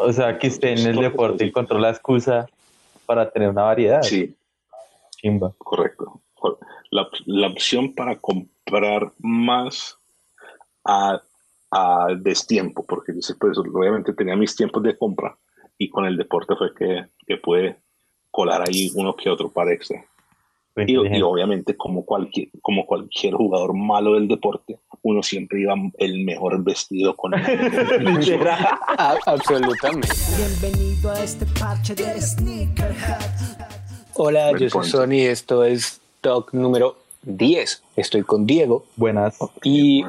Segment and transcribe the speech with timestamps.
[0.00, 2.46] O sea, que esté en el deporte encontró la excusa
[3.04, 4.02] para tener una variedad.
[4.02, 4.36] Sí.
[5.10, 5.52] Chimba.
[5.58, 6.20] Correcto.
[6.90, 9.98] La, la opción para comprar más
[10.84, 11.20] a,
[11.72, 15.36] a destiempo, porque pues, obviamente tenía mis tiempos de compra
[15.76, 17.76] y con el deporte fue que, que pude
[18.30, 20.04] colar ahí uno que otro para extra.
[20.86, 26.24] Y, y, obviamente como cualquier, como cualquier jugador malo del deporte, uno siempre iba el
[26.24, 27.40] mejor vestido con el
[29.26, 30.08] Absolutamente.
[30.36, 33.20] Bienvenido a este parche de Sneakerhead.
[34.14, 37.82] Hola, yo soy Sony, esto es Talk número 10.
[37.96, 38.84] Estoy con Diego.
[38.96, 39.36] Buenas.
[39.62, 40.04] Y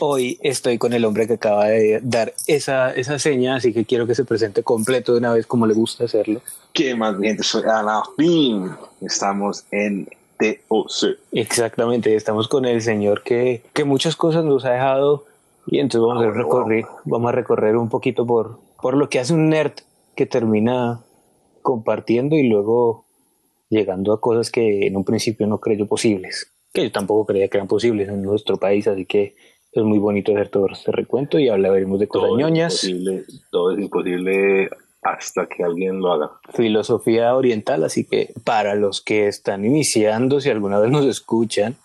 [0.00, 4.06] hoy estoy con el hombre que acaba de dar esa, esa seña, así que quiero
[4.06, 6.40] que se presente completo de una vez como le gusta hacerlo.
[6.72, 7.42] ¿Qué más, gente?
[7.42, 8.02] Soy Ana
[9.00, 11.18] Estamos en TOC.
[11.32, 15.24] Exactamente, estamos con el señor que, que muchas cosas nos ha dejado
[15.66, 19.34] y entonces vamos, a, recorrer, vamos a recorrer un poquito por, por lo que hace
[19.34, 19.72] un nerd
[20.14, 21.00] que termina
[21.62, 23.04] compartiendo y luego
[23.68, 27.56] llegando a cosas que en un principio no creyó posibles, que yo tampoco creía que
[27.58, 29.36] eran posibles en nuestro país, así que
[29.72, 32.86] es muy bonito hacer todo este recuento y hablaremos de cosas ñoñas.
[33.50, 34.68] todo es imposible
[35.02, 36.30] hasta que alguien lo haga.
[36.54, 41.76] Filosofía oriental, así que para los que están iniciando, si alguna vez nos escuchan,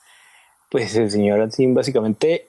[0.70, 2.48] pues el señor Ansin básicamente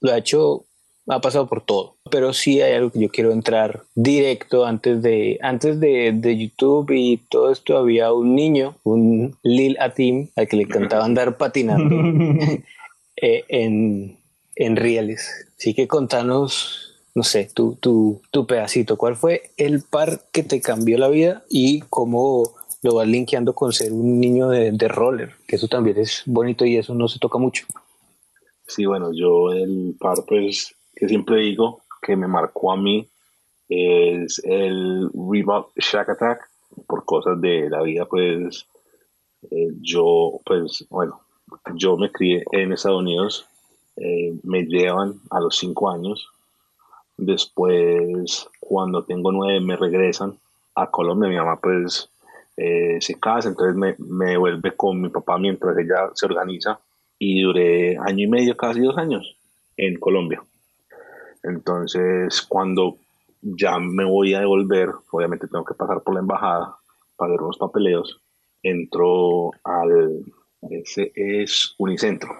[0.00, 0.64] lo ha hecho
[1.08, 1.96] ha pasado por todo.
[2.10, 6.90] Pero sí hay algo que yo quiero entrar directo antes de, antes de, de YouTube
[6.90, 11.96] y todo esto había un niño, un Lil Atim, al que le encantaba andar patinando
[13.16, 14.18] eh, en,
[14.56, 15.48] en rieles.
[15.56, 20.60] Así que contanos, no sé, tu, tu, tu pedacito, ¿cuál fue el par que te
[20.60, 25.32] cambió la vida y cómo lo vas linkeando con ser un niño de, de roller?
[25.46, 27.66] Que eso también es bonito y eso no se toca mucho.
[28.68, 33.08] Sí, bueno, yo el par pues que siempre digo que me marcó a mí
[33.68, 36.48] es el Reebok Shack Attack
[36.86, 38.66] por cosas de la vida pues
[39.50, 41.20] eh, yo pues bueno
[41.74, 43.46] yo me crié en Estados Unidos
[43.96, 46.28] eh, me llevan a los cinco años
[47.16, 50.38] después cuando tengo nueve me regresan
[50.74, 52.10] a Colombia mi mamá pues
[52.56, 56.80] eh, se casa entonces me, me vuelve con mi papá mientras ella se organiza
[57.18, 59.36] y duré año y medio casi dos años
[59.76, 60.42] en Colombia
[61.42, 62.98] entonces, cuando
[63.40, 66.76] ya me voy a devolver, obviamente tengo que pasar por la embajada
[67.16, 68.20] para ver unos papeleos.
[68.62, 70.24] Entro al,
[70.70, 72.30] ese es Unicentro,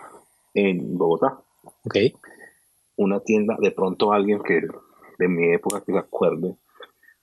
[0.54, 1.38] en Bogotá.
[1.84, 1.96] Ok.
[2.96, 4.66] Una tienda, de pronto alguien que
[5.18, 6.56] de mi época que se acuerde,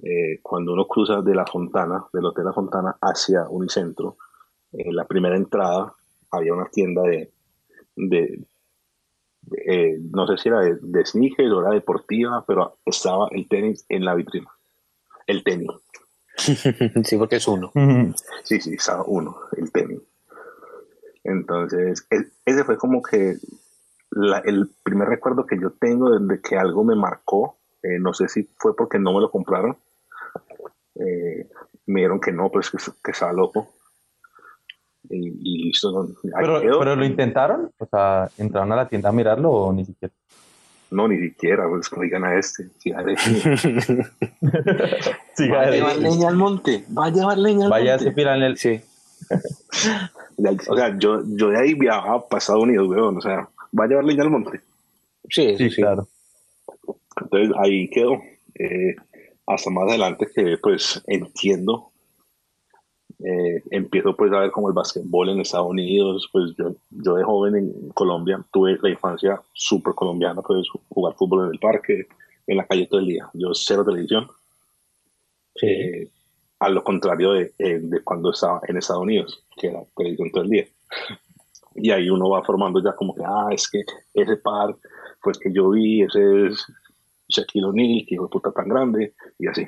[0.03, 4.17] eh, cuando uno cruza de la Fontana, del Hotel La Fontana hacia Unicentro,
[4.71, 5.93] en la primera entrada
[6.31, 7.31] había una tienda de,
[7.95, 8.39] de,
[9.65, 14.05] eh, no sé si era de, de o era deportiva, pero estaba el tenis en
[14.05, 14.49] la vitrina.
[15.27, 15.69] El tenis.
[16.37, 17.71] sí, porque es uno.
[18.43, 20.01] Sí, sí, estaba uno, el tenis.
[21.23, 22.07] Entonces,
[22.45, 23.37] ese fue como que
[24.45, 27.57] el primer recuerdo que yo tengo de que algo me marcó.
[27.81, 29.77] Eh, no sé si fue porque no me lo compraron.
[30.95, 31.49] Eh,
[31.87, 33.75] me dijeron que no, pues que, que estaba loco
[35.09, 36.09] y, listo.
[36.39, 40.13] Pero, pero, lo intentaron, o sea, entraron a la tienda a mirarlo o ni siquiera.
[40.91, 42.69] No, ni siquiera, pues oigan a este.
[45.51, 48.11] va a llevar leña al monte, va a llevar leña al Vaya monte.
[48.15, 48.57] Vaya a en el.
[48.57, 48.81] Sí.
[50.69, 53.87] o sea, yo, yo de ahí viajaba para Estados Unidos, weón, o sea, va a
[53.87, 54.61] llevar leña al monte.
[55.29, 56.07] Sí, sí, claro.
[57.21, 58.21] Entonces ahí quedó.
[58.57, 58.95] Eh,
[59.47, 61.91] hasta más adelante que pues entiendo
[63.23, 67.23] eh, empiezo pues a ver como el básquetbol en Estados Unidos, pues yo, yo de
[67.23, 72.07] joven en Colombia tuve la infancia súper colombiana, pues jugar fútbol en el parque,
[72.47, 73.29] en la calle todo el día.
[73.33, 74.27] Yo cero televisión.
[75.61, 76.09] Eh,
[76.59, 80.49] a lo contrario eh, de, cuando estaba en Estados Unidos, que era televisión todo el
[80.49, 80.65] día.
[81.77, 83.83] Y ahí uno va formando ya como que, ah, es que
[84.13, 84.77] ese par,
[85.21, 86.65] pues que yo vi, ese es
[87.27, 89.67] Shaquille O'Neal, que hijo de puta tan grande, y así.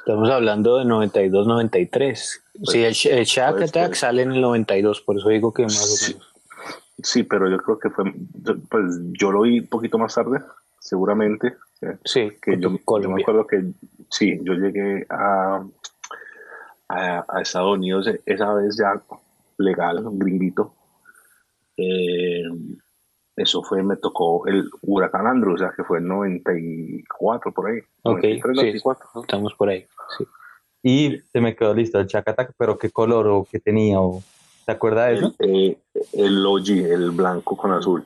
[0.00, 2.14] Estamos hablando de 92-93.
[2.14, 6.08] sí, pues, el, Shack Attack sale en el 92, por eso digo que más o
[6.08, 6.26] menos.
[7.02, 8.12] Sí, pero yo creo que fue,
[8.68, 8.84] pues
[9.18, 10.40] yo lo vi un poquito más tarde,
[10.78, 11.54] seguramente.
[12.04, 12.70] Sí, que yo,
[13.00, 13.72] yo, me acuerdo que
[14.10, 15.64] sí, yo llegué a,
[16.88, 19.00] a, Estados Unidos esa vez ya
[19.58, 20.74] legal, gringuito.
[21.76, 22.42] Eh,
[23.40, 27.80] eso fue, me tocó el huracán Andrew, o sea, que fue en 94 por ahí.
[28.02, 28.82] Ok, 93,
[29.22, 29.86] estamos por ahí,
[30.18, 30.26] sí.
[30.82, 34.00] Y se me quedó listo el Chacatac, pero ¿qué color o qué tenía?
[34.00, 34.22] O,
[34.64, 35.34] ¿Te acuerdas de eso?
[35.38, 35.78] El, eh,
[36.12, 38.04] el OG, el blanco con azul.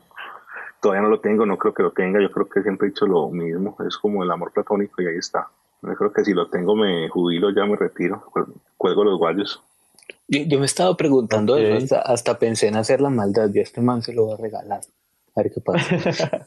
[0.81, 3.07] todavía no lo tengo, no creo que lo tenga, yo creo que siempre he dicho
[3.07, 5.49] lo mismo, es como el amor platónico y ahí está.
[5.83, 8.25] Yo creo que si lo tengo me jubilo, ya me retiro,
[8.77, 9.63] cuelgo los guayos.
[10.27, 13.81] Yo, me he estado preguntando eso, hasta, pensé en hacer la maldad, y a este
[13.81, 14.81] man se lo voy a regalar.
[15.37, 16.47] A ver qué pasa.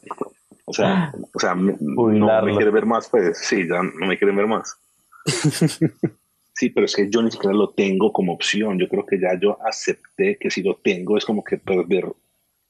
[0.64, 4.36] o sea, o sea no me quiere ver más, pues sí, ya no me quieren
[4.36, 4.76] ver más.
[6.54, 8.78] sí, pero es que yo ni siquiera lo tengo como opción.
[8.78, 12.12] Yo creo que ya yo acepté que si lo tengo es como que perder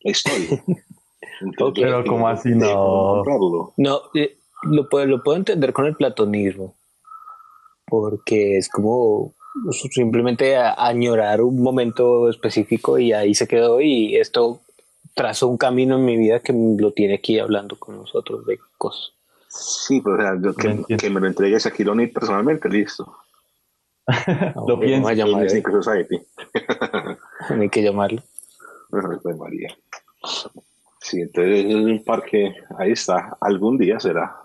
[0.00, 0.62] la historia.
[1.74, 3.22] pero como así no.
[3.76, 6.74] No, eh, lo, puedo, lo puedo entender con el platonismo.
[7.86, 9.34] Porque es como
[9.70, 14.60] simplemente añorar un momento específico y ahí se quedó y esto
[15.14, 19.12] trazó un camino en mi vida que lo tiene aquí hablando con nosotros de cosas.
[19.48, 23.16] Sí, pues, o sea, que, me lo entregues a Kironi personalmente, listo.
[24.66, 25.10] lo pienso.
[25.12, 25.46] llamar,
[27.50, 28.22] Hay que llamarlo.
[28.90, 29.76] Pues María.
[31.00, 34.36] Sí, entonces es un parque, ahí está, algún día será.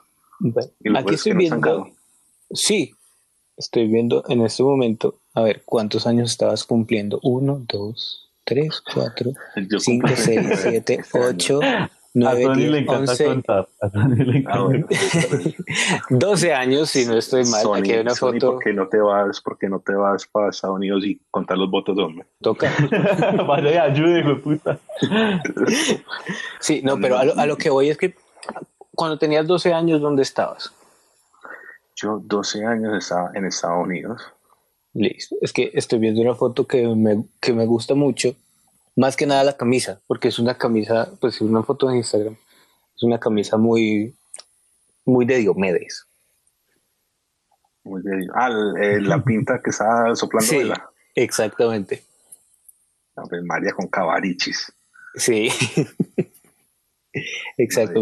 [0.95, 1.87] aquí estoy viendo.
[2.51, 2.93] Sí,
[3.57, 7.19] estoy viendo en este momento, a ver, ¿cuántos años estabas cumpliendo?
[7.23, 9.31] Uno, dos, tres, cuatro,
[9.79, 11.59] cinco, seis, siete, ocho,
[12.15, 14.45] 9, 10, 11, A le
[16.11, 17.65] 12 años, si no estoy mal.
[17.75, 18.51] Aquí hay una foto.
[18.51, 21.71] ¿por qué no te vas, porque no te vas para Estados Unidos y contar los
[21.71, 22.27] votos, hombre?
[22.39, 22.71] Toca.
[23.47, 24.77] Vaya y ayude, puta.
[26.59, 28.13] sí, no, pero a lo, a lo, que voy es que
[28.93, 30.71] cuando tenías 12 años, ¿dónde estabas?
[31.95, 34.21] Yo 12 años estaba en Estados Unidos.
[34.93, 35.35] Listo.
[35.41, 38.35] Es que estoy viendo una foto que me, que me gusta mucho
[38.95, 42.35] más que nada la camisa, porque es una camisa, pues es una foto en Instagram,
[42.95, 44.15] es una camisa muy,
[45.05, 46.05] muy de Diomedes.
[47.83, 48.49] Muy de Ah,
[48.79, 50.71] eh, la pinta que está soplando sí,
[51.15, 52.03] Exactamente.
[53.43, 54.71] María con cabarichis.
[55.15, 55.49] Sí.
[57.57, 58.01] Exacto.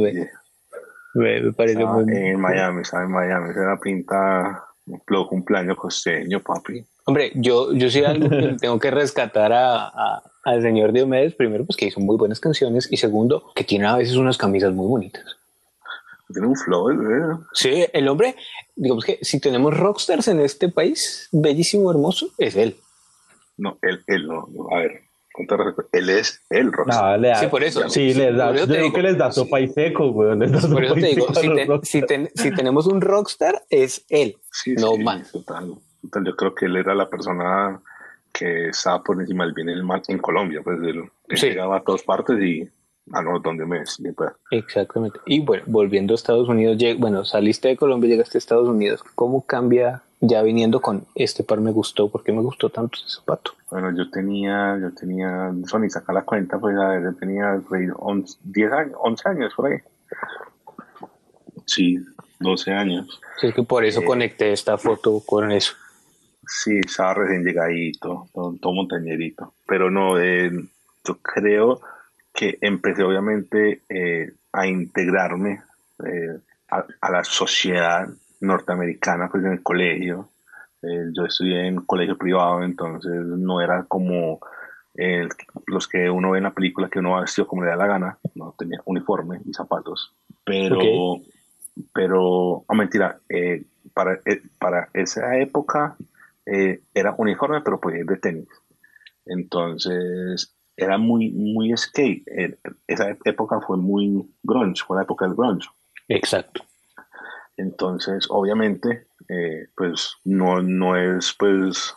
[1.13, 2.05] Me, parece muy.
[2.15, 3.49] En Miami, está en Miami.
[3.49, 6.85] Es la pinta un cumpleaños costeño, papi.
[7.05, 8.01] Hombre, yo, yo sí
[8.59, 12.97] tengo que rescatar a, al señor Diomedes, primero, pues que hizo muy buenas canciones y
[12.97, 15.25] segundo, que tiene a veces unas camisas muy bonitas.
[16.31, 17.37] Tiene un flow, ¿eh?
[17.53, 18.35] Sí, el hombre,
[18.75, 22.77] digamos que si tenemos rockstars en este país, bellísimo, hermoso, es él.
[23.57, 25.01] No, él, él no, a ver,
[25.91, 27.19] él es el rockstar.
[27.19, 27.89] No, sí, por eso.
[27.89, 30.37] Sí, les da, yo digo que les da sopa y seco, güey.
[30.37, 31.27] por eso te digo,
[31.83, 32.01] si,
[32.35, 34.37] si, tenemos un rockstar, es él,
[34.77, 35.31] no más.
[35.31, 37.81] Total, total, yo creo que él era la persona
[38.31, 41.83] que estaba por encima del bien y el mal en Colombia, pues él, llegaba a
[41.83, 42.69] todas partes y
[43.11, 43.83] a no, donde me
[44.15, 44.31] pues.
[44.51, 45.19] Exactamente.
[45.25, 49.03] Y bueno, volviendo a Estados Unidos, bueno, saliste de Colombia, llegaste a Estados Unidos.
[49.15, 52.09] ¿Cómo cambia ya viniendo con este par me gustó?
[52.09, 53.53] ¿Por qué me gustó tanto ese zapato?
[53.69, 57.61] Bueno, yo tenía, yo tenía, Sony, saca la cuenta, pues a ver, yo tenía
[57.97, 59.79] 11, 10 años, 11 años por ahí.
[61.65, 61.97] Sí,
[62.39, 63.19] 12 años.
[63.39, 65.73] Sí, es que por eso eh, conecté esta foto con eso.
[66.45, 69.53] Sí, estaba recién llegadito, todo, todo montañerito.
[69.67, 70.51] Pero no, eh,
[71.05, 71.81] yo creo
[72.33, 75.61] que empecé obviamente eh, a integrarme
[76.05, 76.39] eh,
[76.69, 78.07] a, la sociedad
[78.41, 80.29] norteamericana pues en el colegio.
[80.81, 84.39] yo estudié en colegio privado, entonces no era como
[85.67, 87.87] los que uno ve en la película que uno va vestido como le da la
[87.87, 90.13] gana, no tenía uniforme y zapatos.
[90.43, 91.21] Pero,
[91.93, 93.21] pero, a mentira,
[93.93, 94.19] para,
[94.59, 95.95] para esa época
[96.45, 98.49] eh, era uniforme, pero podía ir de tenis.
[99.25, 102.27] Entonces, era muy, muy skate.
[102.27, 102.57] Eh,
[102.87, 105.69] esa época fue muy grunge, fue la época del grunge.
[106.07, 106.63] Exacto.
[107.57, 111.93] Entonces, obviamente, eh, pues no, no es pues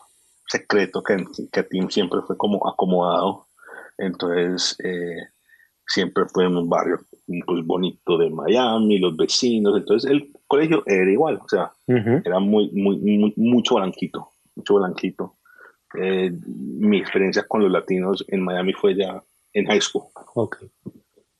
[0.47, 3.47] secreto que, que Tim siempre fue como acomodado.
[3.97, 4.77] Entonces,
[5.87, 6.99] siempre fue en un barrio
[7.47, 9.77] pues, bonito de Miami, los vecinos.
[9.77, 15.37] Entonces, el colegio era igual, o sea, era muy, muy, mucho blanquito mucho blanquito.
[16.01, 20.05] Eh, mi experiencia con los latinos en Miami fue ya en high school.
[20.35, 20.69] Okay.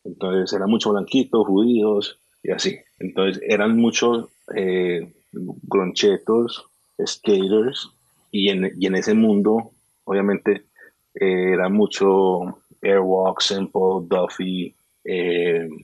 [0.05, 2.79] Entonces era mucho blanquito, judíos y así.
[3.01, 6.67] Entonces eran muchos eh, gronchetos,
[7.05, 7.91] skaters
[8.31, 9.73] y en, y en, ese mundo
[10.05, 10.67] obviamente
[11.15, 14.77] eh, era mucho Airwalk, Simple, Duffy.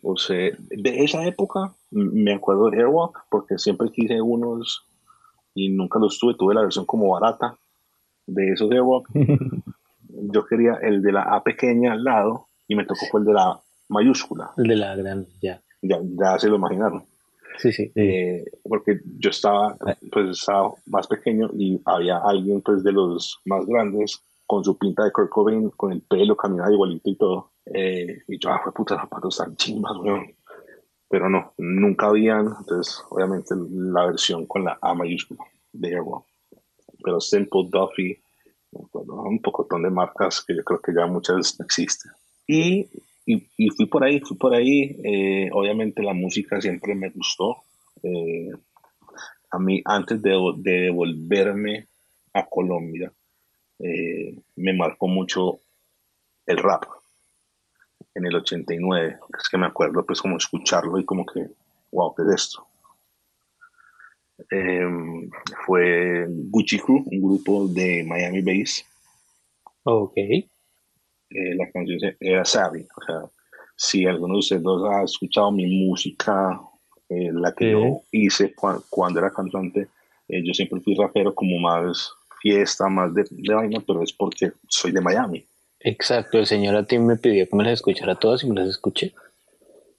[0.02, 4.84] o sea, de esa época me acuerdo de Airwalk porque siempre quise unos
[5.54, 7.56] y nunca los tuve, tuve la versión como barata
[8.26, 9.08] de esos de Walk.
[10.08, 13.32] Yo quería el de la A pequeña al lado y me tocó fue el de
[13.32, 14.50] la mayúscula.
[14.56, 15.60] El de la grande, ya.
[15.82, 17.04] Ya, ya se lo imaginaron.
[17.58, 17.92] Sí, sí.
[17.94, 19.76] Eh, porque yo estaba,
[20.10, 25.04] pues estaba más pequeño y había alguien pues de los más grandes con su pinta
[25.04, 27.52] de Kurt Cobain, con el pelo, caminaba igualito y todo.
[27.66, 30.34] Eh, y yo, ah, fue puta, zapatos tan chimbas, weón.
[31.08, 36.24] Pero no, nunca habían, entonces, obviamente, la versión con la A mayúscula de Airwalk.
[37.02, 38.20] Pero Simple, Duffy,
[38.72, 42.12] un pocotón de marcas que yo creo que ya muchas existen.
[42.46, 42.88] Y,
[43.56, 44.96] y, fui por ahí, fui por ahí.
[45.04, 47.56] Eh, obviamente la música siempre me gustó.
[48.02, 48.50] Eh,
[49.50, 51.88] a mí, antes de, de devolverme
[52.32, 53.12] a Colombia,
[53.78, 55.60] eh, me marcó mucho
[56.46, 56.84] el rap
[58.14, 59.18] en el 89.
[59.38, 61.46] Es que me acuerdo pues como escucharlo y como que,
[61.92, 62.66] wow, ¿qué es esto?
[64.50, 65.30] Em,
[65.66, 68.84] fue Gucci Crew, un grupo de Miami Bass.
[69.84, 70.14] Ok.
[71.30, 72.86] Eh, la canción era Savvy.
[72.96, 73.22] O sea,
[73.76, 76.60] si alguno de ustedes dos ha escuchado mi música,
[77.08, 77.70] eh, la que Sí.
[77.70, 79.88] yo hice cua- cuando era cantante,
[80.28, 84.52] eh, yo siempre fui rapero como más fiesta, más de, de vaina, pero es porque
[84.68, 85.44] soy de Miami.
[85.80, 88.68] Exacto, el señor a ti me pidió que me las escuchara todas y me las
[88.68, 89.14] escuché.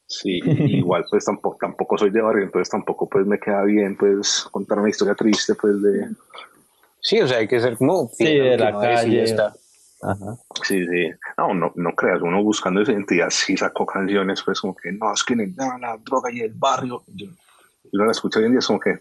[0.07, 4.45] Sí, igual pues tampoco, tampoco soy de barrio, entonces tampoco pues me queda bien pues
[4.51, 6.07] contar una historia triste pues de...
[6.99, 9.23] Sí, o sea, hay que ser como Sí, de la calle.
[9.23, 9.55] está.
[10.01, 10.35] Ajá.
[10.63, 11.11] Sí, sí.
[11.37, 15.13] No, no, no creas, uno buscando esa identidad sí sacó canciones pues como que no,
[15.13, 17.03] es que no, la droga y el barrio.
[17.07, 18.99] Yo, y uno la escucha hoy en día es como que,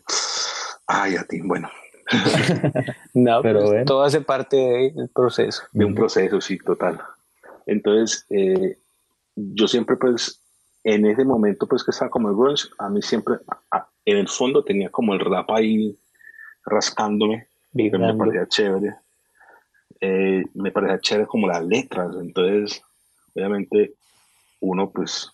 [0.87, 1.71] ay, a ti, bueno,
[3.15, 3.85] No, Pero pues, bueno.
[3.87, 5.63] todo hace parte del proceso.
[5.73, 7.01] de un proceso, sí, total.
[7.67, 8.79] Entonces, eh,
[9.37, 10.41] yo siempre pues,
[10.85, 13.37] en ese momento pues que estaba como el grunge, a mí siempre,
[13.71, 15.97] a- en el fondo tenía como el rap ahí
[16.65, 18.97] rascándome, que me parecía chévere.
[20.01, 22.83] Eh, me parecía chévere como las letras, entonces,
[23.35, 23.95] obviamente,
[24.61, 25.31] uno pues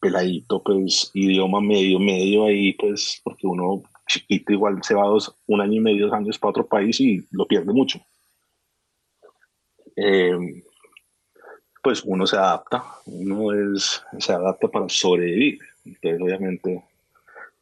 [0.00, 5.60] peladito, pues idioma medio, medio ahí, pues, porque uno chiquito igual se va dos, un
[5.60, 8.00] año y medio, dos años para otro país y lo pierde mucho.
[9.96, 10.62] Eh,
[11.82, 15.58] pues uno se adapta, uno es, se adapta para sobrevivir.
[15.84, 16.84] Entonces, obviamente,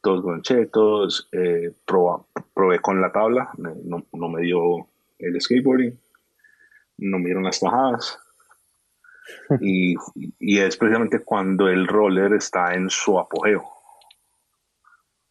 [0.03, 4.87] todos gonchetos, eh, probé con la tabla, no- no me dio
[5.19, 5.99] el skateboarding,
[6.99, 8.19] no me dieron las bajadas.
[9.61, 9.95] Y,
[10.39, 13.65] y es precisamente cuando el roller está en su apogeo.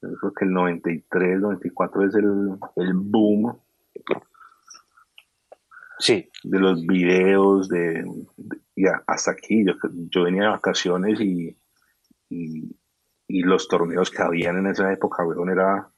[0.02, 3.58] Yo creo que el 93, 94 es el, el boom
[5.98, 8.04] Sí, de los videos, de,
[8.38, 9.66] de- y a- hasta aquí.
[9.66, 9.74] Yo,
[10.12, 11.58] yo venía de vacaciones y,
[12.30, 12.76] y,
[13.28, 15.90] y los torneos que habían en esa época, weón, era.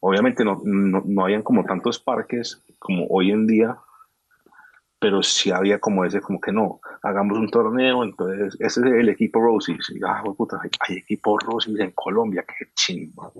[0.00, 3.78] Obviamente no, no, no habían como tantos parques como hoy en día,
[5.04, 9.10] pero sí había como ese, como que no, hagamos un torneo, entonces ese es el
[9.10, 9.76] equipo Roses.
[9.94, 13.30] Y, ah, puta, hay, hay equipo Roses en Colombia, qué chimba.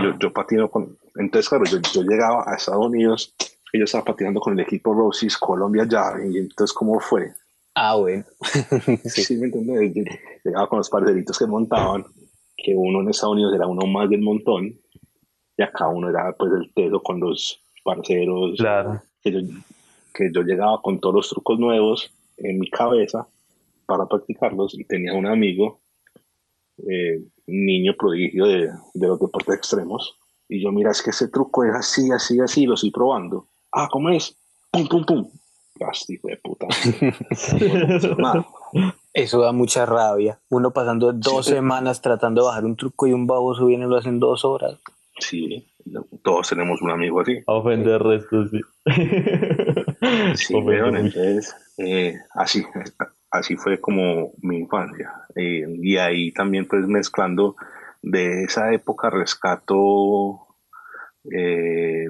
[0.00, 0.96] Yo, yo patino con.
[1.16, 3.34] Entonces, claro, yo, yo llegaba a Estados Unidos
[3.72, 7.32] y yo estaba patinando con el equipo Roses Colombia ya, y entonces, ¿cómo fue?
[7.74, 8.22] ah, bueno.
[9.04, 9.36] Sí, sí.
[9.38, 9.92] ¿me entiendes?
[9.92, 10.04] Yo
[10.44, 12.04] Llegaba con los parceritos que montaban,
[12.56, 14.72] que uno en Estados Unidos era uno más del montón,
[15.56, 19.02] y acá uno era pues el teso con los parceros, Claro.
[19.20, 19.40] que yo,
[20.12, 23.26] que yo llegaba con todos los trucos nuevos en mi cabeza
[23.86, 25.80] para practicarlos y tenía un amigo,
[26.88, 30.16] eh, niño prodigio de, de los deportes extremos,
[30.48, 33.46] y yo, mira, es que ese truco es así, así, así, lo estoy probando.
[33.72, 34.36] Ah, ¿cómo es?
[34.70, 35.30] Pum, pum, pum.
[35.76, 36.66] Gasto, de puta.
[39.14, 40.38] Eso da mucha rabia.
[40.50, 41.52] Uno pasando dos Sí.
[41.52, 44.44] semanas tratando de bajar un truco y un baboso viene y lo hace en dos
[44.44, 44.78] horas.
[45.18, 45.66] Sí,
[46.22, 47.38] todos tenemos un amigo así.
[47.46, 48.60] A ofender restos, sí.
[50.36, 50.54] Sí,
[50.98, 52.64] entonces, eh, así,
[53.30, 55.12] así fue como mi infancia.
[55.34, 57.56] Eh, y ahí también, pues, mezclando
[58.02, 60.46] de esa época, rescato
[61.32, 62.06] eh,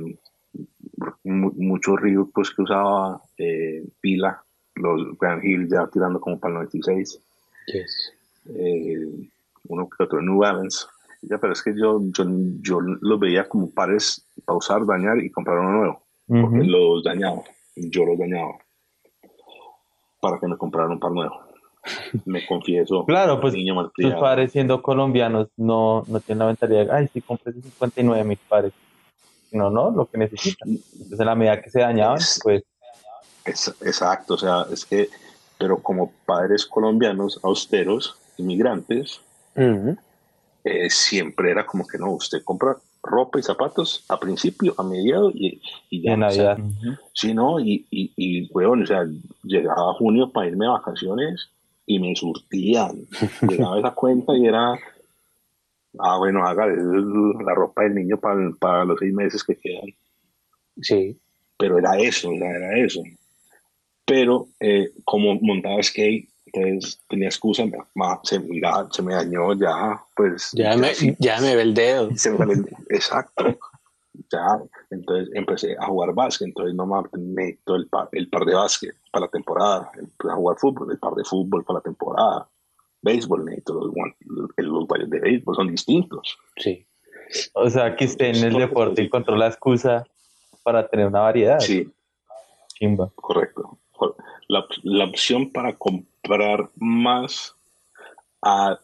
[1.24, 3.20] mu- mucho río, pues, que usaba
[4.00, 4.42] pila,
[4.74, 7.20] los Grand Hill ya tirando como para el 96,
[8.56, 9.06] eh,
[9.68, 10.86] uno que otro New Balance.
[11.22, 12.24] Ya, pero es que yo, yo,
[12.62, 16.02] yo los veía como pares para usar, dañar y comprar uno nuevo
[16.42, 17.42] porque los dañaba,
[17.76, 18.58] yo los dañaba
[20.20, 21.34] para que me compraran un par nuevo.
[22.24, 26.92] Me confieso, Claro, pues niño tus padres siendo colombianos no, no tienen la mentalidad de,
[26.92, 28.72] ay, sí, compré ese 59 mis padres.
[29.50, 30.68] No, no, lo que necesitan.
[30.70, 32.62] Entonces, en la medida que se dañaban, Es- pues,
[33.44, 35.08] Es- exacto, o sea, es que,
[35.58, 39.20] pero como padres colombianos austeros, inmigrantes,
[40.64, 45.30] eh, siempre era como que no, usted compra ropa y zapatos a principio, a mediado
[45.30, 46.12] y, y ya.
[46.12, 47.00] en o sea, Navidad.
[47.12, 47.58] Sí, ¿no?
[47.60, 49.04] Y, y, y weón, o sea,
[49.42, 51.50] llegaba junio para irme de vacaciones
[51.86, 53.06] y me surtían.
[53.48, 54.74] Llegaba esa cuenta y era,
[55.98, 59.90] ah, bueno, haga la ropa del niño para, para los seis meses que quedan.
[60.80, 61.18] Sí.
[61.58, 63.02] Pero era eso, o sea, era eso.
[64.04, 67.64] Pero eh, como montaba skate, Entonces tenía excusa,
[68.24, 70.50] se, mira, se me dañó ya, pues.
[70.52, 72.10] Ya, me, ya me ve el dedo.
[72.90, 73.58] exacto.
[74.30, 78.54] Ya, entonces empecé a jugar básquet, entonces no me necesito el par, el par de
[78.54, 82.48] básquet para la temporada, empecé a jugar fútbol, el par de fútbol para la temporada,
[83.00, 83.94] béisbol, necesito los,
[84.26, 86.38] los, los de béisbol, son distintos.
[86.56, 86.86] Sí.
[87.54, 90.06] O sea, que usted en el deporte encontró la excusa
[90.62, 91.60] para tener una variedad.
[91.60, 91.90] Sí.
[92.74, 93.10] Chimba.
[93.14, 93.78] Correcto.
[94.48, 97.54] La, la opción para comprar más
[98.42, 98.78] a,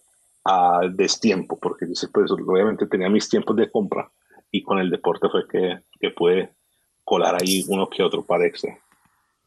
[0.45, 4.11] a destiempo, porque pues, obviamente tenía mis tiempos de compra
[4.51, 6.51] y con el deporte fue que, que pude
[7.05, 8.79] colar ahí uno que otro para extra.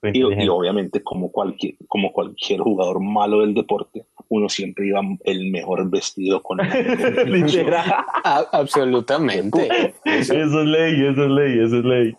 [0.03, 5.87] Y, obviamente, como cualquier, como cualquier jugador malo del deporte, uno siempre iba el mejor
[5.91, 6.67] vestido con el
[8.23, 9.93] Absolutamente.
[10.03, 12.15] Eso, es ley, eso es ley, eso es ley.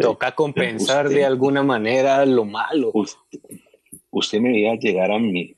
[0.00, 2.90] Toca compensar de alguna manera lo malo.
[2.94, 3.40] Usted,
[4.10, 5.54] usted me veía llegar a mí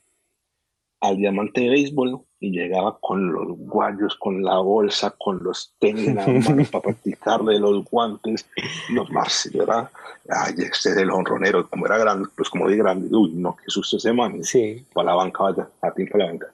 [1.01, 6.15] al diamante de béisbol y llegaba con los guayos, con la bolsa, con los tenis
[6.71, 8.47] para practicarle los guantes,
[8.89, 9.89] los marcos, ¿verdad?
[10.29, 13.65] Ay, este es el honronero, como era grande, pues como de grande, uy, no, qué
[13.67, 14.43] susto ese man.
[14.43, 14.85] Sí.
[14.93, 16.47] Para la banca, vaya, a ti para la banca.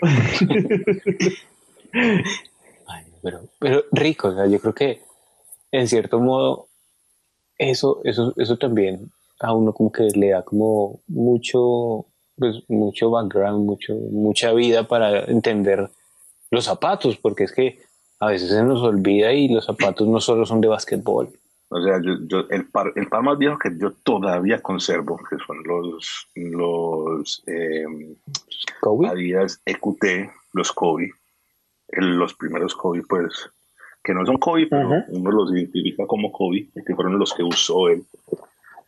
[2.86, 5.07] Ay, pero, pero rico, o sea, yo creo que
[5.72, 6.68] en cierto modo
[7.58, 9.10] eso, eso, eso también
[9.40, 12.06] a uno como que le da como mucho
[12.38, 15.90] pues, mucho background, mucho, mucha vida para entender
[16.50, 17.80] los zapatos, porque es que
[18.20, 21.30] a veces se nos olvida y los zapatos no solo son de básquetbol.
[21.70, 25.62] O sea, yo, el, par, el par más viejo que yo todavía conservo, que son
[25.64, 27.84] los, los eh,
[29.06, 31.12] Adidas EQT, los Kobe,
[31.88, 33.50] los primeros Kobe, pues,
[34.02, 37.88] que no son Kobe, pero uno los identifica como Kobe, que fueron los que usó
[37.88, 38.04] él.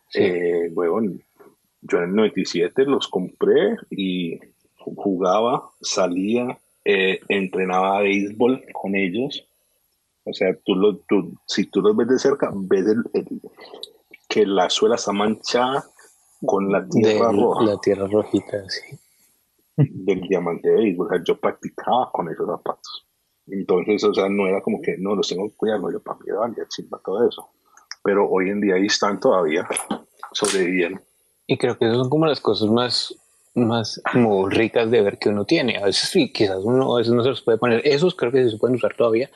[0.09, 0.23] Sí.
[0.23, 1.13] Eh, bueno,
[1.81, 4.39] yo en el 97 los compré y
[4.77, 9.47] jugaba, salía, eh, entrenaba béisbol con ellos.
[10.23, 12.85] O sea, tú, lo, tú, si tú los ves de cerca, ves
[14.27, 15.83] que la suela está manchada
[16.45, 17.65] con la tierra roja.
[17.65, 18.97] La tierra rojita, sí.
[19.75, 21.07] Del diamante de béisbol.
[21.07, 23.07] O sea, yo practicaba con esos zapatos.
[23.47, 26.17] Entonces, o sea, no era como que no los tengo que cuidar, no, yo para
[26.19, 27.49] mí ya chimba todo eso.
[28.03, 29.67] Pero hoy en día ahí están todavía,
[30.31, 31.01] sobreviviendo.
[31.47, 33.15] Y creo que esas son como las cosas más,
[33.55, 35.77] más como ricas de ver que uno tiene.
[35.77, 37.81] A veces sí, quizás uno a veces no se los puede poner.
[37.83, 39.29] Esos creo que sí se pueden usar todavía,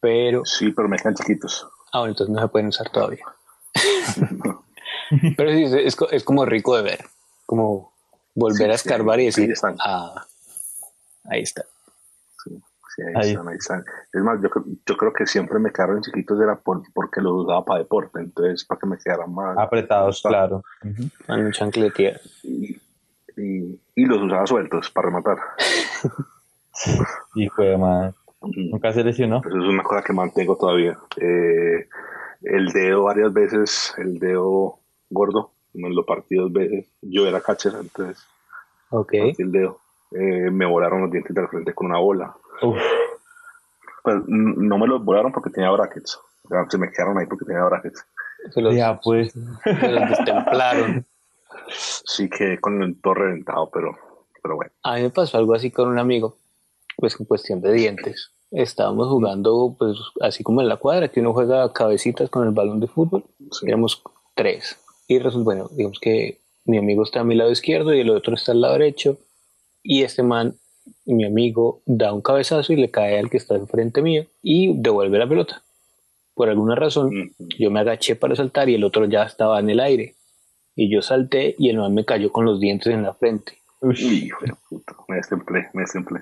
[0.00, 0.44] pero...
[0.44, 1.66] Sí, pero me quedan chiquitos.
[1.92, 3.24] Ah, entonces no se pueden usar todavía.
[5.36, 7.04] pero sí, es, es, como rico de ver,
[7.46, 7.92] como
[8.34, 10.26] volver a escarbar y decir, ah,
[11.24, 11.64] ahí está
[13.02, 13.84] ahí, Están, ahí están.
[14.12, 14.48] Es más, yo,
[14.86, 18.64] yo, creo que siempre me quedaron chiquitos era por, porque los usaba para deporte, entonces
[18.64, 20.62] para que me quedaran más apretados, claro.
[20.82, 21.08] Uh
[22.42, 22.80] y,
[23.36, 25.38] y, y, los usaba sueltos para rematar.
[27.34, 28.14] Hijo de madre.
[28.42, 29.38] Nunca se lesionó.
[29.38, 30.98] Eso es una cosa que mantengo todavía.
[31.16, 31.88] Eh,
[32.42, 34.78] el dedo varias veces, el dedo
[35.08, 36.86] gordo, me lo partí dos veces.
[37.00, 38.24] Yo era catcher, entonces.
[38.90, 39.12] Ok.
[39.38, 39.80] El dedo.
[40.12, 42.36] Eh, me volaron los dientes de frente con una bola.
[42.60, 46.18] Pues no me los volaron porque tenía brackets.
[46.68, 48.04] se me quedaron ahí porque tenía brackets.
[48.52, 49.32] Se los, ya, pues.
[49.64, 51.06] Se los destemplaron.
[51.68, 53.96] Sí, que con el todo reventado, pero,
[54.42, 54.70] pero bueno.
[54.82, 56.36] A mí me pasó algo así con un amigo,
[56.96, 58.30] pues en cuestión de dientes.
[58.50, 62.80] Estábamos jugando, pues así como en la cuadra, que uno juega cabecitas con el balón
[62.80, 63.24] de fútbol.
[63.66, 64.02] Éramos
[64.34, 64.78] tres.
[65.08, 68.34] Y resulta, bueno, digamos que mi amigo está a mi lado izquierdo y el otro
[68.34, 69.18] está al lado derecho.
[69.82, 70.56] Y este man
[71.06, 75.18] mi amigo da un cabezazo y le cae al que está enfrente mío y devuelve
[75.18, 75.62] la pelota.
[76.34, 79.80] Por alguna razón, yo me agaché para saltar y el otro ya estaba en el
[79.80, 80.16] aire.
[80.74, 83.58] Y yo salté y el man me cayó con los dientes en la frente.
[83.80, 86.20] Uy, hijo de puta, me destemplé, me destemplé.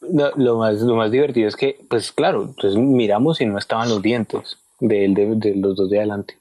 [0.36, 4.02] lo, más, lo más divertido es que, pues claro, entonces miramos y no estaban los
[4.02, 6.38] dientes de, de, de los dos de adelante.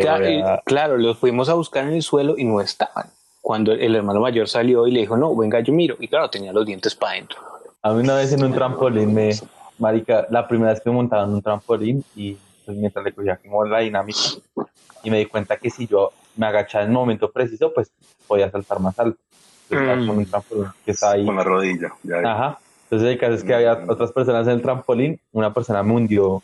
[0.00, 3.10] claro, claro, los fuimos a buscar en el suelo y no estaban
[3.48, 5.96] cuando el hermano mayor salió y le dijo, no, venga, yo miro.
[6.00, 7.38] Y claro, tenía los dientes para adentro.
[7.80, 9.30] A mí una vez en un trampolín me,
[9.78, 13.38] marica, la primera vez que me montaba en un trampolín y pues, mientras le cogía
[13.38, 14.20] como la dinámica
[15.02, 17.90] y me di cuenta que si yo me agachaba en el momento preciso, pues
[18.26, 19.18] podía saltar más alto.
[19.70, 20.26] Entonces, con un mm.
[20.26, 21.24] trampolín que estaba ahí.
[21.24, 21.94] Con la rodilla.
[22.26, 22.58] Ajá.
[22.82, 23.88] Entonces el caso es que había mm.
[23.88, 26.42] otras personas en el trampolín, una persona me hundió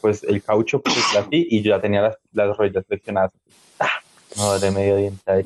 [0.00, 3.30] pues el caucho, pues así, y yo ya tenía las, las rodillas flexionadas.
[3.78, 3.90] ¡Ah!
[4.38, 5.44] No, de medio diente ahí.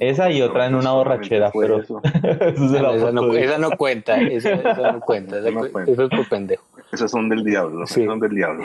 [0.00, 2.00] Esa y otra en una borrachera, pero eso.
[2.04, 4.56] esa, no, esa, no, cuenta, esa,
[4.92, 6.64] no cuenta, eso es por pendejo.
[6.92, 8.64] Esas son del diablo, son del diablo.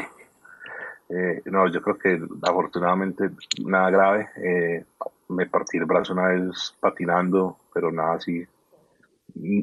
[1.09, 3.29] Eh, no, yo creo que afortunadamente
[3.65, 4.29] nada grave.
[4.43, 4.85] Eh,
[5.29, 8.45] me partí el brazo una vez patinando, pero nada así.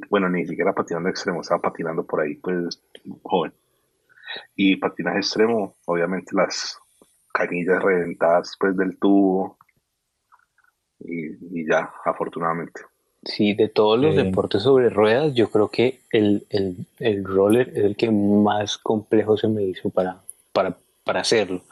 [0.08, 2.80] Bueno, ni siquiera patinando extremo, estaba patinando por ahí, pues
[3.22, 3.52] joven.
[4.56, 6.78] Y patinaje extremo, obviamente las
[7.32, 9.58] canillas reventadas pues del tubo
[11.00, 12.80] y, y ya, afortunadamente.
[13.24, 14.22] Sí, de todos los Sí.
[14.22, 19.36] deportes sobre ruedas, yo creo que el, el, el roller es el que más complejo
[19.38, 20.18] se me hizo para,
[20.52, 21.62] para, para hacerlo.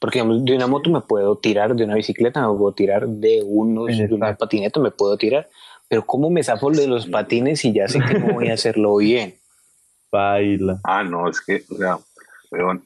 [0.00, 3.42] Porque digamos, de una moto me puedo tirar, de una bicicleta me puedo tirar, de
[3.44, 5.48] unos, de una patineta me puedo tirar,
[5.88, 8.96] pero ¿cómo me zafo de los patines y ya sé que no voy a hacerlo
[8.96, 9.34] bien?
[10.12, 10.80] Baila.
[10.84, 11.98] Ah, no, es que, o sea,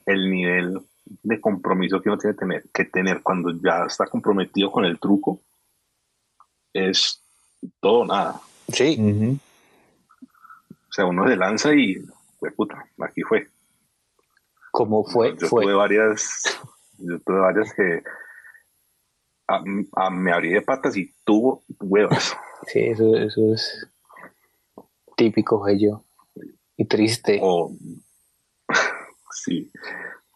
[0.06, 0.80] el nivel
[1.22, 4.98] de compromiso que uno tiene que tener, que tener cuando ya está comprometido con el
[4.98, 5.40] truco
[6.72, 7.20] es
[7.80, 8.40] todo o nada.
[8.72, 9.38] Sí.
[10.88, 11.96] O sea, uno se lanza y,
[12.38, 13.48] fue puta, aquí fue.
[14.70, 15.64] como fue, yo fue.
[15.64, 16.42] tuve varias,
[16.98, 18.02] yo tuve varias que
[19.48, 19.62] a-
[19.96, 22.36] a- me abrí de patas y tuvo huevas.
[22.66, 23.86] Sí, eso, eso es
[25.16, 26.04] típico de yo.
[26.76, 27.38] Y triste.
[27.42, 27.70] O,
[29.30, 29.70] sí,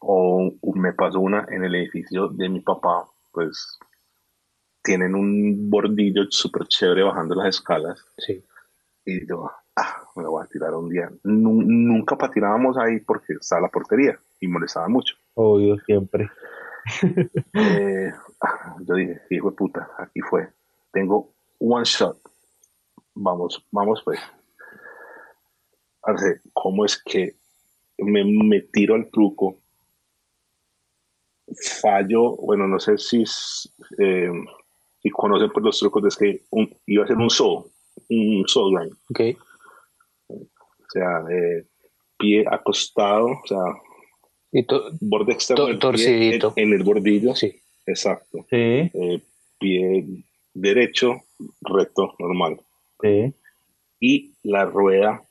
[0.00, 3.78] o me pasó una en el edificio de mi papá, pues
[4.86, 8.04] tienen un bordillo súper chévere bajando las escalas.
[8.18, 8.40] Sí.
[9.04, 11.10] Y yo, ah, me lo voy a tirar un día.
[11.24, 15.16] Nu- nunca patinábamos ahí porque estaba la portería y molestaba mucho.
[15.34, 16.30] Obvio, siempre.
[17.52, 20.48] Eh, ah, yo dije, hijo de puta, aquí fue.
[20.92, 22.16] Tengo one shot.
[23.14, 24.20] Vamos, vamos pues.
[26.02, 27.34] Arce, ¿cómo es que
[27.98, 29.58] me, me tiro al truco?
[31.80, 34.30] Fallo, bueno, no sé si, es, eh,
[35.02, 37.64] si conocen pues, los trucos de es que un- iba a ser un saw,
[38.08, 38.92] un saw line.
[39.10, 39.20] Ok.
[40.28, 41.64] O sea, eh,
[42.18, 43.58] pie acostado, o sea,
[44.52, 46.52] Y to- borde externo To- del pie torcidito.
[46.56, 47.34] en, en el bordillo.
[47.34, 47.54] sí.
[47.88, 48.44] Exacto.
[48.50, 48.56] Sí,
[48.92, 49.20] Eh,
[49.60, 50.04] pie
[50.54, 51.22] derecho,
[51.60, 52.60] recto, normal.
[53.00, 53.32] sí.
[54.00, 55.22] Y la rueda,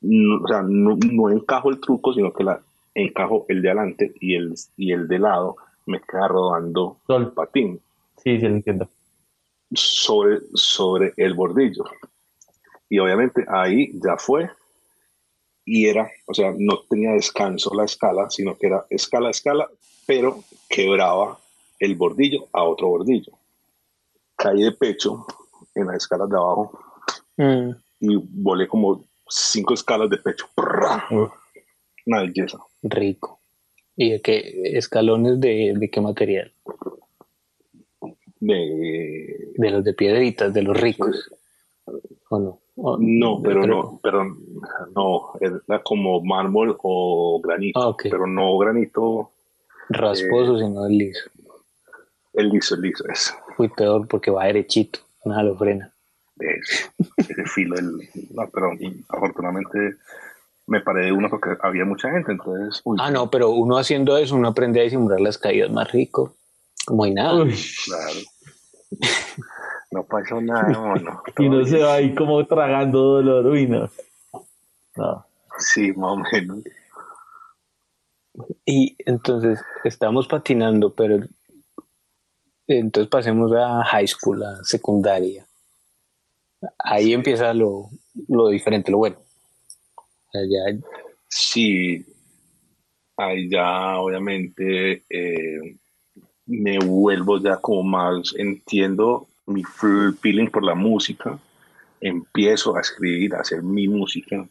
[0.00, 2.60] no- o sea, no, no encajo el truco, sino que la
[2.94, 7.80] encajo el de adelante y el, y el de lado me queda rodando el patín
[8.22, 8.88] Sí, sí, lo entiendo.
[9.72, 11.84] sobre, sobre el bordillo.
[12.88, 14.50] Y obviamente ahí ya fue.
[15.64, 19.68] Y era, o sea, no tenía descanso la escala, sino que era escala a escala,
[20.06, 21.38] pero quebraba
[21.78, 23.32] el bordillo a otro bordillo.
[24.36, 25.26] Caí de pecho
[25.74, 26.78] en las escalas de abajo
[27.40, 30.46] Mm, y volé como cinco escalas de pecho.
[32.06, 32.58] Una belleza.
[32.82, 33.40] rico.
[33.96, 36.52] ¿Y de qué escalones de, de qué material?
[38.40, 41.30] De- De los de piedritas, de los ricos.
[42.30, 42.58] ¿O no?
[42.76, 44.24] ¿O- No, pero no, pero
[44.94, 45.32] no,
[45.68, 49.30] era como mármol o granito, Ah, pero no granito,
[49.90, 51.30] Rasposo, sino el liso.
[52.32, 55.00] el liso, el liso, es, Muy peor porque va derechito.
[55.24, 55.92] Nada lo frena.
[56.38, 58.70] es ese filo, el, no, pero
[59.10, 59.96] afortunadamente
[60.66, 64.16] me paré de uno porque había mucha gente, entonces, uy, Ah, no, pero uno haciendo
[64.16, 66.34] eso, uno aprende a disimular las caídas más rico.
[66.90, 67.44] Como hay nada.
[67.44, 68.20] Uy, claro.
[69.92, 71.22] No pasó nada, mono.
[71.38, 73.46] y no se va ahí como tragando dolor.
[73.46, 73.88] Uy, no.
[74.96, 75.24] No.
[75.56, 76.58] Sí, más o menos.
[78.66, 81.20] Y entonces estamos patinando, pero
[82.66, 85.46] entonces pasemos a high school, a secundaria.
[86.78, 87.88] Ahí empieza lo,
[88.26, 89.16] lo diferente, lo bueno.
[90.34, 90.76] Ya-
[91.28, 92.04] Sí,
[93.16, 95.76] ahí ya obviamente eh,
[96.50, 99.62] me vuelvo ya como más, entiendo mi
[100.20, 101.38] feeling por la música,
[102.00, 104.46] empiezo a escribir, a hacer mi música,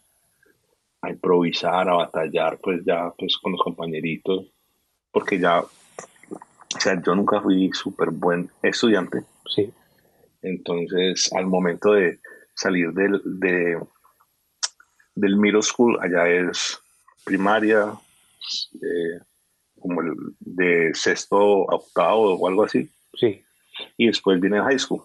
[1.02, 4.46] a improvisar, a batallar pues ya pues con los compañeritos,
[5.12, 9.72] porque ya, o sea, yo nunca fui súper buen estudiante, sí,
[10.42, 12.20] entonces, al momento de
[12.54, 13.78] salir del, de,
[15.16, 16.80] del middle school, allá es
[17.26, 17.94] primaria,
[18.76, 19.20] eh,
[19.80, 23.44] como el de sexto a octavo o algo así, sí.
[23.98, 25.04] y después viene high school.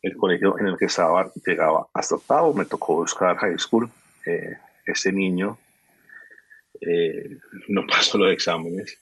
[0.00, 3.90] El colegio en el que estaba llegaba hasta octavo, me tocó buscar high school.
[4.26, 4.56] Eh,
[4.86, 5.58] este niño
[6.80, 8.98] eh, no pasó los exámenes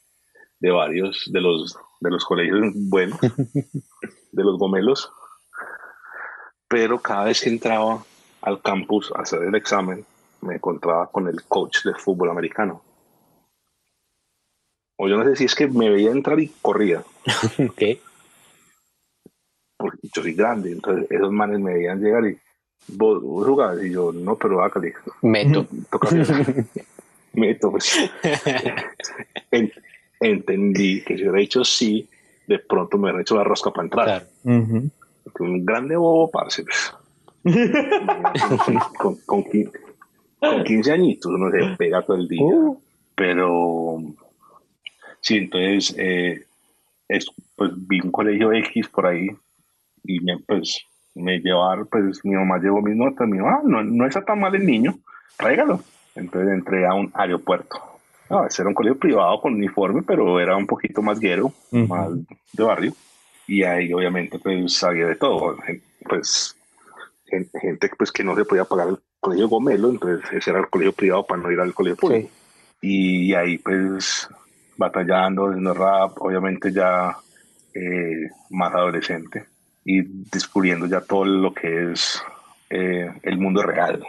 [0.59, 3.21] de varios de los, de los colegios buenos,
[4.33, 5.11] de los gomelos,
[6.69, 8.03] pero cada vez que entraba
[8.43, 10.05] al campus a hacer el examen,
[10.41, 12.83] me encontraba con el coach de fútbol americano.
[14.97, 17.01] O yo no sé si es que me veía entrar y corría,
[17.59, 17.83] Ok.
[19.77, 22.39] porque yo soy grande, entonces esos manes me veían llegar y
[22.89, 25.67] vos, vos jugabas y yo no, pero hágale, Meto.
[27.35, 28.11] meto, pues,
[29.51, 29.71] en-
[30.21, 32.09] entendí que si hubiera dicho sí,
[32.47, 34.07] de pronto me hubiera hecho la rosca para entrar.
[34.07, 34.27] Claro.
[35.41, 36.65] Un grande bobo, parce.
[36.65, 36.95] pues.
[38.99, 39.45] con, con
[40.65, 42.43] 15 añitos uno se pega todo el día.
[42.43, 42.81] Uh.
[43.15, 43.99] Pero
[45.27, 46.45] sí, entonces eh,
[47.09, 49.29] es, pues vi un colegio X por ahí
[50.05, 50.81] y me, pues
[51.15, 54.39] me llevaron, pues mi mamá llevó mis notas, me dijo, ah, no, no está tan
[54.39, 54.99] mal el niño,
[55.37, 55.83] tráigalo.
[56.15, 57.77] Entonces entré a un aeropuerto.
[58.31, 61.87] No, ese era un colegio privado con uniforme, pero era un poquito más guero, Ujú.
[61.89, 62.11] más
[62.53, 62.93] de barrio.
[63.49, 65.57] Y ahí obviamente pues sabía de todo.
[66.09, 66.57] Pues
[67.27, 70.69] gen- gente pues que no se podía pagar el colegio Gomelo, entonces ese era el
[70.69, 72.29] colegio privado para no ir al colegio público.
[72.29, 72.35] Sí.
[72.83, 74.29] Y ahí pues
[74.77, 77.17] batallando, haciendo rap, obviamente ya
[77.75, 79.45] eh, más adolescente
[79.85, 82.23] y descubriendo ya todo lo que es
[82.71, 84.05] eh, el mundo real.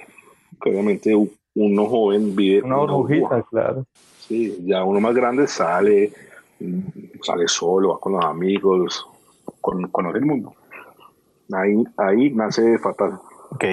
[0.61, 1.13] Que obviamente
[1.55, 3.85] uno joven vive Una burbujita, claro.
[4.19, 6.11] Sí, ya uno más grande sale,
[6.59, 6.79] mm,
[7.21, 9.05] sale solo, va con los amigos,
[9.61, 10.53] con, conoce el mundo.
[11.53, 13.19] Ahí, ahí nace fatal.
[13.51, 13.63] Ok.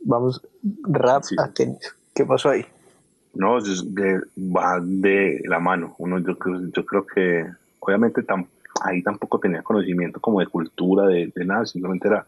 [0.00, 0.40] Vamos,
[0.82, 1.34] rap Sí.
[1.38, 1.94] a tenis.
[2.14, 2.64] ¿Qué pasó ahí?
[3.36, 5.94] No, es de- va de la mano.
[5.98, 7.46] Uno, yo, creo- yo creo que,
[7.80, 8.46] obviamente, tam-
[8.82, 12.26] ahí tampoco tenía conocimiento como de cultura, de, de nada, simplemente era,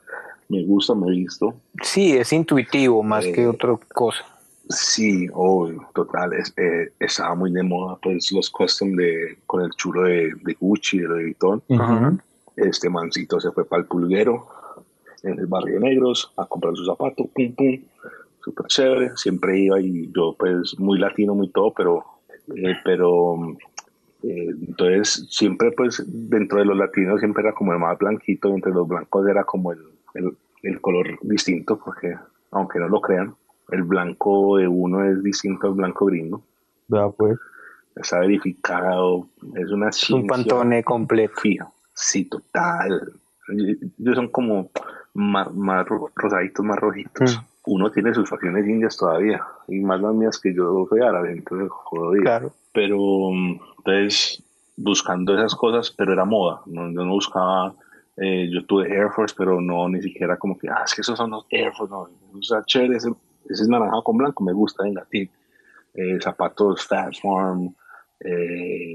[0.49, 1.55] me gusta, me he visto.
[1.83, 4.25] Sí, es intuitivo más Eh, que otra cosa.
[4.71, 6.35] Sí, obvio, total.
[6.35, 10.55] Es, eh, estaba muy de moda, pues, los custom de, con el chulo de, de
[10.61, 11.37] Gucci, de Louis.
[12.57, 14.47] Este mancito se fue para el pulguero
[15.23, 17.79] en el barrio Negros a comprar su zapato, pum, pum,
[18.43, 19.11] súper chévere.
[19.17, 22.05] Siempre iba y yo, pues, muy latino, muy todo, pero,
[22.57, 23.37] eh, pero,
[24.23, 28.73] eh, entonces, siempre, pues, dentro de los latinos siempre era como el más blanquito, entre
[28.73, 29.81] los blancos era como el,
[30.15, 32.15] el, el color distinto, porque,
[32.51, 33.35] aunque no lo crean,
[33.71, 36.43] el blanco de uno es distinto al blanco gringo.
[36.89, 37.39] Vea, pues.
[37.97, 41.35] Está verificado, es una Un ciencia pantone completo.
[41.41, 41.73] fijo.
[41.93, 43.13] Sí, total.
[43.99, 44.71] Ellos son como
[45.15, 47.37] más, más ro- rosaditos, más rojitos.
[47.37, 47.58] Mm.
[47.71, 51.69] Uno tiene sus facciones indias todavía, y más las mías que yo soy árabe, entonces
[51.71, 52.23] jodido.
[52.23, 52.53] Claro.
[52.73, 54.43] Pero mm, entonces,
[54.77, 56.63] buscando esas cosas, pero era moda.
[56.67, 57.75] No, yo no buscaba,
[58.17, 61.19] eh, yo tuve Air Force, pero no ni siquiera como que, ah, es que esos
[61.19, 62.09] son los Air Force, no.
[62.39, 63.11] O sea, chévere, ese,
[63.49, 65.31] ese es naranjado con blanco, me gusta, venga, ti.
[65.95, 67.75] Eh, zapatos Fat Farm,
[68.21, 68.95] eh,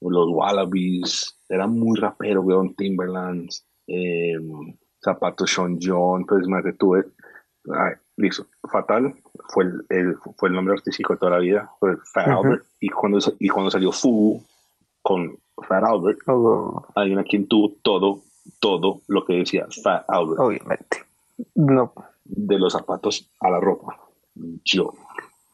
[0.00, 4.38] los Wallabies, era muy rapero, weón, Timberlands, eh,
[5.02, 7.04] zapatos Sean John, entonces me detuve.
[8.16, 9.14] Listo, Fatal
[9.48, 12.28] fue el, el- fue el nombre artístico de toda la vida, fue Fat.
[12.28, 14.42] Albert, y cuando, y cuando salió Fubu
[15.00, 18.20] con Fat Albert, Oh, alguien a quien tuvo todo,
[18.60, 20.98] todo lo que decía Fat Albert, obviamente.
[21.54, 21.92] No,
[22.24, 23.96] de los zapatos a la ropa.
[24.64, 24.92] Yo,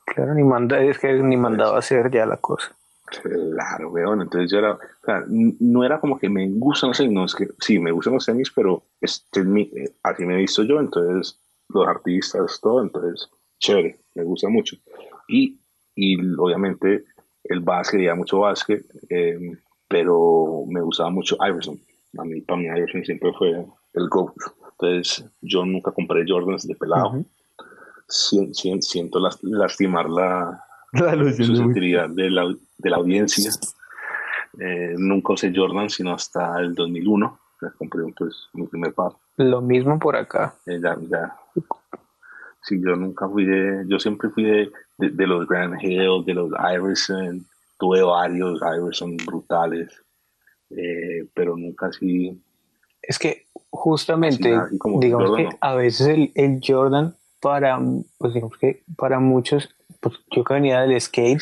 [0.04, 2.74] claro, ni manda, es que ni mandaba a hacer ya la cosa.
[3.22, 4.20] Claro, weón.
[4.20, 7.34] Entonces yo era, o sea, no era como que me gustan los tenis, no, es
[7.34, 10.62] que sí, me gustan los tenis, pero este es mi, eh, así me he visto
[10.64, 13.28] yo, entonces los artistas, todo, entonces
[13.58, 14.76] chévere, me gusta mucho.
[15.28, 15.58] Y,
[15.94, 17.04] y obviamente
[17.44, 19.38] el básquet, ya mucho básquet, eh,
[19.88, 21.78] pero me gustaba mucho Iverson.
[22.18, 23.50] A mí, para mí Iverson siempre fue
[23.94, 24.32] el GOAT.
[24.72, 27.10] Entonces yo nunca compré Jordans de pelado.
[28.08, 31.14] Sien- siento las- lastimar la, La
[31.46, 32.46] susceptibilidad de la,
[32.78, 33.50] de la audiencia.
[34.60, 37.38] Eh, nunca usé Jordan sino hasta el 2001.
[37.60, 39.12] que compré pues, mi primer par.
[39.38, 40.54] Lo mismo por acá.
[40.66, 41.34] Eh, ya, ya.
[42.62, 43.84] Sí, yo nunca fui de.
[43.88, 47.46] Yo siempre fui de, de, de los Grand Hill, de los Iverson.
[47.78, 49.88] Tuve varios Iverson brutales.
[50.70, 52.42] eh, pero nunca así.
[53.00, 55.58] Es que justamente, Así, así como digamos Jordan, que no.
[55.60, 57.80] a veces el, el Jordan para,
[58.18, 61.40] pues digamos que para muchos, pues yo que venía del skate,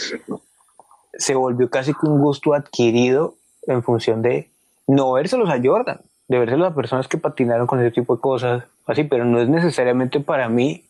[1.15, 4.51] se volvió casi que un gusto adquirido en función de
[4.87, 8.65] no vérselos a Jordan, de vérselos a personas que patinaron con ese tipo de cosas,
[8.87, 10.83] así, pero no es necesariamente para mí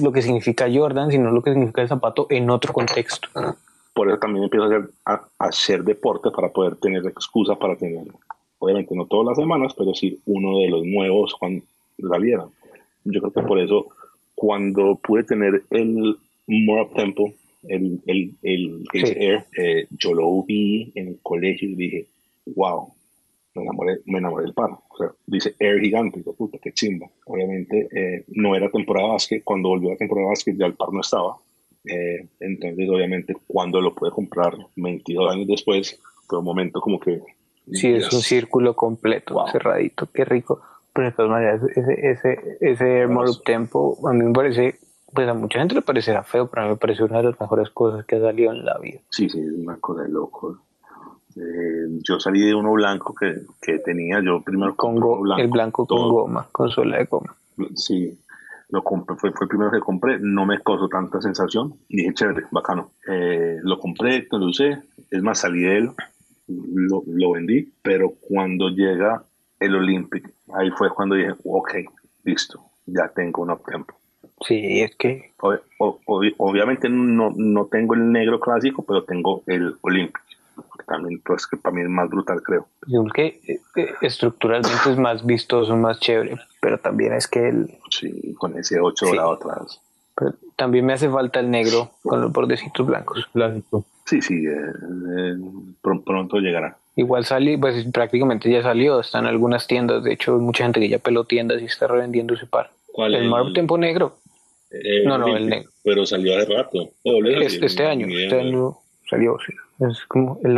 [0.00, 3.28] lo que significa Jordan, sino lo que significa el zapato en otro contexto.
[3.94, 7.76] Por eso también empiezo a hacer, a, a hacer deporte para poder tener excusa para
[7.76, 8.04] tener,
[8.58, 11.64] obviamente no todas las semanas, pero sí uno de los nuevos cuando
[12.08, 12.46] salieran.
[13.04, 13.88] Yo creo que por eso
[14.34, 16.16] cuando pude tener el
[16.46, 17.32] More Up Tempo,
[17.68, 19.12] el, el, el Sí.
[19.16, 22.06] Air, eh, yo lo vi en el colegio y dije,
[22.56, 22.92] wow,
[23.54, 24.70] me enamoré, me enamoré del par.
[24.70, 27.08] O sea, dice Air gigante, puta, qué chimba.
[27.26, 30.74] Obviamente eh, no era temporada de básquet, cuando volvió la temporada de básquet ya el
[30.74, 31.36] par no estaba.
[31.84, 37.20] Eh, entonces, obviamente, cuando lo pude comprar 22 años después, fue un momento como que...
[37.72, 39.48] Sí, es un círculo completo, Wow.
[39.48, 40.60] cerradito, qué rico.
[40.92, 44.78] Pero de todas maneras, ese, ese, ese Up Tempo a mí me parece
[45.14, 47.40] pues a mucha gente le parecerá feo, pero a mí me parece una de las
[47.40, 49.00] mejores cosas que ha salido en la vida.
[49.10, 50.58] Sí, sí, es una cosa de loco.
[51.36, 55.22] Eh, yo salí de uno blanco que, que tenía, yo primero con compré go- uno
[55.22, 55.98] blanco, el blanco todo.
[56.00, 57.34] con goma, con suela de goma.
[57.74, 58.18] Sí,
[58.70, 61.74] lo compré, fue, fue el primero que compré, no me causó tanta sensación.
[61.88, 62.90] Dije, chévere, bacano.
[63.08, 64.78] Eh, lo compré, lo usé,
[65.10, 65.90] es más, salí de él,
[66.48, 69.22] lo, lo vendí, pero cuando llega
[69.60, 71.70] el Olympic, ahí fue cuando dije, ok,
[72.24, 73.94] listo, ya tengo un uptempo.
[74.40, 79.42] Sí, es que Ob- ob- ob- obviamente no, no tengo el negro clásico, pero tengo
[79.46, 80.20] el Olympic,
[80.78, 82.66] que también, pues, que para mí es más brutal, creo.
[82.86, 87.78] yo creo que eh, estructuralmente es más vistoso, más chévere, pero también es que el,
[87.90, 89.12] Sí, con ese 8 Sí.
[89.12, 89.80] dorado atrás.
[90.14, 93.26] pero también me hace falta el negro con los bordecitos blancos.
[93.32, 93.84] Clásico.
[94.04, 95.36] Sí, sí, eh, eh,
[95.82, 96.76] pr- pronto llegará.
[96.96, 100.80] Igual salió, pues prácticamente ya salió, está en algunas tiendas, de hecho hay mucha gente
[100.80, 102.70] que ya peló tiendas y está revendiendo ese par.
[102.92, 104.18] ¿Cuál El Marvel Tempo negro,
[104.70, 105.70] Eh, No, no, el negro.
[105.84, 106.90] Pero salió hace rato.
[107.04, 108.76] Oh, le- es- este año, este año
[109.08, 109.52] salió, sí.
[109.90, 110.54] Es como el,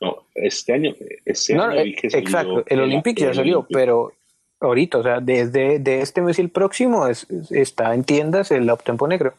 [0.00, 0.94] No, este año.
[1.24, 3.76] Este No, año eh, que salió exacto, el Olympic ya el salió, Olympic.
[3.76, 4.12] pero
[4.60, 8.50] ahorita, o sea, desde de este mes y el próximo es- es- está en tiendas
[8.50, 9.34] el Uptempo negro.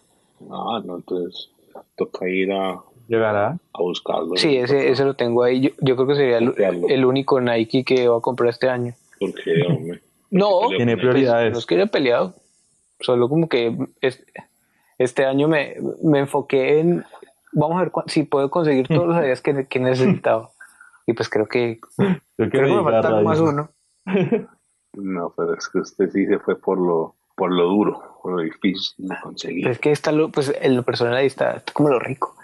[0.51, 1.49] Ah, no, entonces
[1.95, 3.57] toca ir a, Llegará.
[3.73, 4.35] a buscarlo.
[4.35, 5.61] Sí, ese, ese lo tengo ahí.
[5.61, 8.93] Yo, yo creo que sería el, único Nike que va a comprar este año.
[9.19, 10.01] Porque, hombre.
[10.29, 11.53] No, Tiene prioridades.
[11.53, 12.35] no es que haya peleado,
[12.99, 14.23] solo como que es-
[14.99, 17.03] este año me, me enfoqué en,
[17.59, 20.49] vamos a ver si puedo conseguir todos los ideas que, que necesitaba.
[21.05, 22.05] Y pues creo que, Yo
[22.37, 23.69] creo quiero que me falta más uno.
[24.93, 28.41] No, pero es que usted sí se fue por lo, por lo duro, por lo
[28.41, 29.63] difícil de conseguir.
[29.63, 32.35] Pero es que está lo, pues en lo personal ahí está, está como lo rico.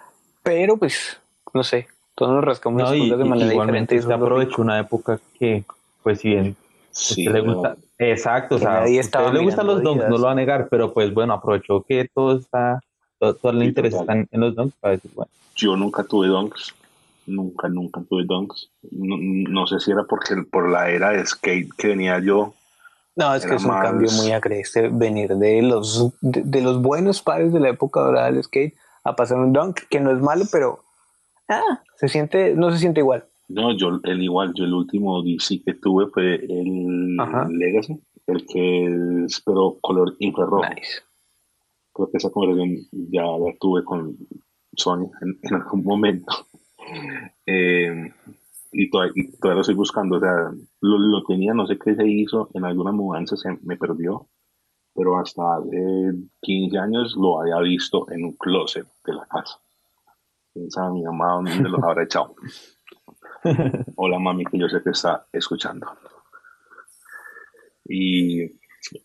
[0.43, 1.19] Pero pues,
[1.53, 4.23] no sé, todos nos rascamos No, las cosas de manera igualmente diferente.
[4.23, 5.63] aprovechó una época que,
[6.03, 6.55] pues si bien
[6.91, 10.33] Sí, le gusta, exacto, o Que sea, usted le gustan los donks, no lo va
[10.33, 12.79] a negar, pero pues bueno, aprovechó que todo está,
[13.31, 14.01] todo, todo el Sí, interés total.
[14.01, 16.73] está en, en los donks para decir, bueno, Yo nunca tuve donks.
[17.25, 18.69] Nunca, nunca tuve donks.
[18.91, 22.53] No, no sé si era porque por la era de skate que venía yo.
[23.15, 26.81] No, es que es un más- cambio muy agreste venir de los, de, de los
[26.81, 30.19] buenos pares de la época dorada del skate a pasar un dunk, que no es
[30.19, 30.83] malo, pero
[31.47, 33.23] ah, se siente, no se siente igual.
[33.49, 37.47] No, yo el igual, yo el último DC que tuve fue el Ajá.
[37.49, 40.63] Legacy, el que es pero color infrarrojo.
[40.73, 41.01] Nice.
[41.93, 44.17] Creo que esa conversación ya la tuve con
[44.75, 46.33] Sony en, en algún momento.
[47.45, 48.11] Eh,
[48.73, 50.17] y, todavía, y todavía lo estoy buscando.
[50.17, 50.51] O sea,
[50.81, 54.27] lo, lo tenía, no sé qué se hizo, en alguna mudanza se me perdió,
[54.93, 59.59] pero hasta hace 15 años lo había visto en un closet de la casa.
[60.69, 62.35] Sabe mi mamá dónde los habrá echado.
[63.95, 65.87] Hola mami, que yo sé que está escuchando.
[67.85, 68.45] Y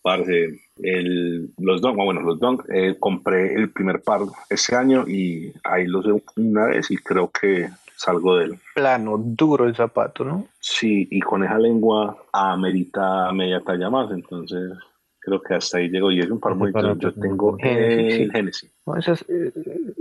[0.01, 5.53] parce, el, los Dunk, bueno, los Dunk, eh, compré el primer par ese año y
[5.63, 8.59] ahí los usé una vez y creo que salgo de él.
[8.75, 10.47] Plano, duro el zapato, ¿no?
[10.59, 14.71] Sí, y con esa lengua amerita media talla más, entonces
[15.29, 18.29] creo que hasta ahí llego y es un par muy yo, tengo Sí.
[18.31, 18.71] Genesis.
[18.85, 19.51] No, esas, eh,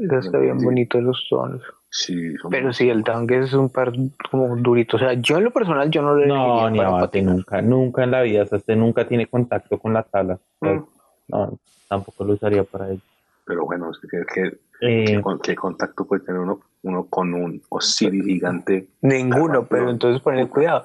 [0.03, 0.65] esas está bien Sí.
[0.65, 1.63] bonito los tonos.
[1.91, 3.93] Sí, son- Pero sí, el dunk es un par
[4.31, 4.97] como durito.
[4.97, 8.11] O sea, yo en lo personal, yo no le no, ni abate, nunca, nunca en
[8.11, 10.87] la vida, o sea, usted nunca tiene contacto con la tabla, o sea, Mm.
[11.29, 13.01] no, tampoco lo usaría para ello.
[13.47, 17.33] pero bueno, es que, que- Eh, ¿qué, con- qué contacto puede tener uno, uno con
[17.33, 18.89] un Osiris gigante?
[19.01, 20.85] Ninguno, pero entonces poner cuidado.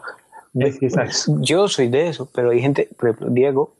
[0.56, 1.42] es que exacto.
[1.42, 3.76] Yo soy de eso, pero hay gente, por ejemplo, Diego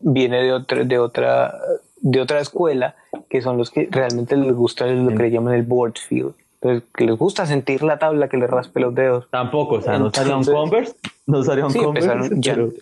[0.00, 1.54] viene de otra, de otra,
[2.00, 2.94] de otra escuela
[3.28, 6.34] que son los que realmente les gusta lo que le llaman el board field.
[6.60, 9.28] Entonces, que les gusta sentir la tabla que le raspe los dedos.
[9.30, 10.94] Tampoco, o sea, no usaría un Converse,
[11.26, 12.72] no usaría un Sí, Converse, ya- pero,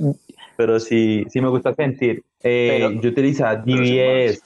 [0.57, 2.23] pero sí, sí me gusta sentir.
[2.45, 4.41] Eh, Pero- yo utilizaba DBS,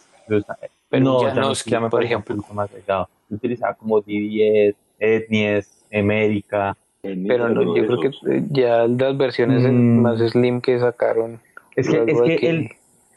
[0.89, 2.37] Pero no, ya me por ejemplo.
[2.55, 3.09] más delgado.
[3.29, 6.77] Yo utilizaba como DBS, Etnies, América.
[7.03, 8.11] Pero no, yo creo que
[8.51, 10.01] ya las versiones Mm.
[10.01, 11.41] más slim que sacaron.
[11.77, 12.71] Es que, es de que él,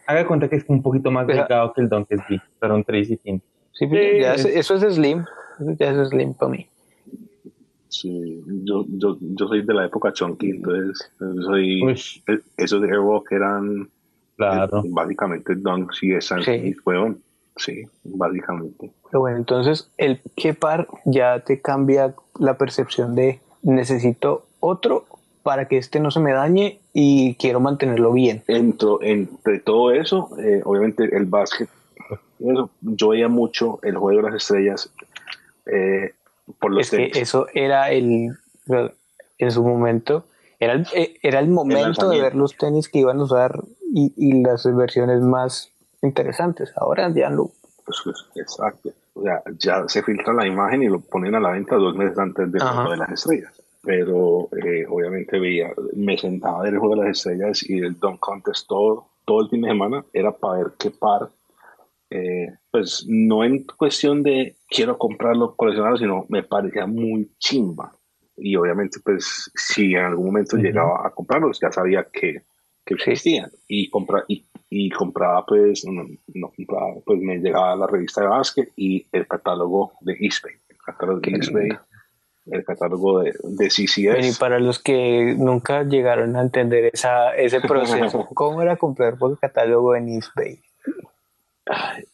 [0.05, 3.09] haga cuenta que es un poquito más delgado que el Donkey B, pero un 3
[3.11, 3.41] y fin.
[3.71, 5.23] Sí, pues, Sí, ya es- es- eso es slim.
[5.59, 6.67] Eso ya es slim para mí.
[7.87, 11.11] Sí, yo, yo, yo soy de la época chunky, entonces
[11.45, 11.81] soy
[12.57, 13.89] esos de Airwalk eran
[14.37, 14.79] claro.
[14.85, 16.51] eh, básicamente dunks y esas Sí.
[16.51, 17.19] y fueron,
[17.55, 18.91] sí, básicamente.
[19.09, 25.05] Pero bueno, entonces el que par ya te cambia la percepción de necesito otro
[25.43, 28.43] para que este no se me dañe y quiero mantenerlo bien.
[28.47, 31.69] Entro, entre todo eso, eh, obviamente el básquet,
[32.39, 34.91] eso, yo veía mucho el juego de las estrellas
[35.65, 36.13] eh,
[36.59, 37.17] por los Es que tenis.
[37.17, 38.37] eso era el,
[39.37, 40.25] en su momento,
[40.59, 43.59] era el, eh, era el momento de ver los tenis que iban a usar
[43.93, 45.71] y, y las versiones más
[46.01, 46.71] interesantes.
[46.75, 47.51] Ahora ya no.
[47.85, 48.89] Pues, pues, exacto.
[49.13, 52.17] O sea, ya se filtra la imagen y lo ponen a la venta dos meses
[52.17, 53.61] antes del juego de las estrellas.
[53.81, 57.97] Pero eh, obviamente veía, me sentaba a ver el juego de las estrellas y el
[57.97, 61.29] Don Contest todo, todo el fin de semana era para ver qué par.
[62.09, 67.93] Eh, pues no en cuestión de quiero comprarlo, coleccionarlo, sino me parecía muy chimba.
[68.35, 72.41] Y obviamente, pues si en algún momento llegaba a comprarlos, ya sabía que,
[72.85, 73.51] que existían.
[73.67, 76.03] Y, compra, y, y compraba, pues, no,
[76.33, 80.55] no, compraba, pues me llegaba la revista de básquet y el catálogo de eBay.
[80.69, 81.69] El catálogo de eBay
[82.51, 84.35] el catálogo de, de CCS.
[84.35, 89.31] Y para los que nunca llegaron a entender esa, ese proceso, ¿cómo era comprar por
[89.31, 90.61] el catálogo en eBay?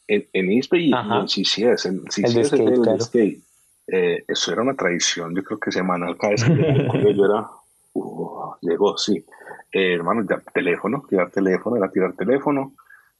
[0.08, 1.86] En, en eBay y en CCS.
[1.86, 3.42] En CCS el
[3.88, 7.48] eh, eso era una tradición, yo creo que semanal cada vez que yo era,
[7.94, 9.24] uh, llegó, sí.
[9.72, 12.74] Eh, hermano, ya, teléfono, tirar teléfono, era tirar teléfono.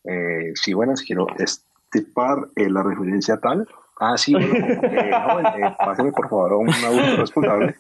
[0.04, 3.68] Eh, sí, buenas, quiero estipar la referencia tal
[3.98, 7.76] Ah, sí, bueno, eh, eh, pásame por favor a un adulto responsable.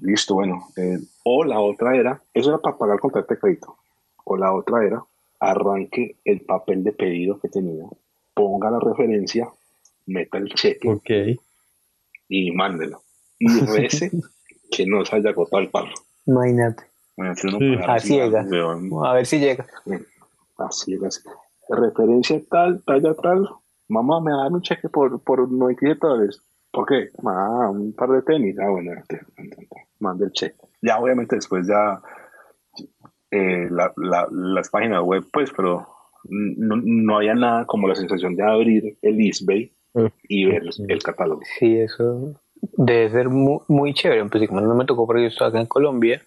[0.00, 0.68] listo, bueno.
[0.76, 3.76] Eh, o la otra era, eso era para pagar el contrato de crédito.
[4.24, 5.04] O la otra era,
[5.38, 7.84] arranque el papel de pedido que tenía,
[8.32, 9.48] ponga la referencia,
[10.06, 11.38] meta el cheque okay.
[12.28, 13.02] y mándelo.
[13.38, 14.10] Y rece
[14.70, 15.92] que no se haya agotado el palo.
[16.26, 16.84] Imagínate.
[17.86, 18.46] Así llega.
[19.04, 19.66] A ver si llega.
[20.56, 21.08] Así llega.
[21.68, 23.48] Referencia tal, talla tal,
[24.02, 26.42] mamá, me da un cheque por, por 97 dólares.
[26.70, 27.10] ¿Por qué?
[27.24, 28.58] Ah, un par de tenis.
[28.58, 29.20] Ah, bueno, te,
[30.00, 30.56] manda el cheque.
[30.82, 32.02] Ya, obviamente, después ya
[33.30, 35.86] eh, la, la, las páginas web, pues, pero
[36.24, 39.72] no, no, había nada como la sensación de abrir el eBay
[40.28, 41.42] y ver el catálogo.
[41.58, 42.34] Sí, eso
[42.76, 44.24] debe ser muy, muy chévere.
[44.26, 46.22] Pues, como no me tocó porque yo estaba acá en Colombia,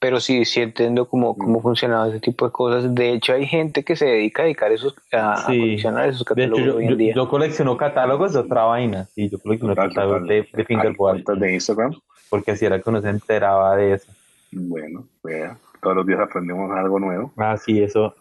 [0.00, 1.62] pero sí, sí entiendo cómo, cómo mm.
[1.62, 2.94] funcionaba ese tipo de cosas.
[2.94, 6.76] De hecho, hay gente que se dedica a dedicar esos, a, coleccionar esos catálogos yo,
[6.76, 7.14] hoy en día.
[7.14, 9.04] Yo colecciono catálogos de otra vaina.
[9.14, 11.22] Sí, yo colecciono catálogos de, de Fingerboard.
[11.22, 11.92] de Instagram?
[12.30, 14.10] Porque así era que uno se enteraba de eso.
[14.52, 15.58] Bueno, vea.
[15.82, 17.32] Todos los días aprendemos algo nuevo.
[17.36, 18.14] Ah, sí, eso.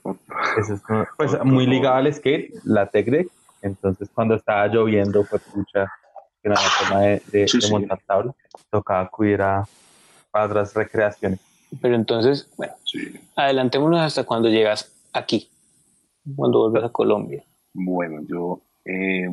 [0.58, 0.82] eso es,
[1.18, 3.30] pues muy ligado al skate, la tech deck.
[3.62, 5.92] Entonces, cuando estaba lloviendo, pues, mucha
[6.42, 8.34] que nada, forma de, de, montar tabla,
[8.70, 9.66] tocaba acudir a,
[10.32, 11.40] a otras recreaciones.
[11.82, 12.74] Pero entonces, bueno,
[13.36, 15.50] adelantémonos hasta cuando llegas aquí,
[16.36, 17.44] cuando vuelves a Colombia.
[17.74, 19.30] Bueno, yo, eh,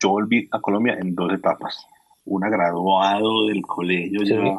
[0.00, 1.86] yo volví a Colombia en dos etapas.
[2.24, 4.58] Una graduado del colegio ya,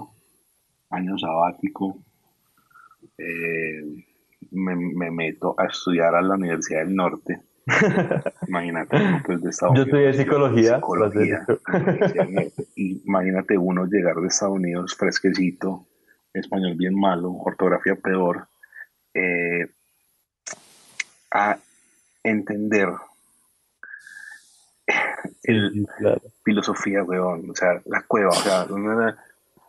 [0.90, 1.98] año sabático.
[3.18, 4.06] Eh,
[4.52, 7.42] me, meto a estudiar a la Universidad del Norte.
[8.48, 10.76] Imagínate, pues de Estados Yo estudié psicología.
[10.76, 11.46] psicología
[12.76, 15.86] Imagínate uno llegar de Estados Unidos fresquecito,
[16.34, 18.48] español bien malo, ortografía peor,
[19.14, 19.68] eh,
[21.32, 21.58] a
[22.24, 22.90] entender
[25.44, 25.88] el,
[26.44, 28.66] filosofía, weón, o sea, la cueva, o sea,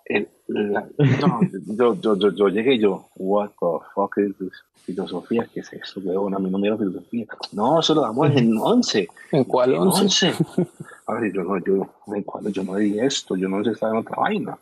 [0.04, 4.52] el, yo, yo, yo, yo, llegué yo, what the fuck is this?
[4.84, 6.34] Filosofía, ¿qué es eso, weón?
[6.34, 7.26] A mí no me da filosofía.
[7.52, 9.08] No, eso lo damos en 11.
[9.32, 10.34] ¿En cuál 11?
[11.06, 13.92] A ver, yo no, yo, en cuál, yo no di esto, yo no sé, estaba
[13.92, 14.58] en otra vaina.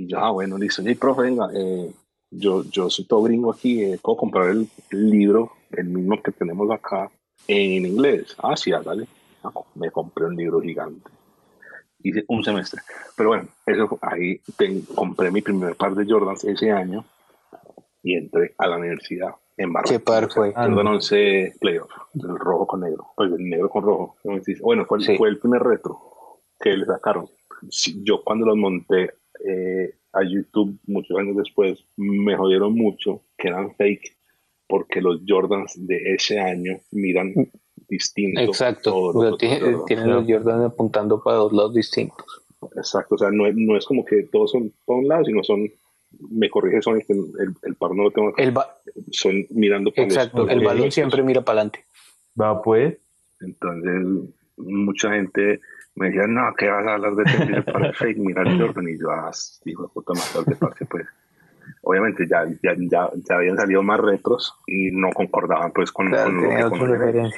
[0.00, 1.92] Y yo, ah, bueno, dice, hey, profe, venga, eh,
[2.30, 6.70] yo, yo soy todo gringo aquí, eh, puedo comprar el, libro, el mismo que tenemos
[6.70, 7.10] acá,
[7.46, 8.34] en inglés.
[8.42, 9.06] Ah, sí, dale.
[9.44, 11.10] Ah, me compré un libro gigante.
[12.02, 12.80] Hice un semestre.
[13.14, 14.40] Pero bueno, eso ahí
[14.94, 17.04] compré mi primer par de Jordans ese año
[18.02, 19.98] y entré a la universidad en Barranquilla.
[19.98, 20.54] ¿Qué par fue?
[20.54, 23.08] Jordan 11 Playoff, el rojo con negro.
[23.14, 24.16] Pues el negro con rojo.
[24.62, 26.00] Bueno, fue, fue el primer retro
[26.58, 27.28] que le sacaron.
[28.02, 33.74] yo cuando los monté eh, a YouTube muchos años después me jodieron mucho que eran
[33.76, 34.16] fake
[34.66, 37.34] porque los Jordans de ese año miran
[37.88, 38.40] distinto.
[38.40, 42.26] Exacto, tienen los Jordans apuntando para dos lados distintos.
[42.76, 45.68] Exacto, o sea, no, no es como que todos son para un lado, sino son,
[46.30, 48.54] me corrige, son el, el, par no lo tengo el
[49.10, 51.84] son mirando para Exacto, el balón siempre mira para adelante.
[52.40, 52.98] Va pues.
[53.40, 55.60] Entonces, mucha gente
[55.94, 58.18] me decían, no, ¿qué vas a hablar de fake?
[58.18, 58.88] Mira el Jordan.
[58.88, 59.30] Y yo, ah,
[59.64, 61.06] hijo de puta, más tarde, parce, pues.
[61.82, 66.70] Obviamente ya, ya, ya, ya, habían salido más retros y no concordaban pues con, claro,
[66.70, 67.30] con lo que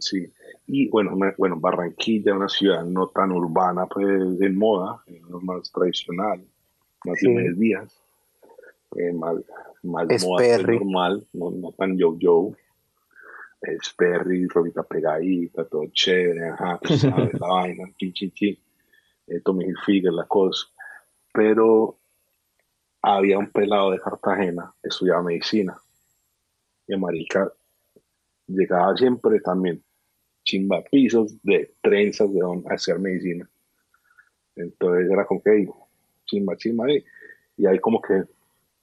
[0.00, 0.30] Sí.
[0.66, 5.02] Y bueno, bueno, Barranquilla, una ciudad no tan urbana, pues de moda,
[5.40, 6.44] más tradicional,
[7.04, 7.98] más de medio días,
[8.96, 9.36] eh, más,
[9.82, 12.52] más moda pues, normal, no, no tan yo-yo.
[13.82, 18.62] Sperry, robita pegadita, todo chévere, ajá, pues, sabes, la vaina, chi, chi, chi.
[19.26, 20.66] Eh, Tommy Hilfiger, la cosa.
[21.32, 21.98] Pero
[23.02, 25.80] había un pelado de Cartagena, estudiaba medicina.
[26.86, 27.52] Y a marica
[28.46, 29.82] llegaba siempre también
[30.44, 32.40] chimba pisos de trenzas de
[32.70, 33.48] hacer medicina.
[34.56, 35.68] Entonces era como que,
[36.24, 37.04] chimba, chimba, y,
[37.58, 38.24] y ahí como que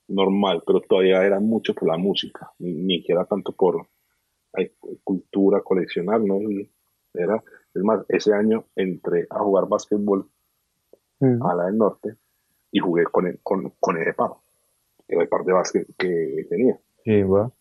[0.08, 3.88] normal, pero todavía era mucho por la música, ni, ni siquiera tanto por
[5.04, 6.40] cultura coleccionar, ¿no?
[7.14, 7.44] era,
[7.74, 10.28] es más, ese año entré a jugar básquetbol
[11.20, 11.46] mm.
[11.46, 12.16] a la del norte
[12.72, 14.32] y jugué con el, con, con el par,
[15.08, 16.78] era el par de básquet que tenía.
[17.04, 17.46] Sí, va.
[17.46, 17.54] O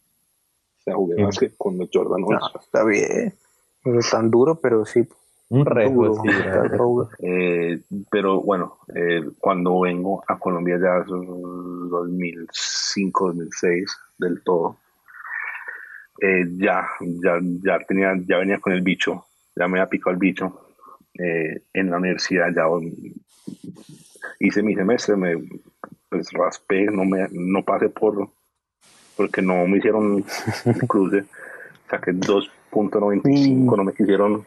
[0.79, 2.59] sea, jugué básquet con los Jordan 11.
[2.61, 3.35] está bien.
[3.85, 5.07] No es tan duro, pero sí.
[5.51, 6.31] Un reto, sí,
[7.21, 7.81] eh,
[8.11, 14.79] pero bueno, eh, cuando vengo a Colombia ya son 2005, 2006 del todo,
[16.21, 19.25] eh, ya, ya, ya, tenía, ya venía con el bicho,
[19.57, 20.61] ya me había picado el bicho.
[21.15, 22.67] en la universidad ya
[24.41, 25.37] hice mi semestre, me
[26.09, 28.29] pues, raspé, no, me, no pasé por,
[29.17, 30.25] porque no me hicieron
[30.65, 31.25] el cruce,
[31.91, 34.45] saqué 2.95, no me quisieron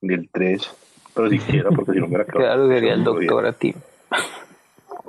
[0.00, 0.70] ni el 3,
[1.14, 2.68] pero siquiera porque si no me era claro.
[2.68, 3.74] sería el doctor a ti.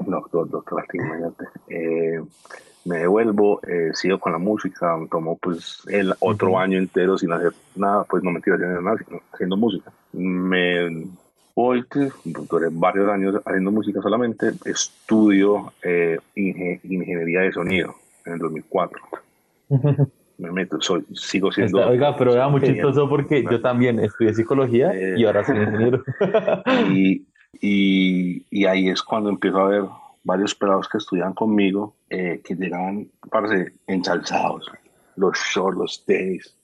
[0.06, 1.46] Doctor, doctor a ti, imagínate.
[1.68, 2.22] Eh,
[2.86, 7.54] me devuelvo, eh, sigo con la música, tomo pues el otro año entero sin hacer
[7.76, 9.92] nada, pues no me quiero hacer nada, sino haciendo música.
[10.14, 11.08] Me
[11.56, 11.86] voy,
[12.24, 19.02] duré varios años haciendo música solamente, estudio eh, ingeniería de sonido en el 2004.
[20.40, 21.86] me meto, soy, sigo siendo...
[21.86, 26.04] oiga, pero era muy chistoso porque yo también estudié psicología y ahora soy ingeniero.
[26.90, 27.28] y,
[27.60, 29.84] y, y, ahí es cuando empiezo a ver
[30.24, 34.70] varios pelados que estudian conmigo eh, que llegaban, parece, ensalzados.
[35.16, 36.58] Los shorts, los tenis,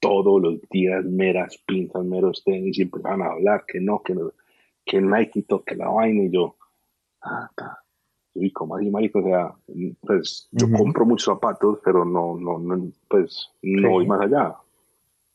[0.00, 4.32] todos los días, meras pintas, meros tenis, y empezaban a hablar que no, que, no,
[4.84, 6.56] que Nike toque la vaina, y yo,
[7.22, 7.50] ah,
[8.34, 9.54] y como así, marico, o sea,
[10.00, 14.56] pues yo compro muchos zapatos, pero no, no, no pues no voy más allá.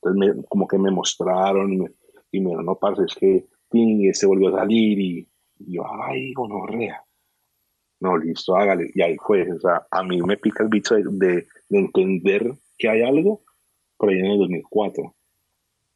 [0.01, 1.91] Entonces, como que me mostraron y me,
[2.32, 5.28] y me no, parce, es que y se volvió a salir y,
[5.60, 7.03] yo, ay, gonorrea.
[8.00, 8.91] No, listo, hágale.
[8.93, 12.89] Y ahí fue, o sea, a mí me pica el bicho de, de, entender que
[12.89, 13.43] hay algo
[13.97, 15.16] por ahí en el 2004.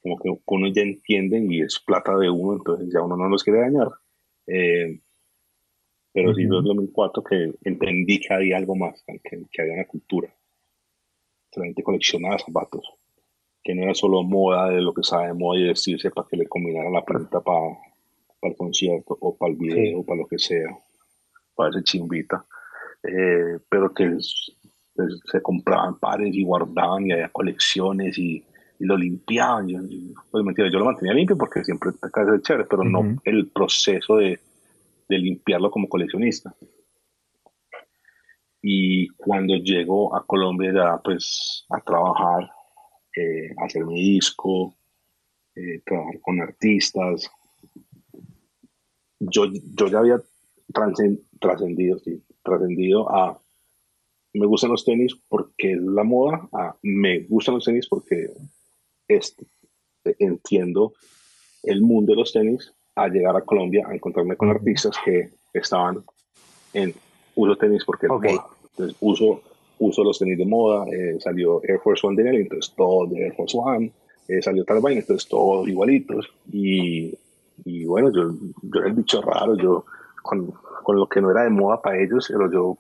[0.01, 3.43] Como que uno ya entiende y es plata de uno, entonces ya uno no los
[3.43, 3.88] quiere dañar.
[4.47, 4.99] Eh,
[6.12, 9.88] pero sí fue en 2004 que entendí que había algo más, que, que había una
[9.88, 10.36] cultura.
[11.56, 12.86] La gente coleccionaba zapatos,
[13.64, 16.38] que no era solo moda de lo que sabe de moda y vestirse para que
[16.38, 17.78] le combinaran la prenda para,
[18.39, 20.78] para el concierto o para el video o para lo que sea,
[21.56, 22.45] para ese chimbita.
[23.04, 24.18] Eh, pero que
[24.95, 28.43] pues, se compraban pares y guardaban y había colecciones y,
[28.80, 29.68] lo limpiaban.
[30.30, 34.18] pues mentira, yo lo mantenía limpio porque siempre acá es chévere, pero no el proceso
[34.18, 34.38] de
[35.08, 36.56] de limpiarlo como coleccionista.
[38.62, 42.49] Y cuando llego a Colombia ya pues a trabajar,
[43.16, 44.76] eh, a hacer mi disco,
[45.56, 47.30] eh, trabajar con artistas,
[49.20, 50.22] yo, yo ya había
[51.39, 53.39] trascendido, sí, trascendido a
[54.34, 58.30] me gustan los tenis porque es la moda, a me gustan los tenis porque
[59.07, 59.45] este,
[60.19, 60.93] entiendo
[61.63, 66.03] el mundo de los tenis a llegar a Colombia a encontrarme con artistas que estaban
[66.74, 66.93] en
[67.36, 69.41] uso tenis porque entonces uso,
[69.80, 73.26] uso los tenis de moda, eh, salió Air Force One de él, entonces todo de
[73.26, 73.91] Air Force One,
[74.28, 77.13] eh, salió tal vaina, entonces todos igualitos y,
[77.65, 79.86] y bueno, yo, yo era el bicho raro, yo
[80.24, 80.51] con,
[80.84, 82.78] con, lo que no era de moda para ellos, pero yo,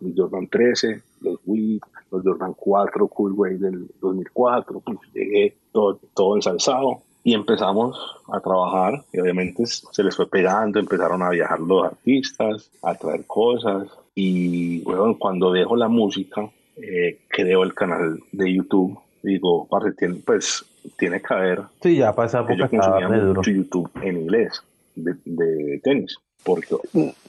[0.00, 1.80] los Jordan 13, los Wii,
[2.10, 7.98] los Jordan 4 Cool Way del 2004, pues llegué todo, todo ensalzado y empezamos
[8.32, 13.26] a trabajar y obviamente se les fue pegando, empezaron a viajar los artistas, a traer
[13.26, 19.66] cosas y bueno, cuando dejo la música, eh, creo el canal de YouTube, digo,
[20.24, 20.64] pues
[20.98, 21.62] tiene que haber...
[21.82, 24.62] Sí, ya pasa yo consumía mucho YouTube en inglés
[24.94, 26.76] de, de tenis, porque...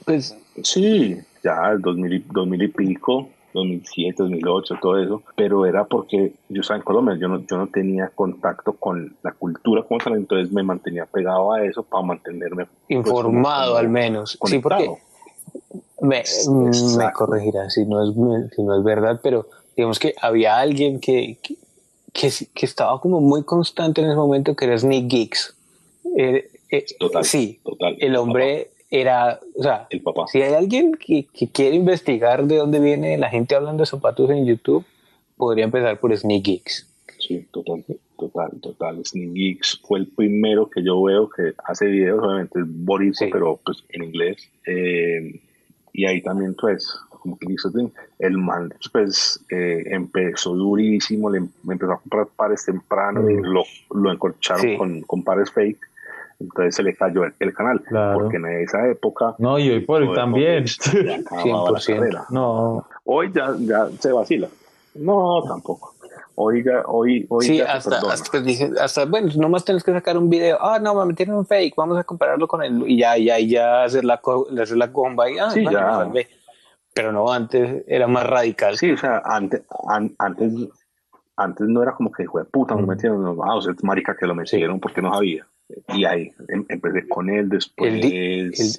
[0.04, 6.34] Pues sí, ya el 2000, 2000 y pico 2007, 2008, todo eso, pero era porque
[6.48, 10.14] yo estaba en Colombia, yo no, yo no tenía contacto con la cultura como tal,
[10.14, 14.38] entonces me mantenía pegado a eso para mantenerme pues, informado al menos.
[14.44, 14.90] Sí, porque
[16.00, 16.22] me,
[16.98, 18.14] me corregirá si no, es,
[18.54, 21.38] si no es verdad, pero digamos que había alguien que,
[22.12, 25.56] que, que, estaba como muy constante en ese momento, que era Sneak Geeks.
[26.18, 27.96] Eh, eh, total, sí, total.
[28.00, 30.26] El hombre era, o sea, el papá.
[30.28, 34.46] si hay alguien que, quiere investigar de dónde viene la gente hablando de zapatos en
[34.46, 34.84] YouTube,
[35.36, 36.86] podría empezar por Sneak Geeks.
[37.18, 37.84] Sí, total,
[38.16, 39.04] total, total.
[39.04, 43.58] Sneak Geeks fue el primero que yo veo que hace videos, obviamente es Boris, pero
[43.64, 44.48] pues en inglés.
[44.66, 45.40] Eh,
[45.92, 47.70] y ahí también, pues, como que listo,
[48.18, 54.12] el man pues eh, empezó durísimo, le, empezó a comprar pares temprano y lo, lo
[54.12, 55.80] encorcharon con, con pares fake
[56.38, 57.82] entonces se le cayó el, canal.
[58.14, 59.34] Porque en esa época.
[59.38, 60.64] No, y hoy por hoy también.
[62.30, 62.86] No.
[63.04, 64.48] Hoy ya, ya se vacila.
[64.94, 65.94] No, tampoco.
[66.38, 70.28] Hoy ya, hoy, hoy sí, hasta, hasta, dije, hasta, bueno, nomás tienes que sacar un
[70.28, 70.58] video.
[70.60, 72.84] Ah, no, me metieron un fake, vamos a compararlo con el.
[72.86, 74.20] Y ya, ya, ya hacer la,
[74.60, 76.06] hacer la comba y ah, sí, ya.
[76.92, 78.76] Pero no, antes era más radical.
[78.76, 79.62] Sí, o sea, antes,
[80.18, 80.52] antes,
[81.36, 83.22] antes no era como que, hijo de puta, me metieron.
[83.22, 85.46] No, ah, o sea, marica que lo metieron porque no sabía
[85.88, 87.92] y ahí em, empecé con él, después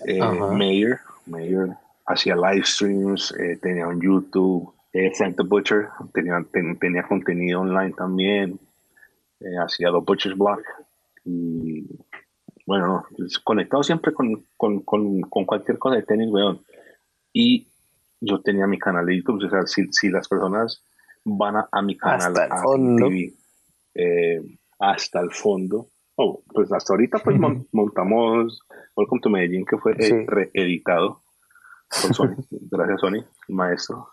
[0.05, 0.19] eh,
[0.53, 1.75] Mayor, Mayor
[2.05, 6.45] hacía live streams, eh, tenía un YouTube, eh, Frank the Butcher tenía,
[6.79, 8.59] tenía contenido online también,
[9.63, 10.61] hacía los Butcher's Block
[11.25, 11.85] y
[12.65, 16.61] bueno, pues, conectado siempre con, con, con, con, cualquier cosa de tenis, weón.
[17.31, 17.67] Y
[18.19, 20.83] yo tenía mi canal de YouTube, o sea, si, si las personas
[21.23, 23.09] van a, mi canal hasta el fondo.
[24.79, 25.87] hasta el fondo,
[26.19, 27.37] Oh, pues hasta ahorita pues
[27.71, 28.63] montamos
[28.95, 31.21] Welcome to Medellín que fue reeditado
[32.01, 32.35] por Sony,
[32.71, 34.09] gracias Sony, maestro.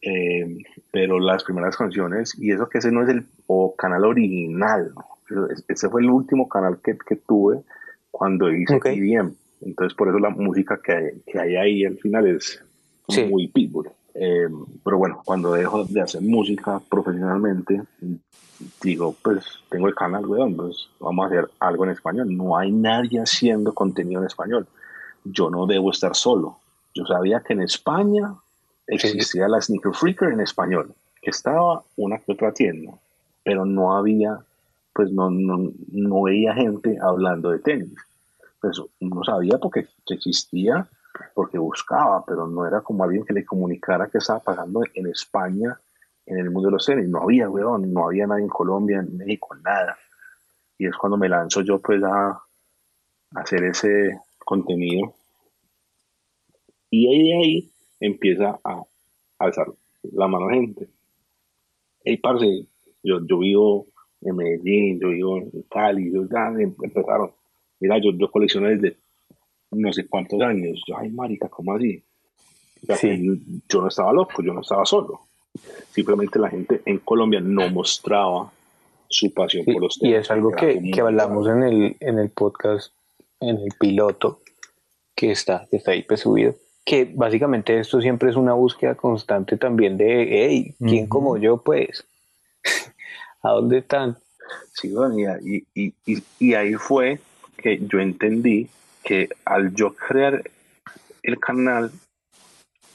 [0.00, 0.56] Eh,
[0.90, 3.26] pero las primeras canciones, y eso que ese no es el
[3.76, 4.94] canal original,
[5.68, 7.60] ese fue el último canal que, que tuve
[8.10, 9.34] cuando hice EDM.
[9.60, 12.64] Entonces por eso la música que, que hay ahí al final es
[13.28, 13.90] muy pitbull.
[14.18, 14.48] Eh,
[14.82, 17.82] pero bueno, cuando dejo de hacer música profesionalmente,
[18.82, 22.34] digo, pues tengo el canal, weón, pues vamos a hacer algo en español.
[22.34, 24.66] No hay nadie haciendo contenido en español.
[25.24, 26.58] Yo no debo estar solo.
[26.94, 28.34] Yo sabía que en España
[28.86, 32.92] existía la Sneaker Freaker en español, que estaba una que otra tienda,
[33.44, 34.38] pero no había,
[34.94, 37.94] pues no, no, no veía gente hablando de tenis.
[38.62, 40.88] Pues no sabía porque existía,
[41.34, 45.78] porque buscaba, pero no era como alguien que le comunicara que estaba pasando en España
[46.26, 47.08] en el mundo de los tenis.
[47.08, 49.96] No había, weón, no había nadie en Colombia, en México, nada.
[50.78, 52.42] Y es cuando me lanzo yo pues a,
[53.34, 55.14] hacer ese contenido.
[56.90, 58.82] Y ahí ahí empieza a
[59.38, 59.66] alzar
[60.02, 60.88] la mano gente.
[62.04, 62.66] Hey, parce,
[63.02, 63.86] yo, yo vivo
[64.20, 67.32] en Medellín, yo vivo en Cali, yo ya empezaron.
[67.80, 68.96] Mira, yo, yo colecciono desde
[69.76, 70.82] no sé cuántos años.
[70.86, 72.02] Yo, ay, marica, ¿cómo así?
[73.68, 75.20] yo no estaba loco, yo no estaba solo.
[75.90, 78.52] Simplemente la gente en Colombia no mostraba
[79.08, 80.12] su pasión por los temas.
[80.12, 82.92] Y es algo que, que, hablamos en el, en el podcast,
[83.40, 84.40] en el piloto
[85.14, 86.54] que está, que está ahí pues subido,
[86.84, 92.06] que básicamente esto siempre es una búsqueda constante también de, hey, ¿quién como yo pues?
[93.42, 94.18] ¿A dónde están?
[94.74, 94.92] Sí,
[95.44, 97.18] y, y, y, y ahí fue
[97.56, 98.68] que yo entendí
[99.06, 100.42] que al yo crear
[101.22, 101.92] el canal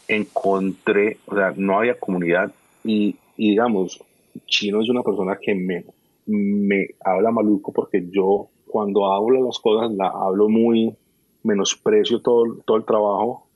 [0.10, 2.52] encontré, o sea, no había comunidad
[2.84, 4.04] y, digamos,
[4.46, 5.86] Chino es una persona que me,
[6.26, 10.94] me habla maluco porque yo cuando hablo las cosas la hablo muy
[11.44, 13.48] menosprecio todo, todo el trabajo,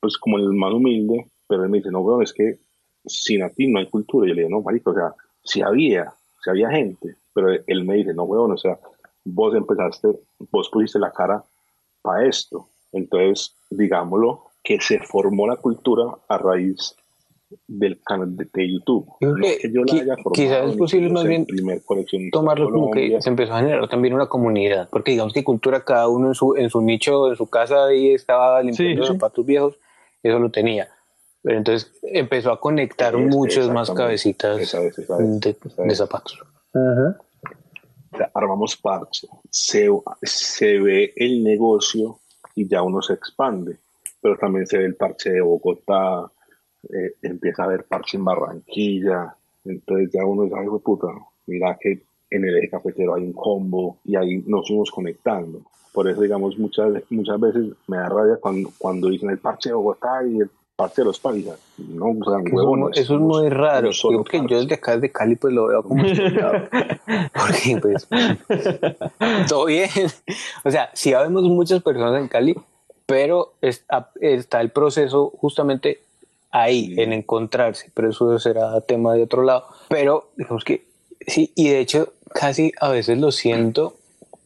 [0.00, 2.60] pues como el más humilde, pero él me dice, no, bueno, es que
[3.04, 4.26] sin a ti no hay cultura.
[4.26, 7.84] Y yo le digo, no, marico, o sea, si había, si había gente, pero él
[7.84, 8.78] me dice, no, bueno, o sea,
[9.24, 10.08] vos empezaste,
[10.50, 11.44] vos pusiste la cara
[12.02, 12.68] para esto.
[12.92, 16.96] Entonces, digámoslo, que se formó la cultura a raíz
[17.66, 19.06] del canal de, YouTube.
[19.20, 21.46] Yo que, yo la haya formado, quizás es posible más bien
[22.30, 26.08] tomarlo como que se empezó a generar también una comunidad, porque digamos que cultura cada
[26.08, 29.78] uno en su, en su nicho, en su casa y estaba limpiando zapatos viejos,
[30.22, 30.88] eso lo tenía.
[31.42, 34.66] Pero entonces empezó a conectar muchas más cabecitas de,
[35.94, 36.38] zapatos.
[38.34, 39.88] Armamos parche, se,
[40.22, 42.18] se ve el negocio
[42.54, 43.78] y ya uno se expande.
[44.20, 46.30] Pero también se ve el parche de Bogotá,
[46.88, 49.34] eh, empieza a ver parche en Barranquilla,
[49.64, 51.08] entonces ya uno sabe, puta,
[51.46, 55.62] mira que en el eje cafetero hay un combo y ahí nos fuimos conectando.
[55.92, 59.74] Por eso, digamos, muchas, muchas veces me da rabia cuando, cuando dicen el parche de
[59.74, 60.50] Bogotá y el
[60.80, 61.58] parche de los paisas.
[61.76, 63.90] No, o sea, eso, eso, es muy raro.
[63.90, 66.02] Que yo desde acá, desde Cali, pues lo veo como
[67.34, 68.08] Porque, pues,
[69.48, 69.90] todo bien.
[70.64, 72.56] O sea, si habemos muchas personas en Cali,
[73.04, 76.00] pero está, está el proceso justamente
[76.50, 79.66] ahí, en encontrarse, pero eso será tema de otro lado.
[79.88, 80.84] Pero digamos que
[81.26, 83.96] sí, y de hecho casi a veces lo siento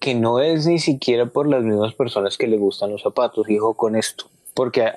[0.00, 3.74] que no es ni siquiera por las mismas personas que le gustan los zapatos, hijo,
[3.74, 4.92] con esto, porque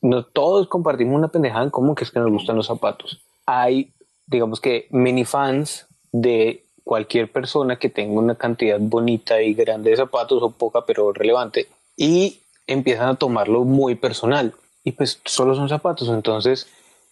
[0.00, 3.20] no todos compartimos una pendejada en común que es que nos gustan los zapatos.
[3.46, 3.92] Hay,
[4.26, 9.96] digamos que, mini fans de cualquier persona que tenga una cantidad bonita y grande de
[9.96, 14.54] zapatos o poca pero relevante y empiezan a tomarlo muy personal.
[14.84, 16.68] y pues solo son zapatos, entonces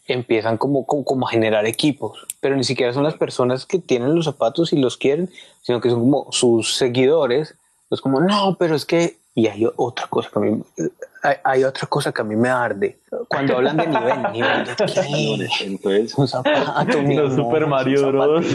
[0.06, 4.26] empiezan como, como, a generar equipos, pero ni siquiera son las personas que tienen los
[4.26, 5.28] zapatos y los quieren,
[5.62, 7.56] sino que son como sus seguidores,
[7.90, 10.62] es como, no, pero es que, y hay otra cosa que a mí,
[11.42, 16.14] hay, otra cosa que a mí me arde, cuando hablan de nivel, nivel de Entonces,
[16.16, 16.92] un zapato,
[17.34, 18.46] Super Mario Bros.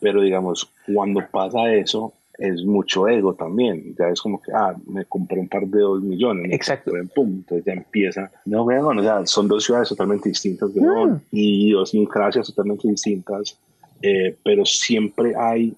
[0.00, 3.94] Pero digamos, cuando pasa eso, es mucho ego también.
[3.98, 6.52] Ya es como que, ah, me compré un par de dos millones.
[6.52, 6.92] Exacto.
[7.14, 8.30] Pum, entonces ya empieza.
[8.44, 11.16] No, bueno, o sea, son dos ciudades totalmente distintas, mm.
[11.32, 13.58] y totalmente distintas,
[14.00, 15.74] eh, pero siempre hay,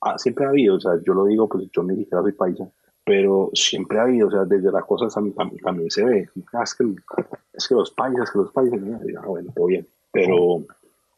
[0.00, 2.70] ah, siempre ha habido, o sea, yo lo digo, pues yo ni siquiera soy paisa,
[3.04, 6.28] pero siempre ha habido, o sea, desde las cosas también, también, se ve.
[6.52, 6.84] Ah, es, que,
[7.54, 8.80] es que los paisas, que los paisas,
[9.18, 9.86] ah, bueno, todo bien.
[10.12, 10.60] Pero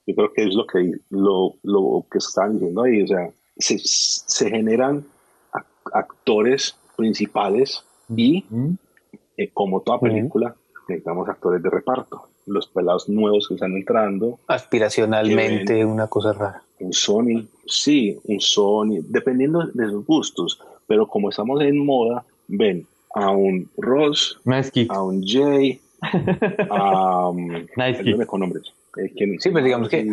[0.07, 3.78] yo creo que es lo que, lo, lo que están diciendo ahí, o sea, se,
[3.78, 5.05] se generan
[5.93, 8.45] actores principales y,
[9.37, 10.55] eh, como toda película,
[10.89, 12.28] necesitamos actores de reparto.
[12.47, 14.38] Los pelados nuevos que están entrando.
[14.47, 16.62] Aspiracionalmente, una cosa rara.
[16.80, 22.86] Un Sony, sí, un Sony, dependiendo de sus gustos, pero como estamos en moda, ven
[23.14, 24.40] a un Ross,
[24.88, 25.80] a un Jay,
[26.70, 28.72] a um, nice con nombres.
[28.97, 30.05] Eh, sí, pero digamos que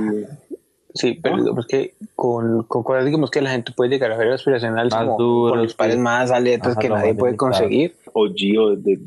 [0.93, 4.89] Sí, pero digamos que con, con digamos que la gente puede llegar a ver aspiracional
[4.89, 7.95] como con los pares más aletas que nadie puede conseguir.
[8.13, 8.99] O Gio de,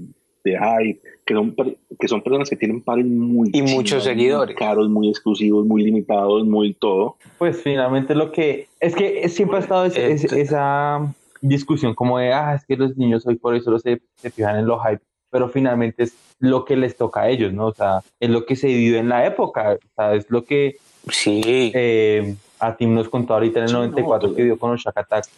[0.45, 1.55] de Hype, que son,
[1.99, 4.57] que son personas que tienen pares muy y muchos seguidores.
[4.57, 7.17] caros, muy exclusivos, muy limitados, muy todo.
[7.39, 12.65] Pues finalmente lo que es que siempre ha estado esa discusión como de, ah, es
[12.65, 16.05] que los niños hoy por hoy solo se, se fijan en los hype, pero finalmente
[16.05, 17.67] es lo que les toca a ellos, ¿no?
[17.67, 20.77] O sea, es lo que se vivió en la época, o sea, es lo que
[21.11, 21.43] Sí.
[21.75, 25.29] Eh, a Tim nos contó ahorita en el 94 que vio con los Shack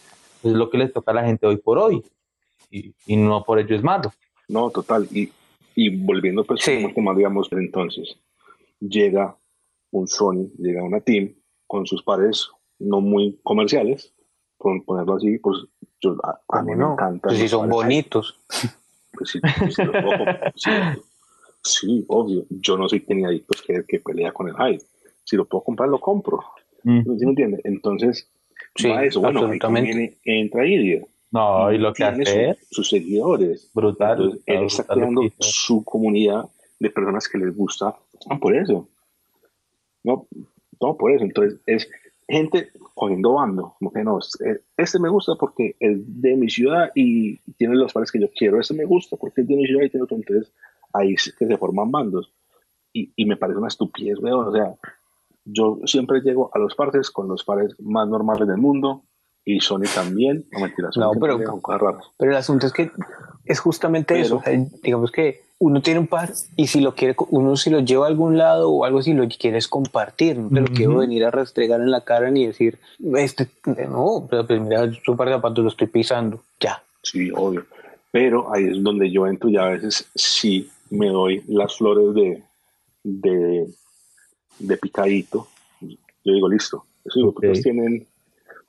[0.43, 2.03] es lo que les toca a la gente hoy por hoy.
[2.71, 4.13] Y, y no por ello es malo.
[4.49, 5.09] No, total.
[5.11, 5.33] Y,
[5.75, 6.87] y volviendo pues sí.
[6.95, 8.17] como digamos entonces,
[8.81, 9.37] llega
[9.91, 11.35] un Sony, llega una Team
[11.67, 12.49] con sus pares
[12.79, 14.13] no muy comerciales,
[14.59, 15.59] por ponerlo así, pues
[16.01, 16.17] yo,
[16.49, 17.29] a, mí me encanta.
[17.29, 18.39] Pues si son bonitos.
[19.17, 19.77] Pues sí, pues,
[20.57, 20.71] sí,
[21.63, 22.45] sí, obvio.
[22.51, 24.85] Yo no soy tenía pues, que, que pelea con el hype
[25.25, 26.41] si lo puedo comprar, lo compro.
[26.85, 27.03] Mm.
[27.03, 27.61] ¿Sí me entiendes?
[27.65, 28.31] Entonces,
[28.77, 29.21] sí, eso.
[29.21, 31.03] Bueno, ahí entra Idia.
[31.35, 33.69] No, y lo que hace sus seguidores.
[33.75, 34.13] Brutal.
[34.13, 36.45] Entonces, él está creando su comunidad
[36.79, 37.97] de personas que les gusta
[38.31, 38.89] ah, por eso.
[40.05, 40.29] No,
[40.81, 41.25] no por eso.
[41.25, 41.91] Entonces, es
[42.29, 43.75] gente cogiendo bando.
[43.81, 44.21] Como que no,
[44.77, 48.61] este me gusta porque es de mi ciudad y tiene los pares que yo quiero.
[48.61, 50.17] Este me gusta porque es de mi ciudad y tiene otro.
[50.17, 50.53] Entonces,
[50.93, 52.33] ahí que se forman bandos.
[52.93, 54.47] Y, y me parece una estupidez, weón.
[54.47, 54.73] O sea,
[55.45, 59.03] yo siempre llego a los partes con los pares más normales del mundo
[59.45, 60.45] y Sony también.
[60.53, 61.39] No mentiras, no, pero,
[62.17, 62.91] pero el asunto es que
[63.45, 64.43] es justamente eso.
[64.83, 68.09] digamos que uno tiene un par y si lo quiere, uno si lo lleva a
[68.09, 71.81] algún lado o algo si lo quieres compartir, no te lo quiero venir a restregar
[71.81, 72.79] en la cara ni decir,
[73.17, 73.49] este,
[73.89, 76.83] no, pero pues mira, su par de zapatos lo estoy pisando, ya.
[77.03, 77.65] Sí, obvio.
[78.11, 82.43] Pero ahí es donde yo entro y a veces sí me doy las flores de,
[83.03, 83.67] de
[84.59, 85.49] de picadito,
[85.81, 86.85] yo digo, listo.
[87.05, 87.61] Eso digo, okay.
[87.61, 88.07] tienen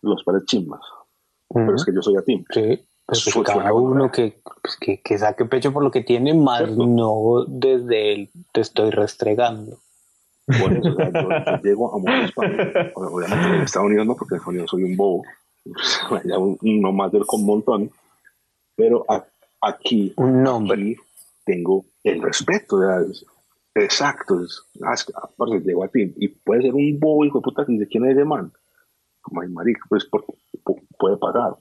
[0.10, 0.82] los pares chimbas.
[1.50, 2.44] Pero es que yo soy a ti.
[2.52, 2.86] Sí.
[3.08, 7.46] Pues cada uno que, pues que, que, saque pecho por lo que tiene, más no
[7.48, 9.78] desde el te estoy restregando.
[10.48, 14.54] Por eso, yo, llego a muchos países, obviamente en Estados Unidos no, porque en Estados
[14.54, 15.24] Unidos soy un bobo,
[16.12, 17.92] allá uno más del con un montón,
[18.76, 19.06] pero
[19.62, 20.98] aquí, un nombre.
[21.44, 23.14] tengo el respeto, de
[23.76, 24.64] Exacto, es,
[25.14, 28.06] aparte llegó a ti y puede ser un bobo hijo de puta que dice quién
[28.06, 28.52] es ese man.
[29.26, 30.34] Como hay marica, pues porque
[31.00, 31.56] puede pasar.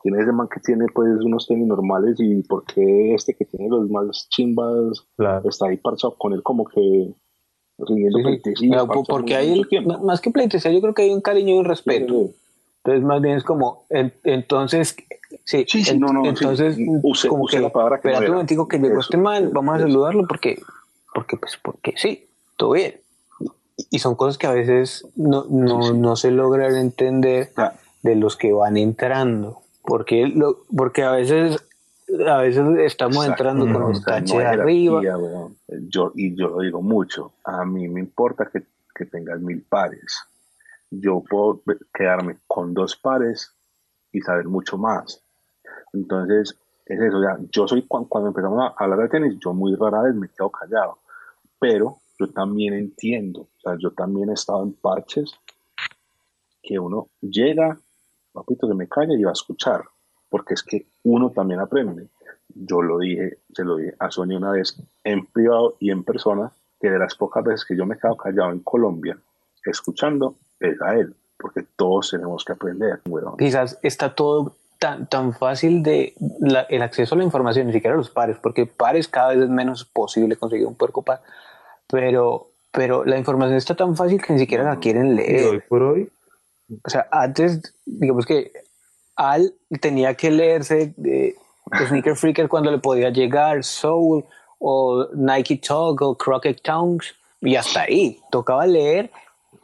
[0.00, 3.44] ¿Quién es ese man que tiene pues unos tenis normales y por qué este que
[3.44, 5.04] tiene los más chimbas
[5.44, 7.12] está ahí parchado con él como que
[7.78, 8.18] rindiendo
[8.54, 8.70] sí,
[9.08, 9.62] porque hay,
[10.02, 12.30] más que pleitesía, yo creo que hay un cariño y un respeto.
[12.84, 14.96] Entonces, más bien es como, entonces,
[15.44, 16.78] sí, sí, no, no, entonces,
[17.28, 20.26] como que, la palabra que espérate un momentico que llegó este man, vamos a saludarlo
[20.26, 20.60] porque
[21.14, 23.00] porque pues porque sí, todo bien.
[23.90, 27.74] Y son cosas que a veces no, no, no se logran entender ah.
[28.02, 29.62] de los que van entrando.
[29.82, 31.64] Porque, lo, porque a veces
[32.26, 35.02] a veces estamos entrando con los taches arriba.
[35.88, 38.64] Yo, y yo lo digo mucho, a mí me importa que,
[38.94, 40.22] que tengas mil pares.
[40.90, 41.62] Yo puedo
[41.92, 43.54] quedarme con dos pares
[44.10, 45.22] y saber mucho más.
[45.92, 49.74] Entonces, es eso, ya, yo soy cuando, cuando, empezamos a hablar de tenis, yo muy
[49.74, 50.98] rara vez me quedo callado
[51.58, 55.34] pero yo también entiendo, sea, yo también he estado en parches
[56.62, 57.78] que uno llega,
[58.32, 59.84] papito, que me calla y va a escuchar,
[60.28, 62.08] porque es que uno también aprende.
[62.54, 66.52] yo lo dije, se lo dije a Sonia una vez en privado y en persona,
[66.80, 69.18] que de las pocas veces que yo me he quedado callado en Colombia,
[69.64, 73.00] escuchando, es a él, porque todos tenemos que aprender.
[73.38, 76.14] Quizás está todo tan, tan fácil de
[76.68, 79.84] el acceso a la información, ni siquiera los pares, porque pares cada vez es menos
[79.84, 81.20] posible conseguir un puerco par,
[81.88, 85.46] pero, pero la información está tan fácil que ni siquiera la quieren leer.
[85.46, 86.10] hoy por hoy.
[86.84, 88.52] O sea, antes, digamos que
[89.16, 91.36] Al tenía que leerse de
[91.86, 94.24] Sneaker Freaker cuando le podía llegar, Soul
[94.58, 98.20] o Nike Talk o Crockett Tongues, y hasta ahí.
[98.30, 99.10] Tocaba leer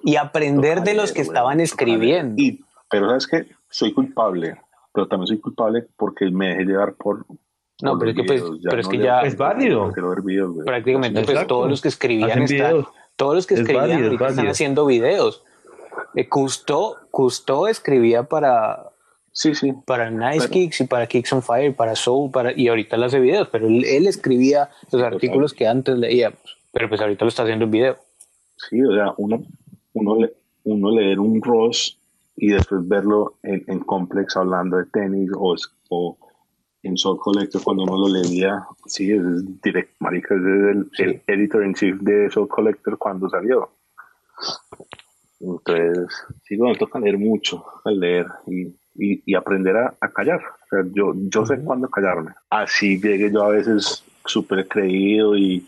[0.03, 2.41] y aprender de los que estaban escribiendo.
[2.41, 4.61] Y, pero sabes que soy culpable,
[4.93, 7.27] pero también soy culpable porque me dejé llevar por.
[7.83, 9.23] No, pero es que, pues, pero es que ya.
[9.23, 9.93] Es válido.
[10.65, 12.87] prácticamente, pues todos los que escribían están.
[13.17, 15.45] Todos los que escribían están haciendo videos.
[16.17, 18.91] Eh, Custo, Custo escribía para,
[19.35, 19.73] Sí, sí.
[19.85, 23.19] Para Nice Kicks y para Kicks on Fire, para Soul, para, y ahorita lo hace
[23.19, 26.39] videos, pero él, escribía los artículos que antes leíamos,
[26.73, 27.97] pero pues ahorita lo está haciendo en video.
[28.57, 29.43] Sí, o sea, uno,
[29.93, 30.19] uno,
[30.63, 31.99] uno leer un Ross
[32.37, 35.57] y después verlo en, en Complex hablando de tenis o,
[35.89, 36.17] o
[36.85, 39.23] en Soul Collector cuando uno lo leía, sí, es
[39.63, 43.71] direct, marica, es el, el editor in chief de Soul Collector cuando salió.
[45.41, 46.09] Entonces,
[46.45, 50.41] sí, bueno, toca leer mucho, leer y y, aprender a, callar.
[50.41, 52.33] O sea, yo, yo sé cuándo callarme.
[52.51, 55.67] Así llegue yo a veces súper creído y,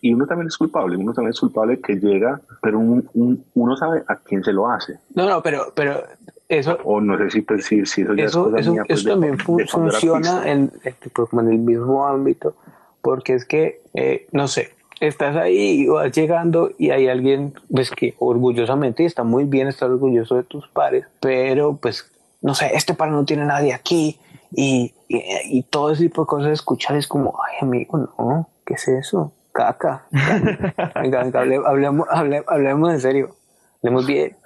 [0.00, 4.16] y uno también es culpable, uno también es culpable que llega, pero uno sabe a
[4.16, 4.98] quién se lo hace.
[5.14, 6.02] No, no, pero, pero
[6.48, 6.78] eso...
[6.84, 10.72] O no sé si, pues, si, eso ya eso, es cosa pues, también funciona en,
[10.84, 12.54] este, pues, en el mismo ámbito,
[13.02, 17.90] porque es que, eh, no sé, estás ahí y vas llegando y hay alguien pues
[17.90, 22.10] que orgullosamente está muy bien estar orgulloso de tus pares, pero pues
[22.42, 24.18] no sé, este par no tiene nadie aquí
[24.52, 28.86] y, y, todo ese tipo de cosas escuchar es como, ay amigo, no, ¿qué es
[28.86, 29.32] eso?
[29.52, 30.06] Caca.
[30.94, 33.34] venga, venga, hablemos, hablemos, en serio,
[33.82, 34.36] hablemos bien,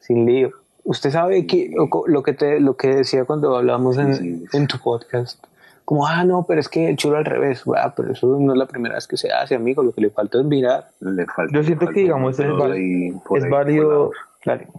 [0.00, 0.50] sin lío.
[0.84, 5.42] Usted sabe que, lo, que te, lo que decía cuando hablamos en, en tu podcast,
[5.84, 8.58] como, ah, no, pero es que el chulo al revés, ah, pero eso no es
[8.58, 10.88] la primera vez que se hace, amigo, lo que le falta es mirar.
[11.52, 14.12] Yo siento que, digamos, es, es válido,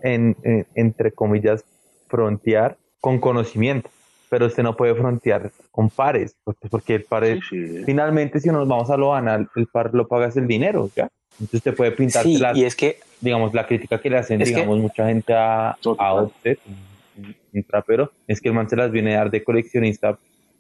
[0.01, 0.35] en,
[0.75, 1.63] entre comillas,
[2.07, 3.89] frontear con conocimiento,
[4.29, 6.35] pero usted no puede frontear con pares,
[6.69, 7.25] porque el par
[7.85, 11.09] finalmente si nos vamos a lo banal, el par lo pagas el dinero, ¿ya?
[11.39, 14.79] Entonces usted puede pintar sí, y es que digamos la crítica que le hacen digamos
[14.79, 16.59] mucha gente a, a Offset,
[17.53, 20.17] un trapero, es que el man se las viene a dar de coleccionista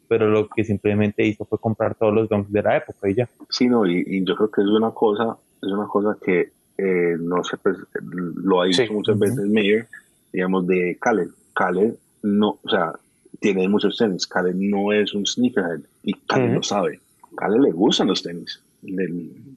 [0.07, 3.27] pero lo que simplemente hizo fue comprar todos los guns de la época y ya.
[3.49, 7.43] Sí, no, y, yo creo que es una cosa, es una cosa que eh, no
[7.43, 9.87] sé, pues, lo ha dicho muchas veces Mayer,
[10.31, 11.31] digamos, de Calen.
[11.55, 12.93] Khaled no, o sea,
[13.39, 14.27] tiene muchos tenis.
[14.27, 16.99] Khaled no es un sneakerhead y Khaled lo sabe.
[17.35, 18.61] Khaled le gustan los tenis.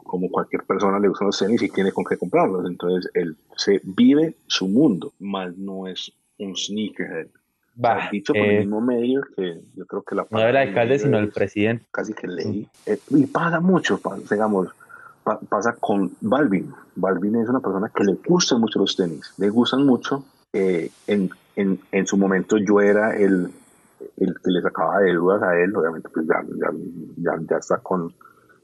[0.07, 2.67] Como cualquier persona le gustan los tenis y tiene con qué comprarlos.
[2.67, 7.29] Entonces él se vive su mundo, más no es un sneakerhead.
[7.83, 10.69] Va, dicho por el eh, mismo medio que yo creo que la no era el
[10.69, 14.01] alcalde sino el presidente casi que leí eh, y pasa mucho
[14.31, 14.69] digamos
[15.51, 19.85] pasa con Balvin Balvin es una persona que le gustan mucho los tenis le gustan
[19.85, 23.51] mucho eh, en en, en su momento yo era el,
[24.19, 26.45] el, que le sacaba de dudas a él, obviamente pues ya,
[27.17, 28.13] ya, ya, está con,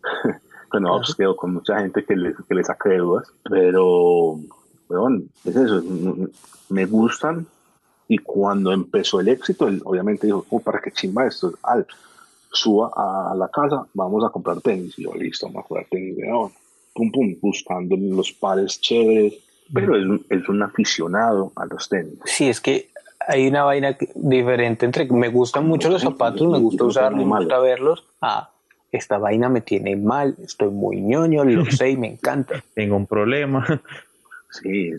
[0.72, 4.38] con upscale, con mucha gente que le, que le saca de dudas, pero
[4.88, 5.82] bueno, es eso,
[6.70, 7.46] me gustan
[8.08, 11.52] y cuando empezó el éxito, él obviamente dijo, oh, ¿para qué chimba esto?
[11.62, 11.86] Al,
[12.50, 14.98] suba a la casa, vamos a comprar tenis.
[14.98, 16.52] Y yo, listo, vamos a comprar tenis de ahora.
[16.94, 19.34] Pum, pum, buscando los pares chéveres,
[19.72, 22.18] pero es, es, un aficionado a los tenis.
[22.26, 22.90] Sí, es que
[23.26, 27.58] hay una vaina diferente entre me gustan mucho los zapatos, me gusta usarlos, me gusta
[27.60, 28.04] verlos.
[28.20, 28.50] Ah,
[28.92, 32.62] esta vaina me tiene mal, estoy muy ñoño, lo sé y me encanta.
[32.74, 33.82] Tengo un problema.
[34.50, 34.90] Sí,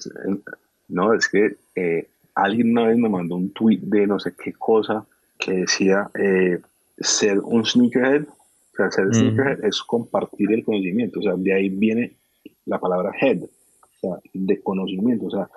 [0.90, 4.54] no, es que eh, alguien una vez me mandó un tweet de no sé qué
[4.54, 5.06] cosa
[5.38, 6.60] que decía eh,
[6.98, 11.70] ser un sneakerhead, o sea, ser sneakerhead es compartir el conocimiento, o sea, de ahí
[11.70, 12.18] viene
[12.66, 13.42] la palabra head,
[14.34, 15.48] de conocimiento, o sea,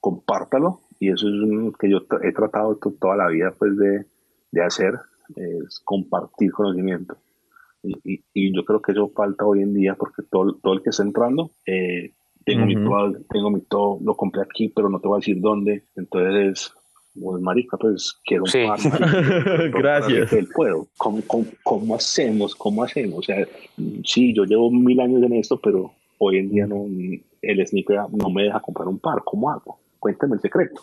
[0.00, 4.04] compártalo y eso es lo que yo he tratado toda la vida pues de,
[4.50, 4.98] de hacer,
[5.36, 7.16] es compartir conocimiento.
[7.84, 10.90] Y, y, yo creo que eso falta hoy en día porque todo, todo el que
[10.90, 12.14] está entrando, eh,
[12.44, 15.40] tengo, mi todo, tengo mi todo, lo compré aquí, pero no te voy a decir
[15.40, 15.84] dónde.
[15.96, 16.72] Entonces,
[17.20, 19.70] pues marica, pues quiero un par.
[19.70, 20.34] Gracias.
[20.54, 20.86] Puedo.
[20.96, 22.54] ¿Cómo, cómo, cómo, hacemos?
[22.54, 23.18] ¿Cómo hacemos?
[23.18, 23.46] O sea,
[24.04, 26.86] sí, yo llevo mil años en esto, pero hoy en día no,
[27.42, 29.22] el sneaker no me deja comprar un par.
[29.24, 29.78] ¿Cómo hago?
[29.98, 30.80] Cuéntame el secreto.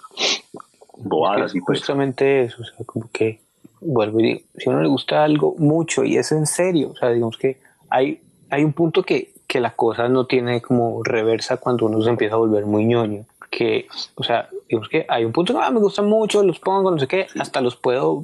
[0.97, 1.80] Boadas y pues.
[1.80, 3.39] Justamente eso, o sea, como que
[3.82, 7.10] vuelvo y digo, si uno le gusta algo mucho y es en serio, o sea,
[7.10, 7.60] digamos que
[7.90, 12.10] hay, hay un punto que, que la cosa no tiene como reversa cuando uno se
[12.10, 13.26] empieza a volver muy ñoño.
[13.50, 16.90] Que, o sea, digamos que hay un punto que ah, me gustan mucho, los pongo,
[16.90, 18.24] no sé qué, hasta los puedo,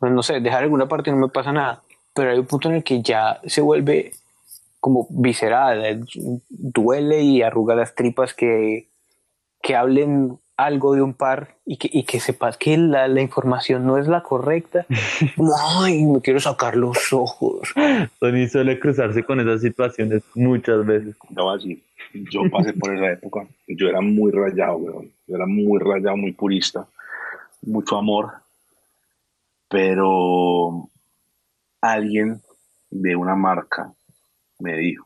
[0.00, 1.82] pues, no sé, dejar alguna parte y no me pasa nada.
[2.12, 4.14] Pero hay un punto en el que ya se vuelve
[4.80, 6.00] como visceral, eh,
[6.48, 8.88] duele y arruga las tripas que,
[9.62, 13.86] que hablen algo de un par y que, y que sepas que la, la, información
[13.86, 14.86] no es la correcta.
[15.80, 17.74] Ay, me quiero sacar los ojos.
[18.18, 21.16] Tony suele cruzarse con esas situaciones muchas veces.
[21.30, 21.82] No, así.
[22.14, 23.46] Yo pasé por esa época.
[23.68, 25.10] Yo era muy rayado, weón.
[25.26, 26.86] Yo era muy rayado, muy purista.
[27.62, 28.32] Mucho amor.
[29.68, 30.88] Pero
[31.80, 32.40] alguien
[32.90, 33.92] de una marca
[34.60, 35.04] me dijo,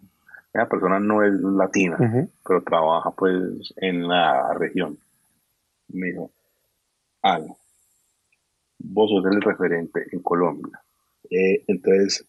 [0.52, 2.28] esa persona no es latina, uh -huh.
[2.46, 4.98] pero trabaja pues en la región
[5.92, 6.30] me dijo,
[7.22, 7.46] Al,
[8.78, 10.82] vos sos el referente en Colombia.
[11.30, 12.26] Eh, entonces,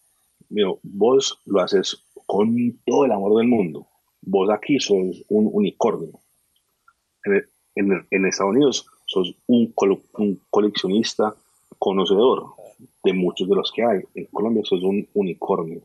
[0.48, 2.54] me dijo, vos lo haces con
[2.84, 3.86] todo el amor del mundo.
[4.20, 6.12] Vos aquí sos un unicornio.
[7.24, 7.44] En,
[7.74, 11.34] en, en Estados Unidos sos un, col un, coleccionista
[11.78, 12.54] conocedor
[13.04, 14.00] de muchos de los que hay.
[14.14, 15.82] En Colombia sos un unicornio.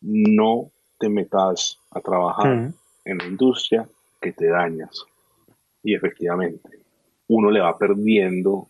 [0.00, 2.74] No te metas a trabajar uh -huh.
[3.04, 3.88] en la industria
[4.20, 5.04] que te dañas.
[5.82, 6.85] Y efectivamente,
[7.28, 8.68] uno le va perdiendo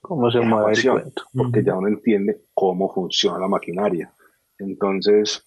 [0.00, 1.22] cómo se mueve el cuento.
[1.34, 4.10] porque ya uno entiende cómo funciona la maquinaria.
[4.58, 5.44] Entonces,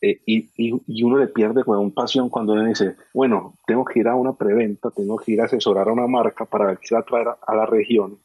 [0.00, 3.84] eh, y, y, y, uno le pierde con un pasión cuando uno dice, bueno, tengo
[3.84, 6.78] que ir a una preventa, tengo que ir a asesorar a una marca para ver
[6.78, 8.18] qué va a traer a, a la región,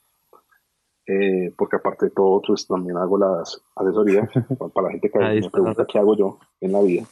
[1.07, 4.30] eh, porque aparte de todo, pues también hago las asesorías
[4.74, 7.03] para la gente que me pregunta qué hago yo en la vida.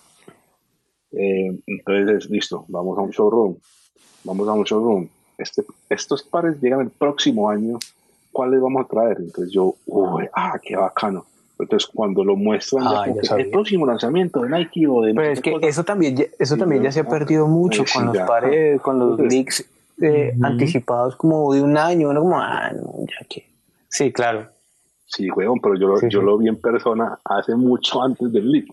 [1.11, 3.57] Eh, entonces, listo, vamos a un showroom,
[4.23, 5.09] vamos a un showroom,
[5.39, 7.79] este, estos pares llegan el próximo año,
[8.31, 9.17] ¿cuáles vamos a traer?
[9.19, 11.25] Entonces yo, uy, ah, qué bacano.
[11.57, 15.13] Entonces cuando lo muestran, ah, ya ya el próximo lanzamiento de Nike o de...
[15.13, 18.17] Pero es que eso también, eso sí, también ya se ha perdido mucho con los
[18.19, 19.69] pares, con los Entonces, leaks
[20.01, 20.45] eh, uh -huh.
[20.45, 23.49] anticipados como de un año, uno como, ah, no, ya que...
[23.89, 24.47] Sí, claro.
[25.05, 26.25] Sí, weón, pero yo, sí, yo sí.
[26.25, 28.67] lo vi en persona hace mucho antes del leak.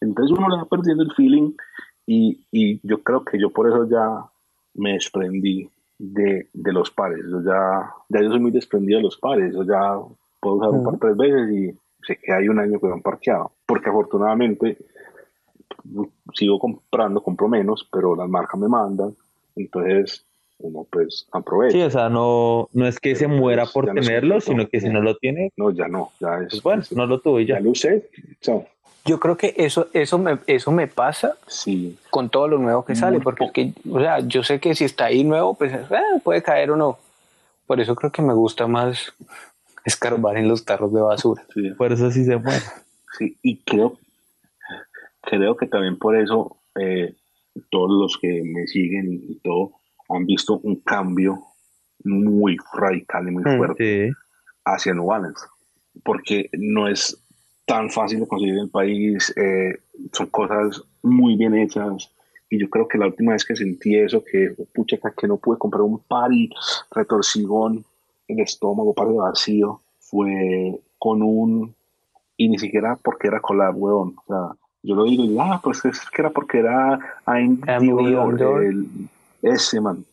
[0.00, 1.52] Entonces uno le va perdiendo el feeling
[2.06, 4.29] y, y yo creo que yo por eso ya
[4.74, 5.68] me desprendí
[5.98, 7.24] de, de, los pares.
[7.30, 9.54] Yo ya, ya yo soy muy desprendido de los pares.
[9.54, 9.98] Yo ya
[10.40, 13.02] puedo usar un par tres veces y sé que hay un año que me han
[13.02, 13.52] parqueado.
[13.66, 14.78] Porque afortunadamente
[16.34, 19.14] sigo comprando, compro menos, pero las marcas me mandan.
[19.56, 20.24] Entonces
[20.58, 21.72] uno pues aprovecha.
[21.72, 24.68] Sí, o sea, no, no es que pero se muera pues, por tenerlo, no sino
[24.68, 25.52] que si no lo tiene.
[25.56, 26.12] No, ya no.
[26.20, 27.56] Ya es, pues bueno, no lo tuve ya.
[27.56, 28.10] Ya lo usé.
[28.40, 28.64] So,
[29.04, 31.98] yo creo que eso, eso, me, eso me pasa sí.
[32.10, 34.84] con todo lo nuevo que sale, porque es que, o sea, yo sé que si
[34.84, 35.86] está ahí nuevo, pues eh,
[36.22, 36.98] puede caer o no.
[37.66, 39.12] Por eso creo que me gusta más
[39.84, 41.44] escarbar en los tarros de basura.
[41.54, 41.70] Sí.
[41.70, 42.62] Por eso sí se muere.
[43.18, 43.98] Sí, y creo,
[45.22, 47.14] creo que también por eso eh,
[47.70, 49.72] todos los que me siguen y todo
[50.08, 51.44] han visto un cambio
[52.04, 54.14] muy radical y muy fuerte sí.
[54.64, 55.44] hacia New Balance.
[56.04, 57.19] Porque no es
[57.70, 59.78] tan fácil de conseguir en el país, eh,
[60.12, 62.10] son cosas muy bien hechas.
[62.48, 65.56] Y yo creo que la última vez que sentí eso, que pucha, que no pude
[65.56, 66.50] comprar un par y
[66.90, 67.84] retorcigón
[68.26, 71.76] el estómago, par de vacío, fue con un.
[72.36, 74.16] Y ni siquiera porque era collab, weón.
[74.16, 79.08] O sea, yo lo digo y ah, pues es que era porque era el,
[79.42, 80.04] ese man.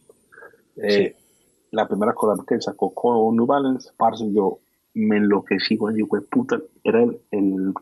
[0.76, 1.24] Eh, sí.
[1.72, 4.60] La primera collab que sacó con New Balance, parce, yo
[4.98, 7.74] me enloquecí con el puta, era el, el,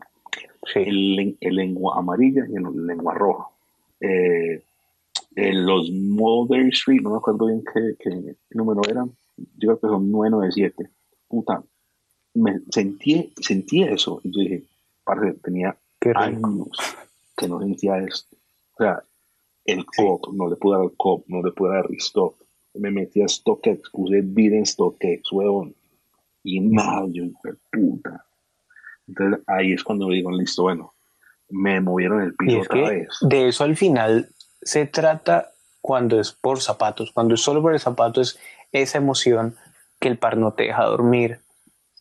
[0.72, 0.80] sí.
[0.80, 3.48] el, el, lengua amarilla y el lengua roja.
[4.00, 4.62] Eh,
[5.34, 9.86] en los Mulberry Street, no me acuerdo bien qué, qué, número eran, yo creo que
[9.86, 10.90] son 997.
[11.28, 11.62] Puta,
[12.34, 14.64] me sentí, sentí eso y yo dije,
[15.04, 15.76] parce, tenía
[16.14, 16.68] años
[17.36, 18.36] que no sentía esto.
[18.74, 19.02] O sea,
[19.64, 20.02] el sí.
[20.02, 22.36] COP, no le pude dar el COP, no le pude dar restock.
[22.74, 25.74] Me metí a StockX, puse bid en StockX, huevón
[26.46, 27.24] y nada, yo
[27.72, 28.24] puta.
[29.08, 30.94] Entonces ahí es cuando digo, listo, bueno,
[31.48, 33.08] me movieron el piso otra vez.
[33.20, 34.28] De eso al final
[34.62, 38.38] se trata cuando es por zapatos, cuando es solo por el zapato es
[38.72, 39.56] esa emoción
[40.00, 41.40] que el par no te deja dormir,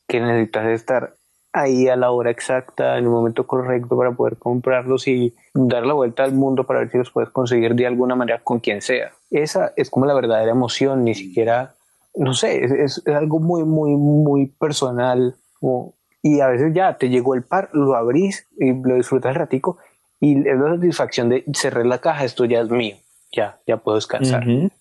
[0.08, 1.16] que necesitas estar
[1.54, 5.94] ahí a la hora exacta, en el momento correcto para poder comprarlos y dar la
[5.94, 9.14] vuelta al mundo para ver si los puedes conseguir de alguna manera con quien sea.
[9.32, 11.76] Esa es como la verdadera emoción, ni siquiera
[12.18, 15.36] no sé, es, es, algo muy, muy, muy personal.
[15.60, 19.36] Como, y a veces ya te llegó el par, lo abrís y lo disfrutas el
[19.36, 19.78] ratico
[20.20, 22.96] y es la satisfacción de cerrar la caja, esto ya es mío,
[23.32, 24.48] ya, ya puedo descansar.
[24.48, 24.72] Uh -huh.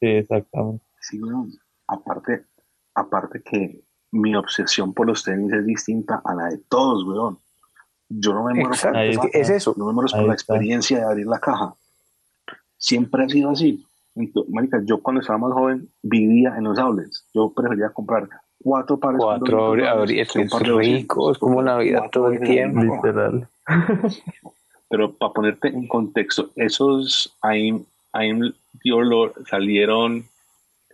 [0.00, 0.84] Sí, exactamente.
[1.00, 1.46] Sí, bueno,
[1.86, 2.46] aparte,
[2.94, 7.38] aparte que mi obsesión por los tenis es distinta a la de todos, weón.
[8.08, 9.38] Yo no me muero Exacto, es, que está.
[9.38, 9.74] es eso.
[9.76, 11.74] no me muero por la experiencia de abrir la caja.
[12.76, 13.86] Siempre ha sido así.
[14.48, 17.26] Marica, yo cuando estaba más joven vivía en los outlets.
[17.34, 18.28] Yo prefería comprar
[18.62, 19.18] cuatro pares.
[19.22, 21.38] Cuatro 200 abri- dólares abri- es que un que par es de 200, rico, es
[21.38, 22.80] como Navidad todo el tiempo.
[22.96, 23.48] Literal.
[24.88, 27.84] Pero para ponerte en contexto, esos I'm,
[28.14, 28.52] I'm
[28.84, 30.24] Your Lord salieron,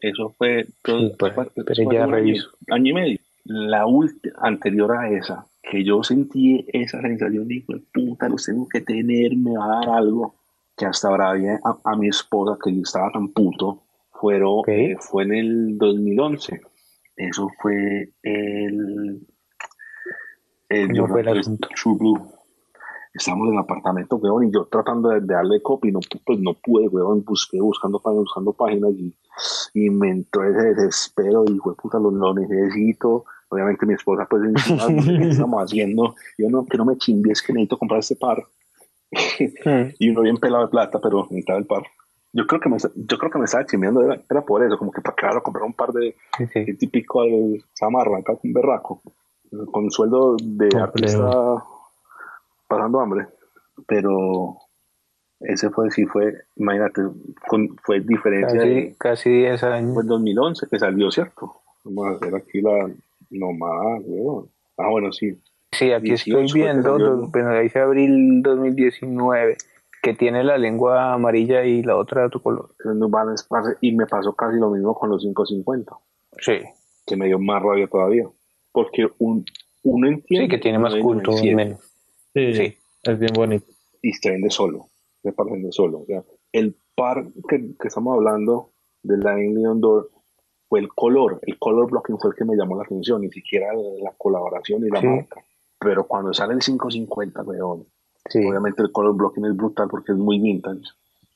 [0.01, 2.51] eso fue, todo- Sí, pero- fue- pero fue ya un año, reviso.
[2.71, 3.19] año y medio.
[3.45, 8.83] La última, anterior a esa, que yo sentí esa sensación de puta, los tengo que
[8.83, 10.35] tener, me va a dar algo,
[10.79, 14.97] que hasta ahora había a, a mi esposa, que yo estaba tan puto, fueron, eh,
[15.01, 16.61] fue en el 2011.
[17.17, 19.27] Eso fue el...
[20.69, 21.69] el ¿Cómo fue el asunto?
[21.75, 22.33] True Blue.
[23.15, 26.39] Estamos en el apartamento, weón, y yo tratando de, de darle copy, no, pu- pues
[26.39, 29.17] no pude, weón, busqué buscando páginas, buscando páginas y,
[29.75, 33.25] y me entró ese desespero y, fue puta, lo, lo necesito.
[33.49, 34.87] Obviamente mi esposa, pues, encima,
[35.19, 36.15] ¿qué estamos haciendo?
[36.37, 38.45] Yo no, que no me chimbies, que necesito comprar este par.
[39.11, 39.95] Mm.
[39.99, 41.83] y uno bien pelado de plata, pero necesitaba el par.
[42.33, 44.93] Yo creo que me, yo creo que me estaba chimbeando, era, era por eso, como
[44.93, 46.59] que para claro, comprar un par de, Sí, sí.
[46.67, 49.01] el típico de Samarra, acá con berraco,
[49.73, 51.63] con sueldo de artista
[52.69, 53.27] pasando hambre.
[53.87, 54.59] Pero
[55.41, 57.03] ese fue, sí fue, imagínate,
[57.49, 59.95] con, fue diferencia Casi, de, casi 10 años.
[59.95, 61.55] fue en 2011 que salió, ¿cierto?
[61.85, 62.91] Vamos a hacer aquí la,
[63.31, 64.51] no más, weón.
[64.77, 65.37] Ah, bueno, sí.
[65.73, 67.29] Sí, aquí 18 estoy viendo, dos- ¿no?
[67.29, 69.57] bueno, dice abril 2019,
[70.03, 72.75] que tiene la lengua amarilla y la otra de otro color.
[73.81, 75.93] Y me pasó casi lo mismo con los 550,
[76.41, 76.59] Sí,
[77.07, 78.27] que me dio más rabia todavía.
[78.73, 79.45] Porque un,
[79.83, 80.47] uno entiende.
[80.47, 81.81] sí, que tiene más culto, menos.
[82.35, 82.79] Sí, Sí.
[83.05, 83.67] es bien bonito.
[84.01, 84.87] y se vende solo,
[85.23, 86.01] se vende solo.
[86.01, 88.71] O sea, el par que, que estamos hablando
[89.03, 90.11] de la Leon Door
[90.69, 93.73] fue el color, el color blocking fue el que me llamó la atención, ni siquiera
[93.75, 95.07] la colaboración y la Sí.
[95.07, 95.43] marca.
[95.81, 97.87] Pero cuando sale el 550, weón,
[98.29, 100.83] Sí, obviamente el color blocking es brutal porque es muy vintage.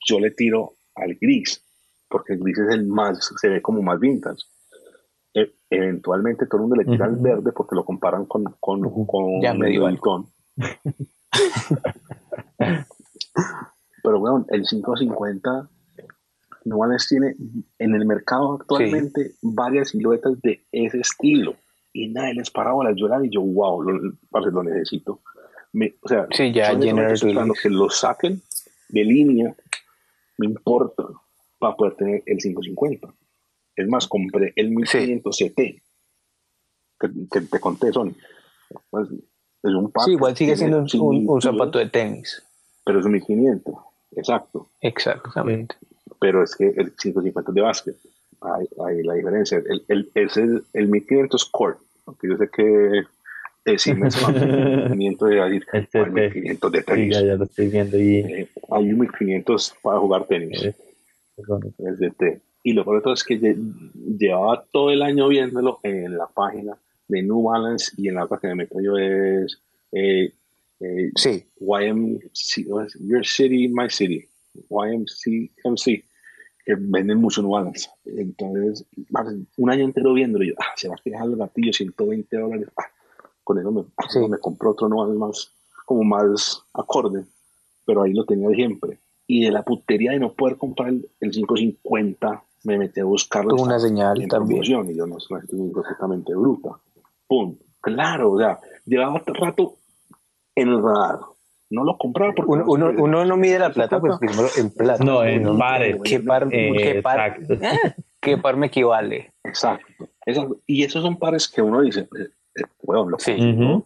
[0.06, 1.62] Yo le tiro al gris,
[2.08, 4.42] porque el gris es el más, se ve como más vintage.
[5.34, 9.40] E- eventualmente todo el mundo le tira al verde porque lo comparan con, con, con
[9.40, 10.26] Ya me el dio Louis Vuitton.
[14.02, 15.70] Pero bueno, el 550
[16.64, 17.34] Nuanes tiene
[17.78, 21.56] en el mercado actualmente varias siluetas de ese estilo
[21.92, 22.94] y nadie les para bolas.
[22.96, 25.20] Yo la vi, yo, wow, lo, parce, lo necesito.
[25.72, 26.94] Me- o sea, Sí, ya yo
[27.62, 28.42] que lo saquen
[28.88, 29.54] de línea,
[30.38, 31.04] me importa,
[31.58, 33.12] para poder tener el 550.
[33.76, 38.12] Es más, compré el 1500 CT que, que te conté, Sony.
[38.90, 42.42] Pues, es un Sí, igual sigue siendo un, un- zapato de tenis.
[42.84, 43.74] Pero es un 1500,
[44.16, 44.68] exacto.
[44.80, 45.76] Exactamente.
[46.20, 47.96] Pero es que el 550 es de básquet.
[48.44, 49.58] Ahí, ahí la diferencia.
[49.68, 51.76] El, el, es el, el 1500 Core,
[52.06, 53.02] aunque yo sé que
[53.64, 54.44] eh, sí me suena
[54.88, 56.12] 1500 de decir, El "Ah, CT.
[56.12, 57.14] 1500 de Sí, tenis.
[57.14, 60.62] ya, ya lo estoy viendo y Eh, hay un 1500 para jugar tenis.
[60.64, 60.74] es,
[61.78, 62.40] es es té.
[62.64, 63.56] Y lo peor de todo es que lle-
[64.18, 66.76] llevaba todo el año viéndolo en la página
[67.08, 69.60] de New Balance y en la otra que me meto yo es
[69.92, 70.32] eh,
[70.80, 72.94] eh, Sí, YMC, ¿cómo es?
[73.00, 74.26] Your City, My City,
[74.70, 76.04] YMC, MC,
[76.64, 77.90] que venden mucho New Balance.
[78.04, 78.86] Entonces,
[79.56, 82.68] un año entero viéndolo, y yo, ah, se va a dejar el gatillo, 120 dólares.
[82.76, 82.84] Ah,
[83.44, 84.18] con eso me, Sí.
[84.28, 85.52] me compré otro New Balance más,
[85.86, 87.24] como más acorde,
[87.84, 89.00] pero ahí lo tenía siempre.
[89.26, 93.50] Y de la putería de no poder comprar el, el 550, me metí a buscarlo.
[93.56, 94.62] tuvo una señal en también.
[94.62, 95.40] y yo no soy
[95.74, 96.70] perfectamente bruta.
[97.26, 97.56] ¡Pum!
[97.80, 99.78] Claro, o sea, llevaba rato
[100.54, 101.18] en el radar.
[101.72, 105.02] No lo compraba porque Uno, no uno, no mide la plata, pues primero en plata.
[105.02, 105.96] No, en Uno- pares.
[106.04, 107.54] ¿Qué par, Eh, qué par, exacto.
[108.20, 109.30] qué par me equivale?
[109.44, 110.08] Exacto.
[110.26, 110.58] Exacto.
[110.66, 113.32] Y esos son pares que uno dice, eh, eh, weón, lo Sí.
[113.32, 113.84] Ujú.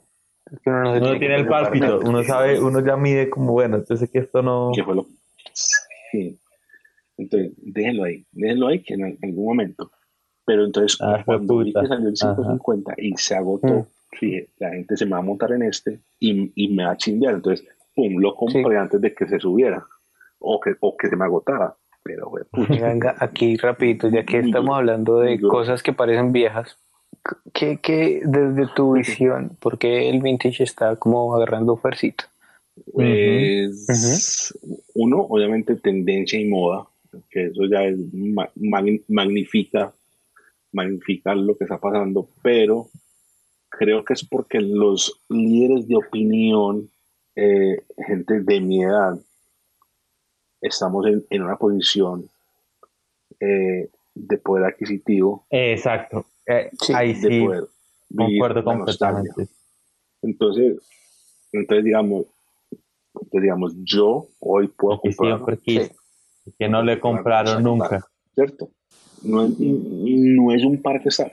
[0.50, 3.52] Es que uno no se Uno tiene el pálpito, uno sabe, uno ya mide como,
[3.52, 4.70] bueno, entonces que esto no...
[4.74, 5.06] que fue lo
[5.52, 6.38] sí.
[7.18, 9.90] Entonces, déjenlo ahí, déjenlo ahí que en algún momento.
[10.44, 12.34] Pero entonces, Ah, cuando vi que salió el Ajá.
[12.36, 13.86] 550 y se agotó, Mm.
[14.20, 16.96] dije, la gente se me va a montar en este y, y me va a
[16.96, 17.34] chingar.
[17.34, 17.66] Entonces,
[17.96, 19.84] pum, lo compré antes de que se subiera
[20.38, 21.74] o que, o que se me agotara.
[22.04, 25.48] Pero, güey, puta, Venga, aquí rapidito, ya que estamos hablando de duro.
[25.52, 26.78] cosas que parecen viejas,
[27.52, 32.30] ¿qué, qué desde tu visión, por qué el vintage está como agarrando fuercita?
[32.92, 34.54] Pues,
[34.94, 36.86] uno, obviamente, tendencia y moda,
[37.30, 39.92] que eso ya es ma- mag- magnifica,
[40.72, 42.86] magnifica lo que está pasando, pero
[43.68, 46.88] creo que es porque los líderes de opinión,
[47.36, 49.18] eh, gente de mi edad,
[50.60, 52.28] estamos en, en una posición
[53.40, 56.26] eh, de poder adquisitivo, Exacto.
[56.46, 57.64] Eh, Sí, ahí de sí, poder
[58.14, 59.48] Concuerdo completamente.
[60.22, 60.78] Entonces,
[61.52, 62.26] entonces digamos,
[63.14, 65.58] entonces, digamos, yo hoy puedo comprar.
[66.58, 68.06] que no le compraron nunca.
[68.34, 68.70] ¿Cierto?
[69.22, 71.32] No es, no es un par que está.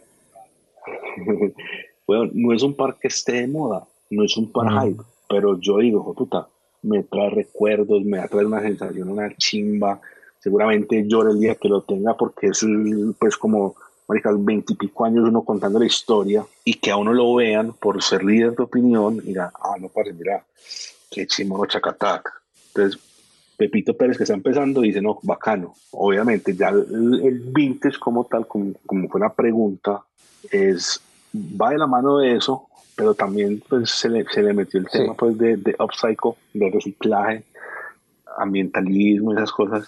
[2.07, 4.81] bueno, no es un par que esté de moda, no es un par mm.
[4.81, 6.47] hype, pero yo digo, puta,
[6.83, 9.99] me trae recuerdos, me trae una sensación, una chimba.
[10.39, 12.65] Seguramente llore el día que lo tenga porque es
[13.17, 13.75] pues como
[14.07, 18.23] marica, veintipico años uno contando la historia y que a uno lo vean por ser
[18.23, 20.43] líder de opinión y digan, ah, no, parece, mira,
[21.09, 22.29] qué chimono chacatac.
[22.67, 22.99] Entonces,
[23.57, 25.75] Pepito Pérez que está empezando dice, no, bacano.
[25.91, 30.01] Obviamente, ya el, vintage como tal, como, como, fue la pregunta,
[30.51, 30.99] es,
[31.33, 34.87] va de la mano de eso, pero también pues, se, le, se le metió el
[34.87, 37.43] tema pues, de, de upcycle, de reciclaje,
[38.37, 39.87] ambientalismo, esas cosas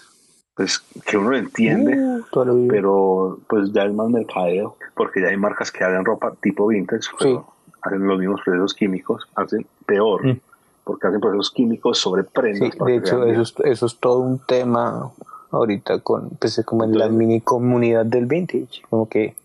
[0.56, 5.36] pues que uno lo entiende, uh, pero pues ya es más mercadeo, porque ya hay
[5.36, 7.46] marcas que hacen ropa tipo vintage, pero
[7.82, 10.40] hacen los mismos procesos químicos, hacen peor, mm.
[10.82, 12.72] porque hacen procesos químicos sobre prendas.
[12.72, 15.12] Sí, de hecho, eso es, eso es, todo un tema
[15.50, 19.36] ahorita con, pues, como en la mini comunidad del vintage, como que,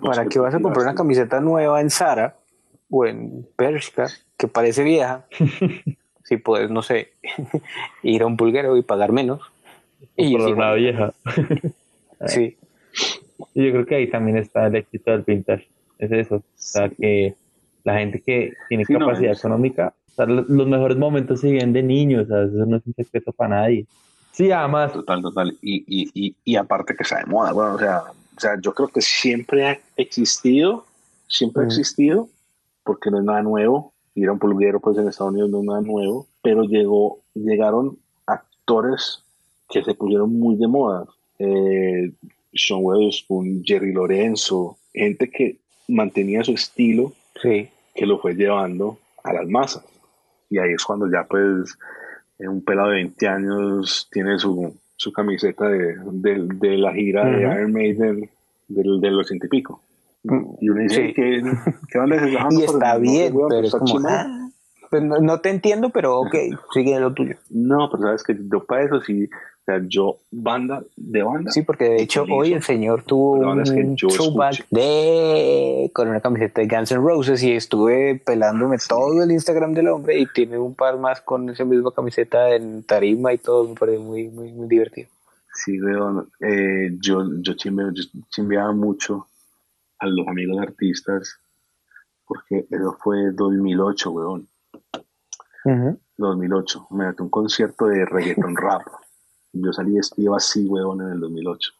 [0.00, 2.36] ¿para qué vas a comprar una camiseta nueva en Zara
[2.90, 5.26] o en Bershka que parece vieja?
[6.24, 7.12] si puedes, no sé,
[8.02, 9.40] ir a un pulguero y pagar menos
[10.16, 11.12] y por una vieja.
[12.26, 12.56] sí.
[13.54, 15.68] Y yo creo que ahí también está el éxito del vintage.
[15.98, 16.36] Es eso.
[16.36, 17.34] O sea, que
[17.84, 22.24] la gente que tiene capacidad económica, los mejores momentos se viven de niños.
[22.24, 23.86] O sea, eso no es un secreto para nadie.
[24.32, 24.92] Sí, además.
[24.92, 25.56] Total, total.
[25.62, 27.52] Y, y, y, y aparte que está de moda.
[27.52, 28.02] Bueno, o sea,
[28.36, 30.86] o sea, yo creo que siempre ha existido,
[31.26, 32.28] siempre ha existido,
[32.90, 33.92] porque no es nada nuevo.
[34.16, 37.96] Ir a un pulguero, pues en Estados Unidos no es nada nuevo, pero llegó, llegaron
[38.26, 39.22] actores
[39.68, 41.06] que se pusieron muy de moda.
[41.38, 42.10] Eh,
[42.52, 47.68] Sean Weatherspoon, Jerry Lorenzo, gente que mantenía su estilo, sí.
[47.94, 49.84] que lo fue llevando a las masas.
[50.48, 51.78] Y ahí es cuando ya pues
[52.40, 57.72] un pelado de 20 años tiene su, su camiseta de, de, la gira de Iron
[57.72, 58.28] Maiden
[58.66, 59.80] del, de los ciento y pico.
[60.22, 61.42] Y uno dice que,
[62.50, 64.50] Y está bien, pero es como, ah,
[64.90, 66.34] pues no, te entiendo, pero ok,
[66.74, 67.36] sigue lo tuyo.
[67.48, 69.28] No, pero sabes que yo para eso sí,
[69.86, 71.50] yo, banda de banda.
[71.52, 73.62] Sí, porque de hecho hoy el señor tuvo un
[73.94, 79.72] showback de con una camiseta de Guns N' Roses y estuve pelándome todo el Instagram
[79.72, 83.68] del hombre y tiene un par más con esa misma camiseta en tarima y todo,
[83.68, 85.08] me parece muy, muy, muy divertido.
[85.52, 89.26] Sí, veo, eh, yo, yo, chimbeaba mucho
[90.00, 91.40] a los amigos artistas
[92.24, 94.48] porque eso fue 2008, weón.
[96.16, 98.82] 2008, me metí un concierto de reggaeton rap
[99.52, 101.72] yo salí vestido así, huevón, en el 2008.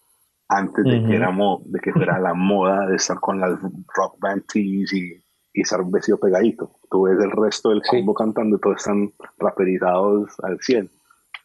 [0.49, 1.33] Antes de, que era
[1.65, 3.61] de que fuera la moda de estar con las
[3.95, 5.23] rock band tees y,
[5.53, 6.73] y estar vestido pegadito.
[6.91, 10.91] Tú ves el resto del combo cantando y todos están raperizados al 100.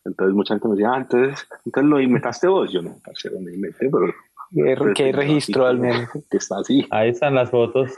[0.05, 2.71] Entonces mucha gente me decía, ah, entonces, entonces lo inventaste vos.
[2.71, 4.07] Yo no, parcero, no inventé, pero...
[4.55, 6.09] ¿Qué, ¿qué registro al menos?
[6.31, 6.87] Que está así.
[6.89, 7.91] Ahí están las fotos.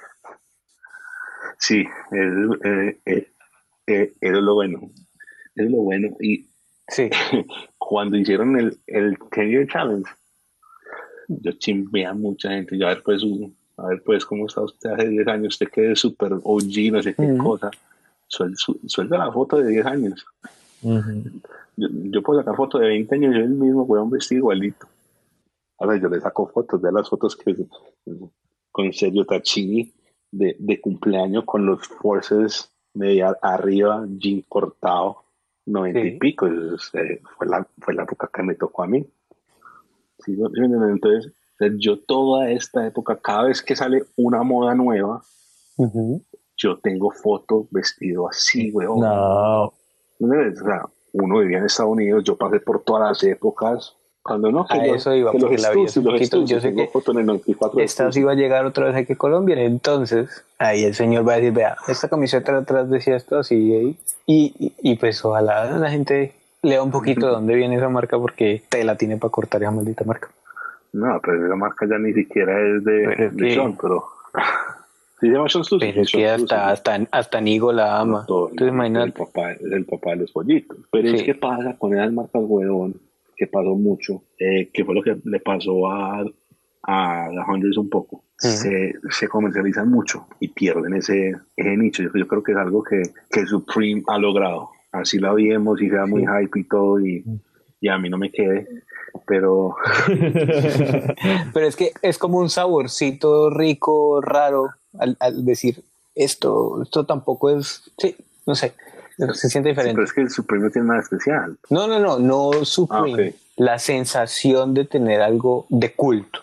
[1.60, 3.32] Sí, es, eh, eh,
[3.88, 4.92] eh, es lo bueno.
[5.56, 6.10] Es lo bueno.
[6.20, 6.48] Y
[6.88, 7.10] Sí.
[7.78, 10.10] Cuando hicieron el, el Year Challenge,
[11.28, 12.78] yo chimbé a mucha gente.
[12.78, 13.22] Yo, a ver, pues,
[13.78, 15.54] a ver, pues, ¿cómo está usted hace 10 años?
[15.54, 17.72] Usted que es súper OG, no sé qué cosa.
[18.28, 20.26] suelta la foto de 10 años.
[21.76, 24.88] yo, puedo sacar fotos de 20 años, yo el mismo un vestido igualito.
[25.80, 27.56] Ahora yo le saco fotos de las fotos que
[28.72, 29.94] con Sergio Tachini
[30.32, 35.24] de, de cumpleaños con los forces media arriba, jean cortado,
[35.66, 39.06] noventa y pico, eh, fue, la, fue la época que me tocó a mí.
[40.26, 41.34] Entonces,
[41.78, 45.22] yo toda esta época, cada vez que sale una moda nueva,
[46.56, 49.00] yo tengo fotos vestido así, weón.
[49.00, 49.74] No.
[51.14, 53.96] uno vivía en Estados Unidos, yo pasé por todas las épocas,
[54.28, 56.90] cuando no, que a eso iba, porque la yo sé que
[57.78, 61.36] esta iba a llegar otra vez aquí a Colombia, entonces ahí el señor va a
[61.38, 66.84] decir, vea, esta camiseta atrás decía esto así, y, y, pues ojalá la gente lea
[66.84, 70.04] un poquito de dónde viene esa marca, porque te la tiene para cortar esa maldita
[70.04, 70.30] marca.
[70.94, 74.04] No, pero esa marca ya ni siquiera es de, pero de John, pero...
[75.20, 78.20] Sí, se llama John Pero es que hasta, hasta, hasta Nigo la ama.
[78.22, 79.08] Entonces, imagínate.
[79.08, 80.78] El papá, es el papá de los pollitos.
[80.92, 82.94] Pero es que pasa con esas marcas, huevón,
[83.38, 86.26] que pasó mucho, eh, que fue lo que le pasó a,
[86.84, 88.24] a la Hundreds un poco.
[88.38, 92.04] se, se, comercializan mucho y pierden ese, ese nicho.
[92.04, 93.02] Yo, yo, creo que es algo que,
[93.32, 94.70] que Supreme ha logrado.
[94.92, 97.24] Así la vimos y sea muy hype y todo y,
[97.80, 98.68] y a mí no me quede,
[99.26, 99.76] pero...
[101.54, 104.70] pero es que es como un saborcito rico, raro.
[104.98, 105.84] al, al decir
[106.16, 108.16] esto, esto tampoco es, sí,
[108.46, 108.74] no sé,
[109.18, 109.96] se siente diferente.
[109.96, 111.58] pero es que el Supreme no tiene nada especial.
[111.70, 113.34] No, no, no, no Supreme.
[113.36, 116.42] Ah, La sensación de tener algo de culto.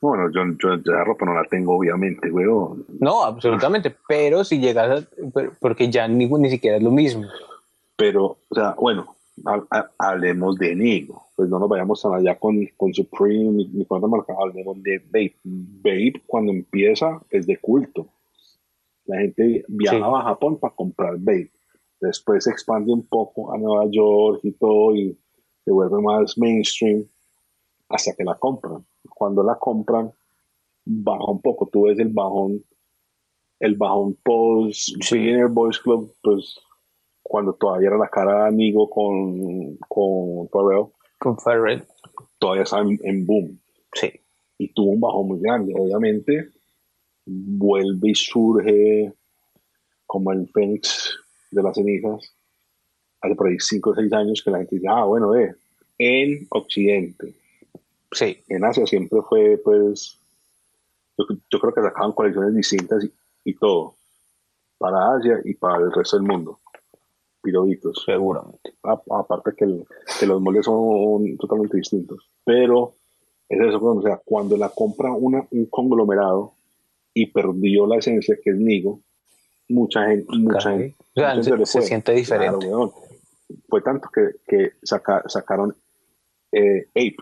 [0.00, 2.84] Bueno, yo, yo, yo, la ropa no la tengo, obviamente, weón.
[3.00, 3.94] No, absolutamente.
[4.06, 5.06] Pero si llegas a.
[5.58, 7.24] Porque ya ni, ni siquiera es lo mismo.
[7.96, 9.16] Pero, o sea, bueno,
[9.46, 11.28] ha, ha, hablemos de Nigo.
[11.34, 14.34] Pues no nos vayamos tan allá con, con Supreme ni, ni con otra marca.
[14.38, 15.36] Hablemos de Babe.
[15.42, 18.06] Babe, cuando empieza, es de culto.
[19.06, 20.22] La gente viajaba sí.
[20.22, 21.50] a Japón para comprar Babe.
[22.00, 25.16] Después se expande un poco a Nueva York y todo, y
[25.64, 27.04] se vuelve más mainstream
[27.88, 28.84] hasta que la compran.
[29.08, 30.12] Cuando la compran,
[30.84, 31.68] baja un poco.
[31.72, 32.62] Tú ves el bajón,
[33.60, 36.58] el bajón post Billionaire Boys Club, pues
[37.22, 40.86] cuando todavía era la cara de amigo con, con Pharrell.
[41.18, 41.84] Con Pharrell.
[42.38, 43.58] Todavía está en, en, boom.
[43.94, 44.12] Sí.
[44.58, 45.72] Y tuvo un bajón muy grande.
[45.74, 46.50] Obviamente,
[47.24, 49.12] vuelve y surge
[50.06, 51.23] como el Fénix
[51.54, 52.34] de las cenizas.
[53.20, 55.54] Hace por ahí 5 o 6 años que la gente dice, ah, bueno, eh,
[55.98, 57.34] en Occidente.
[58.12, 58.38] Sí.
[58.48, 60.18] En Asia siempre fue, pues,
[61.16, 63.12] yo, yo creo que sacaban colecciones distintas y,
[63.50, 63.94] y, todo,
[64.78, 66.58] para Asia y para el resto del mundo.
[67.42, 68.02] Pirobitos.
[68.04, 68.74] Seguramente.
[68.82, 69.84] A, aparte que, el,
[70.18, 72.28] que, los moldes son totalmente distintos.
[72.44, 72.94] Pero
[73.48, 76.54] es eso, o sea, cuando la compra una, un conglomerado
[77.12, 79.00] y perdió la esencia que es Nigo,
[79.68, 80.78] mucha gente, mucha okay.
[80.78, 82.66] gente, o sea, mucha se, gente se, siente diferente.
[82.66, 82.94] Claro,
[83.68, 85.74] fue tanto que, que saca, sacaron
[86.52, 87.16] eh, Ape,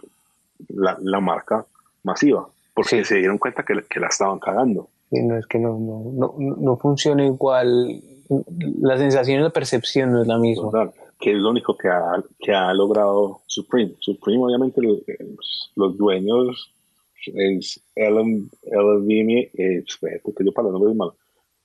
[0.69, 1.67] la, la, marca
[2.05, 3.05] masiva, porque sí.
[3.05, 4.89] se dieron cuenta que, que, la estaban cagando.
[5.11, 8.03] Y no es que no, no, no, no funciona igual,
[8.81, 10.65] la sensación y la percepción no es la misma.
[10.65, 13.95] Total, que es lo único que ha, que ha logrado Supreme.
[14.01, 15.01] Supreme, obviamente, los,
[15.77, 16.73] los dueños
[17.27, 19.85] es LVMH, eh,
[20.23, 21.13] porque yo para los nombres mal,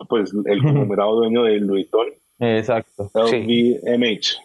[0.07, 2.07] pues el numerado dueño de Louis Vuitton.
[2.39, 3.09] Exacto.
[3.13, 4.21] LVMH.
[4.21, 4.37] Sí.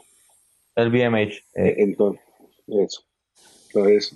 [0.77, 1.35] LVMH.
[1.55, 1.75] Eh.
[1.79, 2.23] Entonces,
[2.69, 3.03] eso.
[3.69, 4.15] Entonces,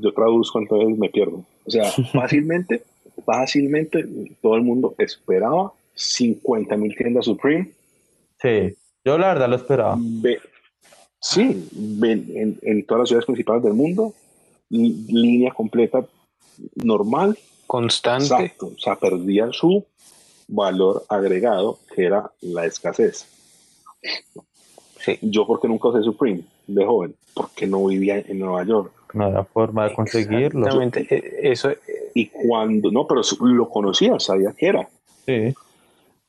[0.00, 1.44] yo traduzco, entonces me pierdo.
[1.64, 2.82] O sea, fácilmente,
[3.24, 4.06] fácilmente,
[4.40, 7.70] todo el mundo esperaba 50 mil tiendas Supreme.
[8.40, 9.96] Sí, yo la verdad lo esperaba.
[9.98, 10.40] Ve,
[11.20, 11.68] sí,
[12.02, 14.14] en, en, todas las ciudades principales del mundo,
[14.70, 16.04] línea completa
[16.74, 17.38] normal.
[17.66, 18.24] Constante.
[18.24, 18.72] Exacto.
[18.74, 19.84] O sea, perdía su
[20.48, 23.26] valor agregado, que era la escasez.
[24.98, 25.18] Sí.
[25.20, 28.92] Yo porque nunca usé Supreme de joven, porque no vivía en Nueva York.
[29.14, 30.60] No había forma de conseguirlo.
[30.60, 31.50] Exactamente.
[31.50, 31.70] Eso.
[32.14, 34.88] Y cuando, no, pero lo conocía, sabía que era.
[35.26, 35.54] Sí.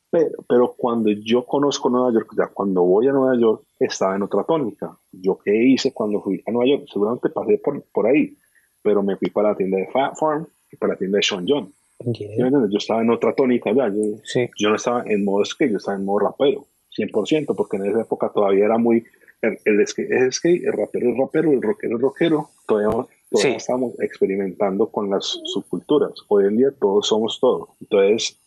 [0.10, 4.24] Pero, pero, cuando yo conozco Nueva York, ya cuando voy a Nueva York, estaba en
[4.24, 4.96] otra tónica.
[5.12, 8.38] Yo qué hice cuando fui a Nueva York, seguramente pasé por, por ahí,
[8.84, 11.46] pero me fui para la tienda de Fat Farm y para la tienda de Sean
[11.48, 11.74] John.
[12.06, 12.50] Yeah.
[12.70, 14.50] Yo estaba en otra tónica ya, yo, sí.
[14.58, 16.66] yo no estaba en modo skate, yo estaba en modo rapero,
[16.98, 19.04] 100%, porque en esa época todavía era muy,
[19.42, 22.90] el, el skate es skate, el rapero es rapero, el rockero es rockero, todavía,
[23.30, 23.58] todavía sí.
[23.58, 26.14] estamos experimentando con las subculturas.
[26.28, 27.70] Hoy en día todos somos todos.
[27.82, 28.38] Entonces,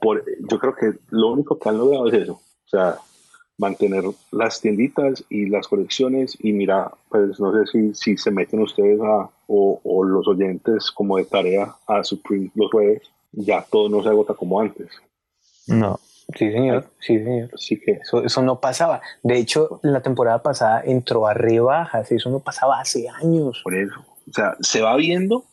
[0.00, 2.98] por, yo creo que lo único que han logrado es eso, o sea,
[3.58, 8.60] mantener las tienditas y las colecciones y mira, pues no sé si, si se meten
[8.60, 13.02] ustedes a, o, o, los oyentes como de tarea a Supreme los jueves,
[13.32, 14.88] ya todo no se agota como antes.
[15.66, 15.98] No.
[16.36, 16.84] Sí, señor.
[17.00, 17.50] Sí, señor.
[17.54, 19.00] Así que eso, eso no pasaba.
[19.22, 22.12] De hecho, la temporada pasada entró a rebajas.
[22.12, 23.60] Eso no pasaba hace años.
[23.64, 23.94] Por eso.
[24.28, 25.44] O sea, se va viendo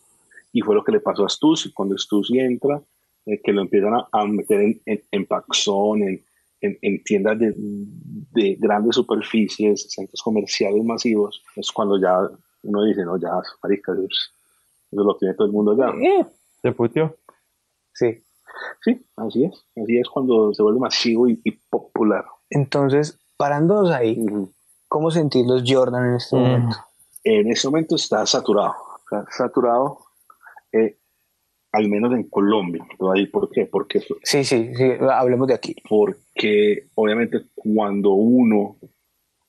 [0.52, 1.72] y fue lo que le pasó a Stussy.
[1.72, 2.82] Cuando Stussy entra,
[3.26, 6.26] eh, que lo empiezan a, a meter en, en, en Paxson, en,
[6.62, 12.18] en, en, tiendas de, de, grandes superficies, centros comerciales masivos, es cuando ya
[12.64, 13.30] uno dice, no, ya,
[13.62, 14.06] marica, eso,
[14.92, 15.92] eso lo tiene todo el mundo ya.
[16.62, 17.16] ¿Se putió?
[17.94, 18.22] Sí.
[18.84, 19.66] Sí, así es.
[19.76, 22.26] Así es cuando se vuelve masivo y, y popular.
[22.50, 24.54] Entonces, parándonos ahí, uh -huh.
[24.88, 26.42] ¿cómo sentís los Jordan en este uh -huh.
[26.42, 26.78] momento?
[27.24, 28.76] En este momento está saturado.
[29.04, 30.00] Está saturado.
[30.72, 30.98] Eh,
[31.76, 32.86] al menos en Colombia.
[32.98, 33.66] ¿Por qué?
[33.66, 35.76] Porque, sí, sí, sí, hablemos de aquí.
[35.88, 38.78] Porque obviamente cuando uno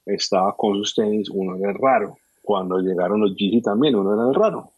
[0.04, 2.18] estaba con sus tenis, uno era el raro.
[2.42, 4.70] Cuando llegaron los Yeezy también, uno era el raro.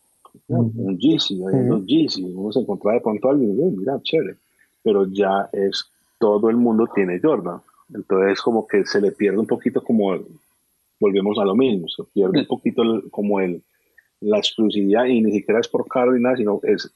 [0.48, 0.72] Uh -huh.
[0.76, 1.64] Un Yeezy, uh -huh.
[1.64, 4.36] unos Yeezy, uno se encontraba de pronto alguien y mira, chévere.
[4.82, 5.84] Pero ya es,
[6.18, 7.60] todo el mundo tiene Jordan.
[7.94, 10.24] Entonces como que se le pierde un poquito como, el,
[11.00, 13.62] volvemos a lo mismo, se pierde un poquito el, como el,
[14.20, 16.92] la exclusividad y ni siquiera es por caro ni nada, sino es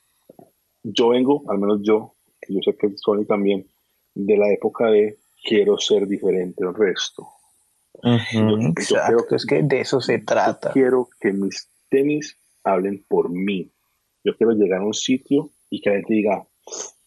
[0.82, 3.66] yo vengo, al menos yo, que yo sé que Sony también,
[4.14, 7.28] de la época de quiero ser diferente al resto.
[7.94, 10.72] Uh -huh, yo, yo que, es que de eso se trata.
[10.72, 13.70] quiero que mis tenis hablen por mí.
[14.24, 16.46] Yo quiero llegar a un sitio y que la gente diga,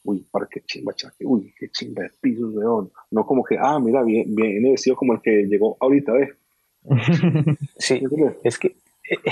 [0.04, 2.92] uy, para qué chimba, chaque, uy, qué chimba de pisos, weón.
[3.12, 6.30] No como que, ah, mira, viene, viene vestido como el que llegó ahorita, ¿ves?
[7.78, 8.02] Sí,
[8.44, 8.76] es que,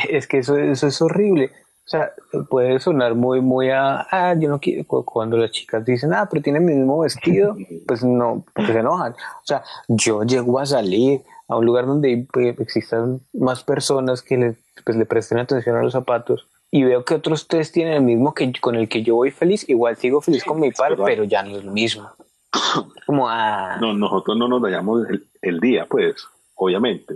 [0.10, 1.52] es que eso, eso es horrible.
[1.85, 2.14] O sea,
[2.49, 6.41] puede sonar muy, muy a, ah, yo no quiero, cuando las chicas dicen, ah, pero
[6.41, 7.57] tiene el mismo vestido,
[7.88, 9.11] pues no, porque se enojan.
[9.11, 14.38] O sea, yo llego a salir a un lugar donde pues, existan más personas que
[14.38, 14.55] le,
[14.85, 18.34] pues, le presten atención a los zapatos y veo que otros tres tienen el mismo
[18.34, 21.43] que con el que yo voy feliz, igual sigo feliz con mi par, pero ya
[21.43, 22.10] no es lo mismo.
[23.05, 23.77] Como, ah.
[23.81, 26.15] No, nosotros no nos dañamos el, el día, pues,
[26.55, 27.15] obviamente.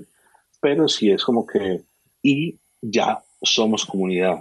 [0.59, 1.83] Pero sí es como que,
[2.21, 4.39] y ya somos comunidad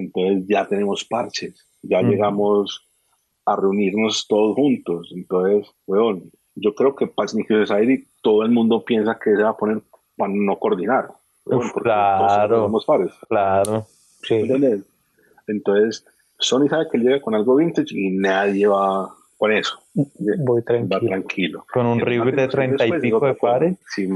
[0.00, 2.90] entonces ya tenemos parches, ya llegamos
[3.46, 5.12] a reunirnos todos juntos.
[5.14, 9.56] Entonces, weón, yo creo que para Society todo el mundo piensa que se va a
[9.56, 9.80] poner
[10.16, 11.08] para no coordinar.
[11.82, 13.12] claro, pares.
[13.28, 13.86] claro.
[14.22, 14.46] Sí.
[15.46, 16.04] Entonces,
[16.38, 19.80] Sony sabe que llega con algo vintage y nadie va con eso.
[19.94, 21.00] Voy tranquilo.
[21.00, 21.66] Va tranquilo.
[21.72, 23.78] Con un reboot de treinta y pico de pares.
[23.88, 24.06] Sí.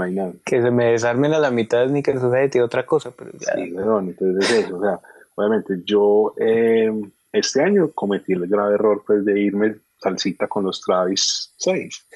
[0.44, 3.54] Que se me desarmen a la mitad de Sneaker Society, otra cosa, pero ya.
[3.54, 5.00] Sí, weón, entonces es eso, o sea
[5.34, 6.92] obviamente yo eh,
[7.32, 12.06] este año cometí el grave error pues de irme salsita con los Travis 6.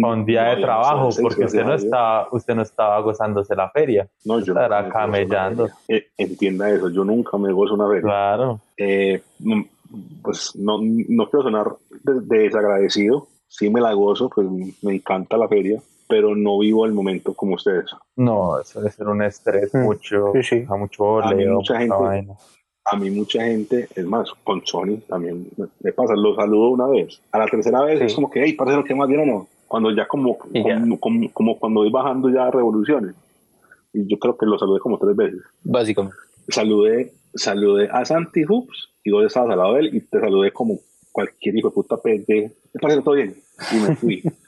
[0.00, 4.08] con día de trabajo, porque usted no, estaba, usted no estaba gozándose la feria.
[4.24, 5.68] No, yo Estará camellando.
[5.88, 8.02] Eh, entienda eso, yo nunca me gozo una feria.
[8.02, 8.60] Claro.
[8.76, 9.20] Eh,
[10.22, 14.46] pues no, no quiero sonar desagradecido, sí me la gozo, pues
[14.82, 17.90] me encanta la feria, pero no vivo el momento como ustedes.
[18.16, 19.78] No, eso debe ser un estrés mm.
[19.78, 20.32] mucho,
[20.68, 22.26] a mucho leo, mucha gente,
[22.84, 25.46] a mí mucha gente, es más, con Sony también
[25.80, 27.20] me pasa, lo saludo una vez.
[27.30, 29.48] A la tercera vez es como que, hey, parece lo que más bien o no.
[29.68, 30.36] Cuando ya como,
[31.00, 33.14] como, como, cuando voy bajando ya revoluciones.
[33.92, 35.40] Y yo creo que lo saludé como tres veces.
[35.62, 36.16] Básicamente.
[36.48, 40.52] Saludé, saludé a Santi Hoops y vos estabas al lado de él y te saludé
[40.52, 40.78] como
[41.12, 42.52] cualquier hijo de puta pende.
[42.74, 43.34] Me parece todo bien.
[43.70, 44.22] Y me fui.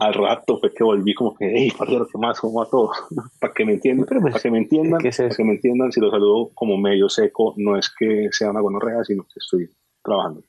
[0.00, 2.40] al rato fue que volví como que, hey, lo que más?
[2.40, 2.90] como a todo?
[3.40, 6.10] para que me entiendan, pues, para que me entiendan, para que me entiendan, si lo
[6.10, 9.70] saludo como medio seco, no es que sea una gonorrea, sino que estoy
[10.02, 10.42] trabajando.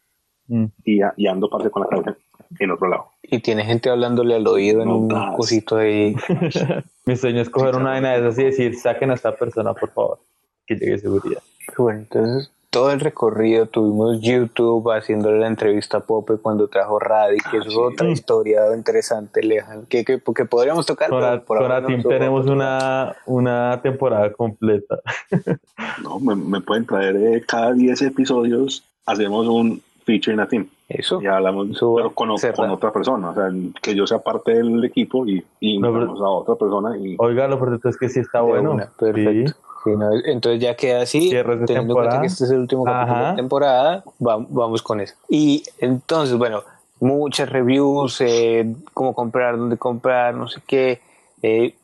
[0.48, 0.66] Mm.
[0.84, 2.18] Y, y, ando parte con la cabeza
[2.60, 3.12] en otro lado.
[3.22, 6.16] Y tiene gente hablándole al oído en un cosito ahí.
[7.06, 9.92] Mi sueño es coger una vaina de esas y decir, saquen a esta persona, por
[9.92, 10.20] favor,
[10.66, 11.42] que llegue seguridad.
[11.78, 17.38] Bueno, entonces todo el recorrido tuvimos YouTube haciéndole la entrevista a Pope cuando trajo Radi,
[17.50, 21.10] que es ah, otra historia interesante, Lejan, que, que, podríamos tocar.
[21.10, 25.00] Por, por ahora tenemos una, una temporada completa.
[26.04, 30.68] no, me, pueden traer eh, cada 10 episodios, hacemos un featuring a team.
[30.88, 31.22] Eso.
[31.22, 35.28] Y hablamos pero con, con, otra persona, o sea, que yo sea parte del equipo
[35.28, 36.98] y, y a otra persona.
[36.98, 37.16] Y...
[37.20, 38.76] Oiga, lo perfecto es que sí está bueno.
[38.98, 39.54] perfecto
[40.26, 44.04] entonces ya queda así, teniendo en cuenta que este es el último capítulo de temporada,
[44.20, 45.16] vamos con eso.
[45.30, 46.64] Y entonces, bueno,
[47.00, 51.02] muchas reviews, eh, cómo comprar, dónde comprar, no sé qué.
[51.42, 51.76] Eh,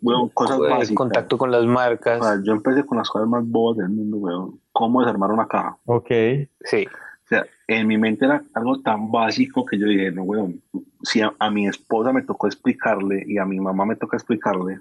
[0.00, 0.94] bueno, cosas básicas.
[0.94, 2.20] Contacto con las marcas.
[2.44, 4.60] yo empecé con las cosas más bobas del mundo, weón.
[4.72, 5.76] Cómo desarmar una caja.
[5.86, 6.10] Ok.
[6.60, 6.86] Sí.
[6.86, 10.60] O sea, en mi mente era algo tan básico que yo dije, no, weón,
[11.02, 14.80] si a, a mi esposa me tocó explicarle y a mi mamá me toca explicarle,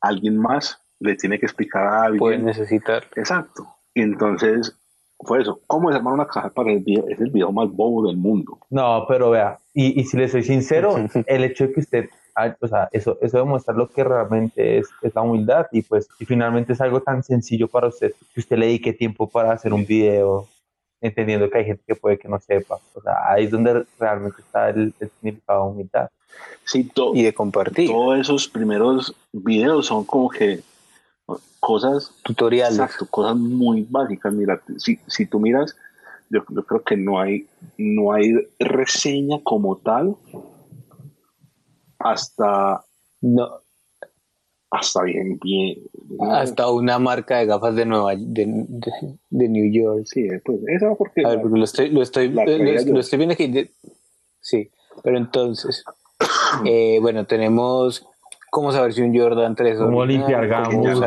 [0.00, 2.18] alguien más le tiene que explicar a alguien.
[2.18, 3.04] Puede necesitar.
[3.16, 3.66] Exacto.
[3.94, 4.76] Y entonces,
[5.18, 5.60] fue eso.
[5.66, 7.04] ¿Cómo desarmar una caja para el video?
[7.08, 8.58] Es el video más bobo del mundo.
[8.70, 10.96] No, pero vea, y, y si le soy sincero,
[11.26, 12.08] el hecho de que usted,
[12.60, 16.24] o sea, eso, eso demuestra lo que realmente es, es, la humildad y pues, y
[16.24, 19.84] finalmente es algo tan sencillo para usted, que usted le dedique tiempo para hacer un
[19.84, 20.48] video,
[21.00, 22.78] entendiendo que hay gente que puede que no sepa.
[22.94, 26.08] O sea, ahí es donde realmente está el, el significado de humildad.
[26.64, 27.90] Sí, y de compartir.
[27.90, 30.60] Todos esos primeros videos son como que
[31.60, 32.78] cosas tutoriales.
[32.78, 34.32] Exacto, cosas muy básicas.
[34.32, 35.76] Mira, si, si tú miras,
[36.30, 37.46] yo, yo, creo que no hay,
[37.78, 40.16] no hay reseña como tal
[41.98, 42.84] hasta.
[43.20, 43.48] No.
[44.70, 45.78] Hasta bien, bien.
[46.30, 48.66] Hasta una marca de gafas de Nueva de,
[49.28, 50.04] de, New York.
[50.06, 51.26] Sí, pues eso porque.
[51.26, 52.40] A ver, porque lo estoy, lo estoy, lo,
[52.98, 53.70] estoy viendo aquí.
[54.40, 54.70] sí,
[55.04, 55.84] pero entonces.
[56.64, 58.06] eh, bueno, tenemos
[58.52, 61.00] cómo saber si un Jordan 3 o cómo limpiar gamos,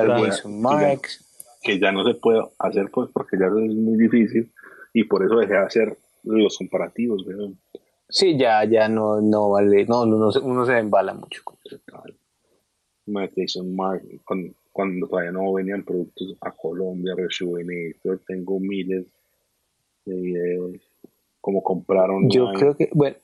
[1.62, 4.52] que ya no se puede hacer pues porque ya es muy difícil
[4.94, 7.50] y por eso dejé de hacer los comparativos, ¿verdad?
[8.10, 11.78] Sí, ya, ya no, no vale, no, uno, uno se embala mucho con eso.
[13.64, 19.06] Mark, cuando, cuando, todavía no venían productos a Colombia, esto tengo miles
[20.06, 20.78] de videos,
[21.40, 22.28] como compraron.
[22.28, 23.18] Yo creo que, bueno,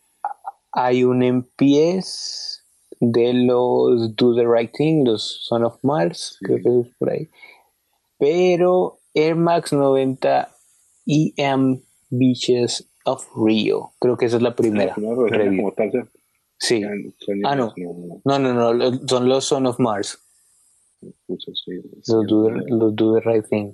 [0.72, 2.61] hay un empiez
[3.02, 7.30] de los Do the Right Thing, los Son of Mars, creo que es por ahí.
[8.18, 10.50] Pero Air Max 90
[11.08, 13.94] EM Beaches of Rio.
[14.00, 14.94] Creo que esa es la primera.
[15.76, 16.10] Tal,
[16.60, 16.84] ¿sí?
[17.44, 17.74] Ah, no.
[18.24, 19.08] No, no, no.
[19.08, 20.20] Son los Son of Mars.
[21.26, 21.72] pucha, sí,
[22.08, 23.74] Los do, the- los do the right thing.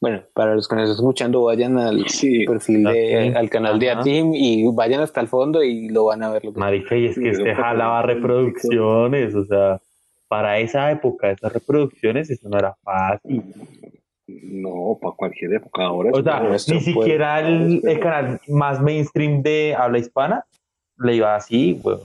[0.00, 3.90] Bueno, para los que nos están escuchando, vayan al Sí, perfil de, al canal de.
[3.90, 6.44] Atim y vayan hasta el fondo y lo van a ver.
[6.44, 9.80] Lo que- Marica, y es que este jalaba reproducciones, o sea,
[10.28, 13.42] para esa época, esas reproducciones, eso no era fácil.
[14.28, 16.10] No, para cualquier época ahora.
[16.12, 16.18] O
[16.54, 20.44] es sea, ni siquiera el, el canal más mainstream de habla hispana
[20.98, 22.02] le iba así, weón.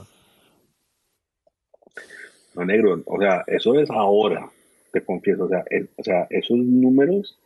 [2.54, 4.48] No, negro, o sea, eso es ahora,
[4.92, 5.44] te confieso.
[5.44, 7.38] O sea, es- o sea, esos números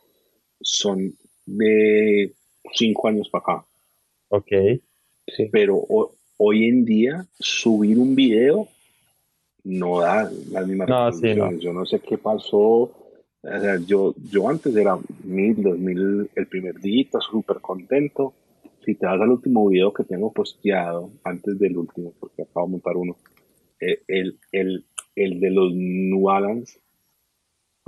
[0.61, 1.13] son
[1.47, 2.33] de
[2.75, 3.67] cinco años para acá.
[4.29, 4.53] Ok.
[5.37, 5.49] Sí.
[5.53, 8.69] Pero ho- hoy en día, subir un video
[9.65, 11.35] no da las mismas No, sí.
[11.61, 12.59] Yo no sé qué pasó.
[13.41, 18.35] O sea, yo, yo antes era mil, dos mil el primer día, súper contento.
[18.85, 22.73] Si te vas al último video que tengo posteado, antes del último, porque acabo de
[22.73, 23.17] montar uno,
[23.81, 26.81] eh, el, el, el de los New Balance,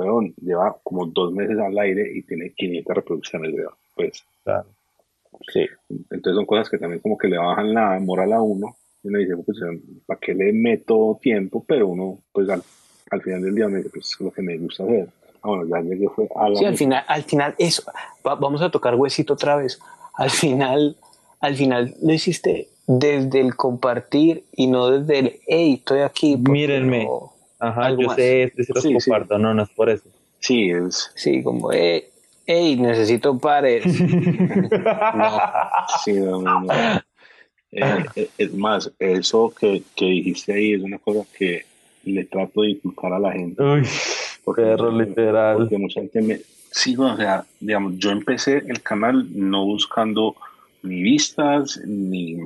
[0.01, 3.73] weón, lleva como dos meses al aire y tiene 500 reproducciones, weón.
[3.95, 4.67] Pues, Claro.
[5.53, 5.67] Sí.
[5.89, 8.77] entonces son cosas que también como que le bajan la moral a uno.
[9.03, 9.59] Y uno dice, pues,
[10.07, 11.65] ¿para qué le meto tiempo?
[11.67, 12.63] Pero uno, pues, al,
[13.11, 15.09] al final del día me dice, pues, es lo que me gusta hacer.
[15.43, 16.57] Ah, bueno, ya llegué fue a la...
[16.57, 17.83] Sí, al final, al final, eso,
[18.27, 19.79] va- vamos a tocar huesito otra vez.
[20.15, 20.97] Al final,
[21.41, 26.37] al final lo hiciste desde el compartir y no desde el, hey, estoy aquí.
[26.37, 27.05] Mírenme.
[27.05, 27.33] no".
[27.61, 28.16] Ajá, Algo yo más.
[28.16, 29.11] sé, este se los Sí, sí.
[29.11, 30.05] comparto, no, no es por eso.
[30.39, 31.12] Sí, es...
[31.15, 32.05] Sí, como, hey,
[32.47, 33.85] hey, necesito pares.
[36.05, 36.73] Sí, no, no, no.
[37.73, 41.65] Eh, eh, es más, eso que, que dijiste ahí es una cosa que
[42.05, 43.62] le trato de inculcar a la gente.
[43.62, 43.82] Uy,
[44.57, 45.57] perro, literal.
[45.59, 46.41] Porque mucha gente me...
[46.73, 50.37] Sí, o sea, digamos, yo empecé el canal no buscando
[50.82, 52.39] ni vistas, ni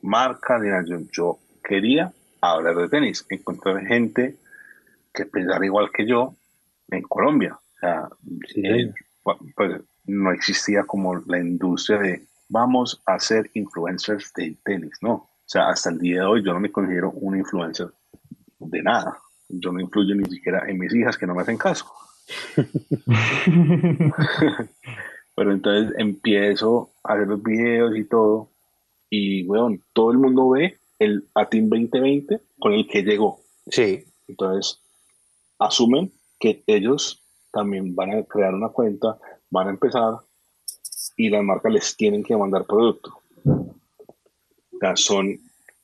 [0.00, 0.84] marca, ni nada.
[0.86, 4.36] Yo, yo quería hablar de tenis, encontrar gente
[5.12, 6.36] que pensara igual que yo
[6.88, 7.54] en Colombia.
[7.54, 8.08] O sea,
[8.48, 14.98] Sí, eh, pues, no existía como la industria de vamos a ser influencers de tenis,
[15.00, 15.12] ¿no?
[15.12, 17.88] O sea, hasta el día de hoy yo no me considero un influencer
[18.58, 19.18] de nada.
[19.48, 21.86] Yo no influyo ni siquiera en mis hijas que no me hacen caso.
[25.34, 28.50] Pero entonces empiezo a hacer los videos y todo.
[29.10, 33.40] Y, weón, todo el mundo ve el ATIM 2020 con el que llegó.
[33.66, 34.81] Sí, Entonces,
[35.66, 37.22] asumen que ellos
[37.52, 39.18] también van a crear una cuenta,
[39.50, 40.14] van a empezar
[41.16, 43.18] y las marcas les tienen que mandar producto.
[43.44, 45.38] O sea, son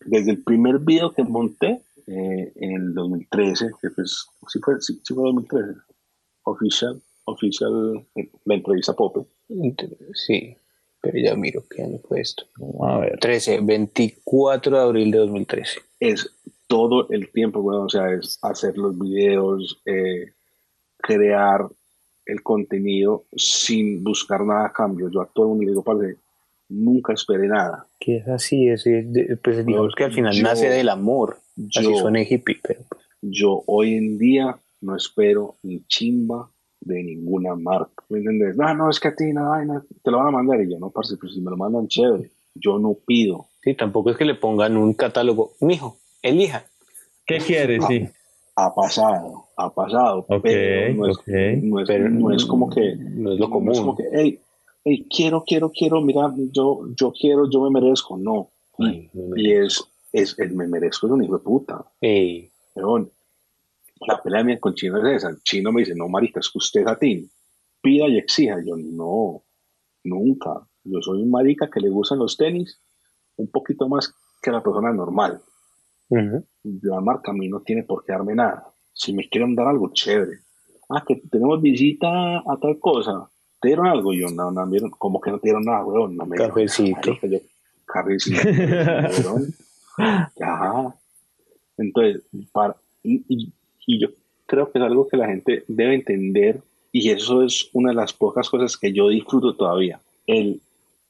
[0.05, 5.01] desde el primer video que monté eh, en el 2013, que pues, sí fue, sí,
[5.05, 5.79] sí fue 2013,
[6.45, 9.21] oficial, oficial, eh, la entrevista Pope.
[10.15, 10.57] sí,
[11.01, 12.45] pero ya miro qué año fue esto.
[12.83, 13.19] A ver.
[13.21, 15.81] 13, 24 de abril de 2013.
[16.01, 16.33] es
[16.69, 20.33] todo el tiempo, bueno, o sea, es hacer los videos, eh,
[20.99, 21.67] crear
[22.27, 25.09] el contenido sin buscar nada a cambio.
[25.11, 26.17] Yo a todo el mundo le digo, parce,
[26.69, 27.87] nunca esperé nada.
[27.99, 28.85] Que es así, es,
[29.43, 31.39] pues digamos que al final Yo- nace del amor.
[31.75, 36.49] Así yo- suena hippie, pero pues, Yo hoy en día no espero ni chimba
[36.81, 38.05] de ninguna marca.
[38.11, 38.57] ¿Me entiendes?
[38.57, 40.61] No, no, es que a ti no, ay, no, te lo van a mandar.
[40.61, 42.31] Y yo, no, parce, pues si me lo mandan, chévere.
[42.55, 43.47] Yo no pido.
[43.63, 45.55] sí, tampoco es que le pongan un catálogo.
[45.61, 46.65] Mijo, elija.
[47.27, 47.85] ¿Qué quieres?
[47.87, 48.09] Sí.
[48.57, 50.27] Ha pasado, ha pasado.
[50.29, 51.29] Ok, pero no es, ok.
[51.63, 53.75] no es- Pero no es como que No es lo No es común.
[53.75, 54.41] como que, hey,
[54.85, 58.17] hey, quiero, quiero, quiero, mira, yo, yo quiero, yo me merezco.
[58.17, 58.51] No.
[58.79, 61.85] Y, Ay, es, es, el me merezco es un hijo de puta.
[62.01, 63.09] Ey, Pero
[64.07, 65.37] la pelea mía con Chino es esa.
[65.45, 67.29] Chino me dice, no, marica, es que usted es a ti.
[67.81, 68.57] Pida y exija.
[68.65, 69.43] Yo, no,
[70.05, 70.67] nunca.
[70.85, 72.81] Yo soy un marica que le gustan los tenis
[73.37, 74.13] un poquito más
[74.43, 75.41] que la persona normal.
[76.09, 76.45] Ujú.
[76.83, 78.67] La marca a mí no tiene por qué darme nada.
[78.93, 80.39] Si me quieren dar algo, chévere.
[80.91, 83.29] Ah, que tenemos visita a tal cosa.
[83.61, 84.13] ¿Te dieron algo?
[84.13, 84.67] Yo, no, no,
[84.99, 86.17] ¿cómo que no te dieron nada, weón?
[86.17, 86.55] No me dieron
[87.87, 88.45] Cafecito.
[89.25, 89.55] weón.
[90.39, 90.95] Ya.
[91.77, 92.23] Entonces,
[92.53, 93.53] para, y, y-
[93.87, 94.09] y yo
[94.47, 96.61] creo que es algo que la gente debe entender
[96.93, 100.01] y eso es una de las pocas cosas que yo disfruto todavía.
[100.27, 100.61] El,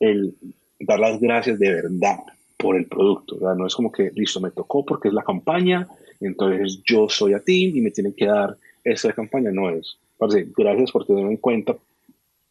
[0.00, 0.34] el
[0.80, 2.18] dar las gracias de verdad
[2.59, 3.36] por el producto.
[3.36, 5.89] O sea, no es como que, listo, me tocó porque es la campaña,
[6.20, 9.51] entonces yo soy a ti y me tienen que dar esta campaña.
[9.52, 9.97] No es.
[10.18, 11.76] Parce, gracias por tenerme en cuenta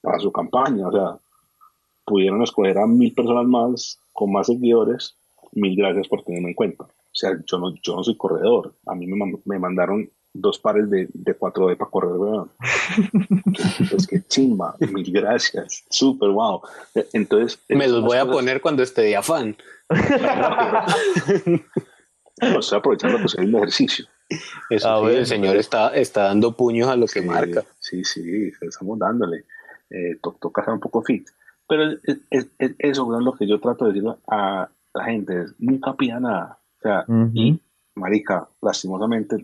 [0.01, 0.87] para su campaña.
[0.87, 1.17] O sea,
[2.05, 5.15] pudieron escoger a mil personas más con más seguidores.
[5.51, 6.85] Mil gracias por tenerme en cuenta.
[6.85, 8.73] O sea, yo no, yo no soy corredor.
[8.85, 12.51] A mí me, me mandaron dos pares de, de 4D para correr, weón.
[13.95, 16.61] es que chimba, mil gracias, súper wow.
[17.13, 19.57] Entonces, me los voy a poner cuando esté de afán.
[22.41, 24.05] No, estoy aprovechando pues el ejercicio.
[24.69, 27.63] Eso ah, el señor está, está dando puños a lo que marca.
[27.79, 29.45] Sí, sí, estamos dándole.
[29.89, 31.27] Eh, toca ser un poco fit.
[31.67, 35.45] Pero es, es, es, eso es lo que yo trato de decirle a la gente,
[35.59, 36.59] nunca pida nada.
[36.77, 37.59] O sea, y,
[37.95, 39.35] marica, lastimosamente,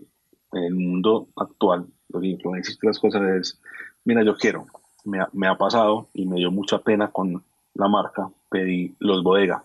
[0.52, 3.60] en el mundo actual, lo que influencia las cosas es,
[4.04, 4.66] mira, yo quiero,
[5.04, 7.42] me ha, me ha, pasado y me dio mucha pena con
[7.74, 9.64] la marca, pedí los bodega.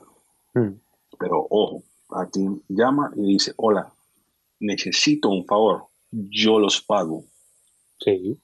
[0.59, 0.79] Mm.
[1.19, 3.91] Pero ojo, a ti llama y dice, hola,
[4.59, 7.23] necesito un favor, yo los pago.
[7.99, 8.39] Sí.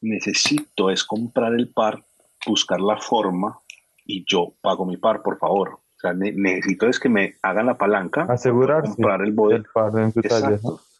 [0.00, 2.04] Necesito es comprar el par,
[2.46, 3.58] buscar la forma
[4.04, 5.70] y yo pago mi par, por favor.
[5.70, 8.22] O sea, necesito es que me hagan la palanca.
[8.22, 8.84] Asegurar.
[8.84, 9.64] Comprar el bodega.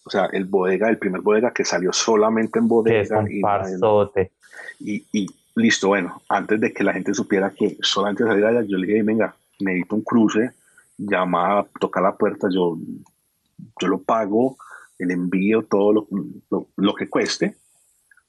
[0.04, 3.24] O sea, el bodega, el primer bodega que salió solamente en bodega.
[4.80, 8.78] y, y, listo, bueno, antes de que la gente supiera que solamente salía allá, yo
[8.78, 10.52] le dije, venga, necesito un cruce,
[10.96, 12.78] llama, toca la puerta, yo
[13.80, 14.56] yo lo pago,
[14.98, 16.08] el envío, todo lo,
[16.76, 17.56] lo, que cueste,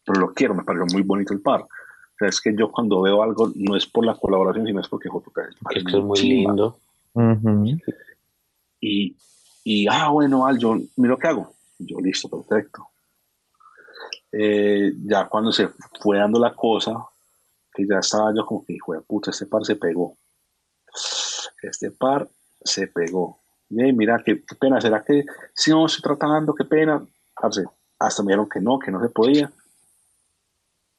[0.05, 1.61] pero lo quiero, me pareció muy bonito el par.
[1.61, 4.87] O sea, es que yo cuando veo algo, no es por la colaboración, sino es
[4.87, 6.77] porque es, es muy lindo.
[8.81, 9.15] y,
[9.63, 11.53] y, ah, bueno, Al, yo, mira lo que hago.
[11.79, 12.87] Yo, listo, perfecto.
[14.31, 15.69] Eh, ya cuando se
[16.01, 16.93] fue dando la cosa,
[17.73, 20.17] que ya estaba yo como que, hijo de puta, este par se pegó.
[21.61, 22.27] Este par
[22.63, 23.39] se pegó
[23.69, 26.53] mira, qué, pena, ¿será que si no estoy tratando?
[26.53, 27.05] Qué pena.
[27.99, 29.51] Hasta me dijeron que no, que no se podía.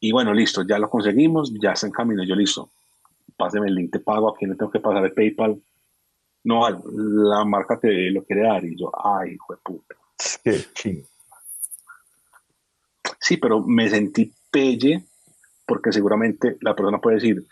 [0.01, 2.25] Y bueno, listo, ya lo conseguimos, ya está en camino.
[2.25, 2.71] Yo, listo,
[3.37, 5.61] páseme el link de pago, aquí no tengo que pasar el PayPal.
[6.45, 8.65] No, la marca te lo quiere dar.
[8.65, 9.95] Y yo, ay, hijo de puta.
[10.43, 11.05] Qué
[13.19, 15.05] Sí, pero me sentí pelle
[15.67, 17.47] porque seguramente la persona puede decir,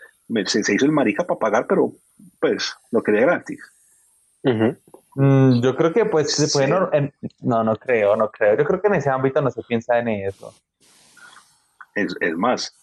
[0.45, 1.93] se, se hizo el marica para pagar, pero
[2.39, 3.59] pues lo quería gratis.
[5.15, 6.67] Mm, yo creo que pues se puede...
[7.41, 8.57] No, no, creo, no creo.
[8.57, 10.53] Yo creo que en ese ámbito no se piensa en eso.
[11.95, 12.73] Es, más,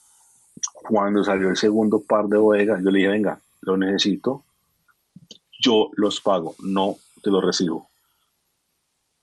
[0.89, 4.45] cuando salió el segundo par de bodegas, yo le dije, venga, lo necesito,
[5.63, 7.89] yo los pago, no te los recibo.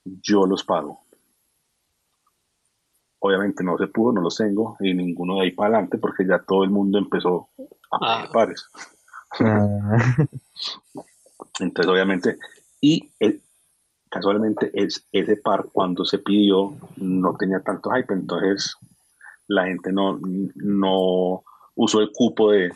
[0.03, 1.01] Yo los pago.
[3.19, 6.39] Obviamente no se pudo, no los tengo, y ninguno de ahí para adelante, porque ya
[6.39, 7.49] todo el mundo empezó
[7.91, 8.31] a pagar ah.
[8.33, 8.69] pares.
[9.39, 9.97] Ah.
[11.59, 12.37] Entonces, obviamente,
[12.81, 13.09] y
[14.09, 18.75] casualmente es, ese par cuando se pidió no tenía tanto hype, entonces
[19.47, 20.19] la gente no,
[20.55, 21.43] no
[21.75, 22.71] usó el cupo de,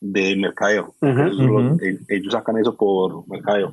[0.00, 0.94] de, mercadeo.
[2.08, 3.72] ellos, sacan eso por mercadeo.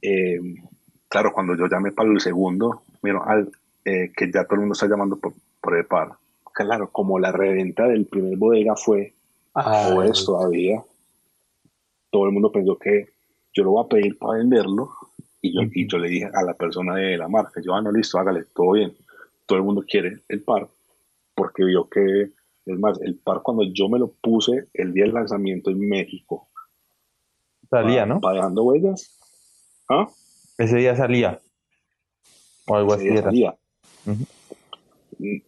[0.00, 0.38] Eh,
[1.08, 3.50] claro, cuando yo llamé para el segundo, mira, al,
[3.84, 6.12] eh, que ya todo el mundo está llamando por, por el par.
[6.58, 9.14] Claro, como la reventa del primer bodega fue,
[9.54, 10.82] ah, o es todavía,
[12.10, 13.10] todo el mundo pensó que
[13.54, 14.90] yo lo voy a pedir para venderlo
[15.40, 17.92] y yo, y yo le dije a la persona de la marca, yo, ah, no,
[17.92, 18.92] listo, hágale, todo bien.
[19.46, 20.68] Todo el mundo quiere el par
[21.32, 22.32] porque vio que,
[22.66, 26.48] es más, el par cuando yo me lo puse el día del lanzamiento en México.
[27.70, 28.20] Salía, ¿no?
[28.20, 29.16] Pagando huellas.
[29.88, 30.08] ¿Ah?
[30.58, 31.40] Ese día salía.
[32.66, 33.16] O algo así.
[33.16, 33.54] Salía.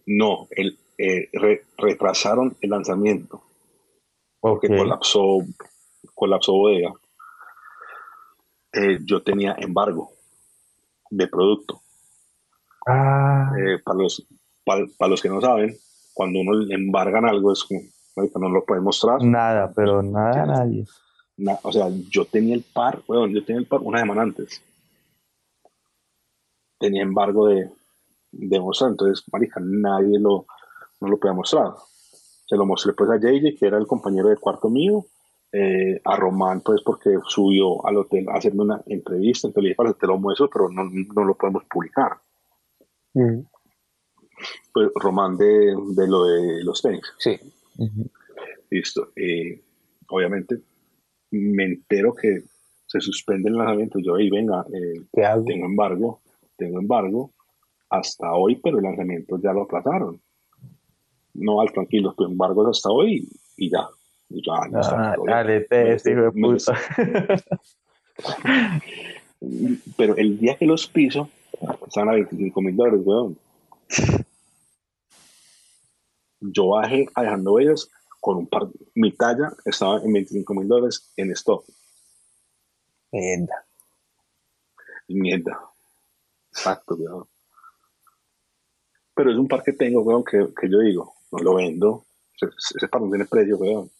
[0.06, 1.30] No, el, eh,
[1.78, 3.42] retrasaron el lanzamiento.
[4.38, 5.38] Porque colapsó
[6.14, 6.92] colapsó bodega,
[8.72, 10.10] eh, yo tenía embargo
[11.10, 11.80] de producto.
[12.86, 13.50] Ah.
[13.58, 14.26] Eh, para, los,
[14.64, 15.74] para, los que no saben,
[16.12, 17.80] cuando uno le embargan algo es como,
[18.38, 19.22] no lo puede mostrar.
[19.22, 20.84] Nada, pero nada, nadie.
[21.62, 24.62] o sea, yo tenía el par, bueno, yo tenía el par una semana antes.
[26.78, 27.70] Tenía embargo de,
[28.32, 30.46] de mostrar, entonces, marica, nadie lo,
[31.00, 31.72] no lo podía mostrar.
[32.46, 35.06] Se lo mostré pues a JJ, que era el compañero de cuarto mío,
[35.52, 39.76] eh, a Román, pues porque subió al hotel a hacerme una entrevista, entonces le dije,
[39.76, 42.18] para te lo muestro, pero no, no lo podemos publicar.
[43.14, 43.40] Mm.
[44.72, 47.02] Pues Román de, de, lo de los tenis.
[47.18, 47.38] Sí.
[48.70, 49.08] Listo.
[49.16, 49.60] Eh,
[50.08, 50.60] obviamente
[51.32, 52.44] me entero que
[52.86, 53.98] se suspende el lanzamiento.
[53.98, 55.02] Yo ahí, venga, eh,
[55.46, 56.20] tengo embargo,
[56.56, 57.32] tengo embargo
[57.88, 60.20] hasta hoy, pero el lanzamiento ya lo aplazaron.
[61.34, 63.88] No, al tranquilo, tu embargo es hasta hoy y ya.
[64.48, 66.78] Ah, dale, te, hijo de puta.
[69.96, 71.28] Pero el día que los piso,
[71.86, 73.36] estaban a 25 mil dólares, weón.
[76.40, 77.90] Yo bajé a dejando ellos
[78.20, 81.64] con un par, mi talla estaba en 25 mil dólares en stock.
[83.10, 83.66] Mierda.
[85.08, 85.58] Mierda.
[86.52, 87.26] Exacto, weón.
[89.14, 92.04] Pero es un par que tengo, weón, que, que yo digo, no lo vendo.
[92.36, 93.90] Ese, ese par no tiene precio, weón.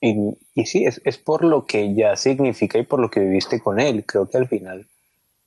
[0.00, 3.60] Y, y sí, es, es por lo que ya significa y por lo que viviste
[3.60, 4.04] con él.
[4.04, 4.88] Creo que al final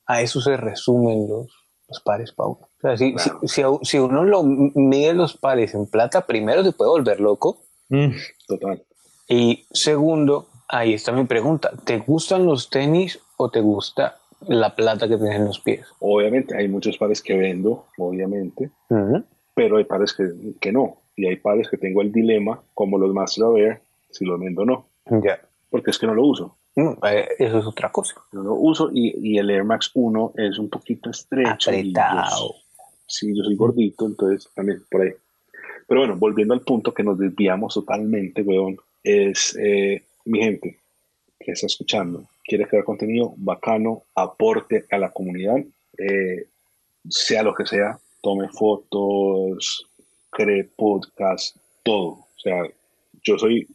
[0.06, 1.48] a eso se resumen los,
[1.88, 2.52] los pares, Pau.
[2.52, 3.40] O sea, si, Claro.
[3.42, 7.60] si, si, uno lo mide los pares en plata, primero se puede volver loco.
[7.90, 8.12] Mm,
[8.46, 8.82] Total.
[9.28, 11.72] Y segundo, ahí está mi pregunta.
[11.84, 15.84] ¿Te gustan los tenis o te gusta la plata que tienes en los pies?
[15.98, 18.70] Obviamente hay muchos pares que vendo, obviamente.
[19.56, 20.30] Pero hay pares que,
[20.60, 20.98] que no.
[21.16, 23.80] Y hay pares que tengo el dilema, como los Master Air,
[24.10, 24.86] si los vendo o no.
[25.24, 25.40] Ya.
[25.70, 26.58] Porque es que no lo uso.
[26.74, 28.16] Mm, eh, Eso es otra cosa.
[28.32, 31.70] No lo uso y, y el Air Max 1 es un poquito estrecho.
[31.70, 32.54] Apretado.
[33.06, 35.12] sí, yo soy gordito, entonces también por ahí.
[35.88, 40.78] Pero bueno, volviendo al punto que nos desviamos totalmente, weón, es eh, mi gente
[41.40, 45.64] que está escuchando, quiere crear contenido bacano, aporte a la comunidad,
[45.96, 46.46] eh,
[47.08, 49.86] sea lo que sea, tome fotos,
[50.30, 52.08] cree podcast, todo.
[52.08, 52.60] O sea,
[53.22, 53.68] yo soy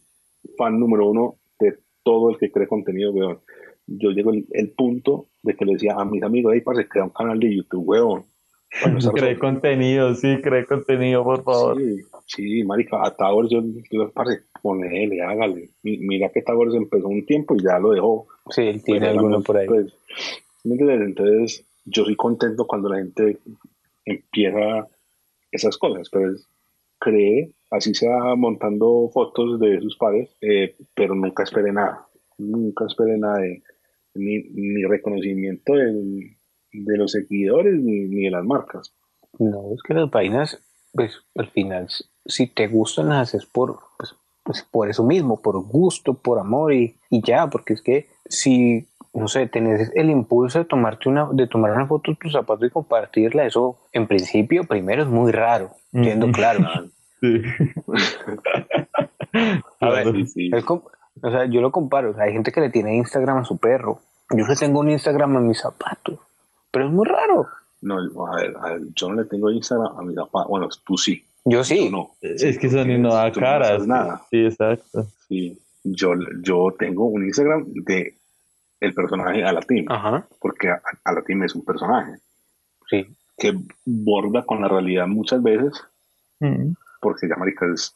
[0.58, 3.38] fan número uno de todo el que cree contenido, weón.
[3.86, 7.04] Yo llego al el punto de que le decía a mis amigos, hey, parce, crea
[7.04, 8.24] un canal de YouTube, weón.
[9.14, 9.38] Cree solo".
[9.38, 11.78] contenido, sí, cree contenido, por favor.
[11.80, 11.96] Sí,
[12.26, 15.70] sí, marica, a Towers yo, yo parce, ponele, hágale.
[15.82, 18.26] Mi- Mira que Towers empezó un tiempo y ya lo dejó.
[18.50, 19.66] Sí, él tiene Pues, alguno por ahí.
[19.66, 19.94] pues.
[20.64, 23.38] Entonces, yo soy contento cuando la gente
[24.04, 24.88] empieza
[25.50, 26.48] esas cosas, pero es-
[26.98, 32.06] cree, así sea montando fotos de sus pares, eh, pero nunca espere nada.
[32.38, 33.62] Nunca espere nada de
[34.14, 38.94] ni, ni reconocimiento de los seguidores ni, ni de las marcas.
[39.38, 40.62] No, es que las vainas,
[40.92, 41.88] pues al final,
[42.26, 44.14] si te gustan, las haces por, pues,
[44.44, 48.86] pues, por eso mismo, por gusto, por amor y, y ya, porque es que si,
[49.14, 52.64] no sé, tenés el impulso de tomarte una, de tomar una foto de tu zapato
[52.64, 56.34] y compartirla, eso en principio primero es muy raro, siendo Ujú.
[56.34, 56.60] claro.
[57.22, 57.40] Sí.
[59.80, 60.12] A ver, Claro.
[60.14, 60.50] Sí, sí.
[60.52, 60.82] Es com-
[61.22, 63.58] o sea, yo lo comparo, o sea, hay gente que le tiene Instagram a su
[63.58, 64.00] perro.
[64.30, 66.18] Yo que tengo un Instagram a mis zapatos,
[66.70, 67.46] pero es muy raro.
[67.82, 70.46] No, a ver, a ver, yo no le tengo Instagram a mi papá.
[70.48, 71.24] Bueno, tú sí.
[71.44, 71.84] Yo sí.
[71.86, 72.10] Yo no.
[72.22, 73.86] Es que Sony no da no caras.
[73.86, 74.22] nada.
[74.30, 75.06] Sí, exacto.
[75.28, 75.58] Sí.
[75.84, 76.12] Yo,
[76.42, 78.14] yo tengo un Instagram de
[78.82, 82.18] el personaje Alatim, Ajá, porque A- Alatim es un personaje
[82.90, 83.06] sí.
[83.38, 83.54] que
[83.84, 85.72] borda con la realidad muchas veces,
[86.40, 86.72] Mm.
[87.00, 87.94] porque ya marica es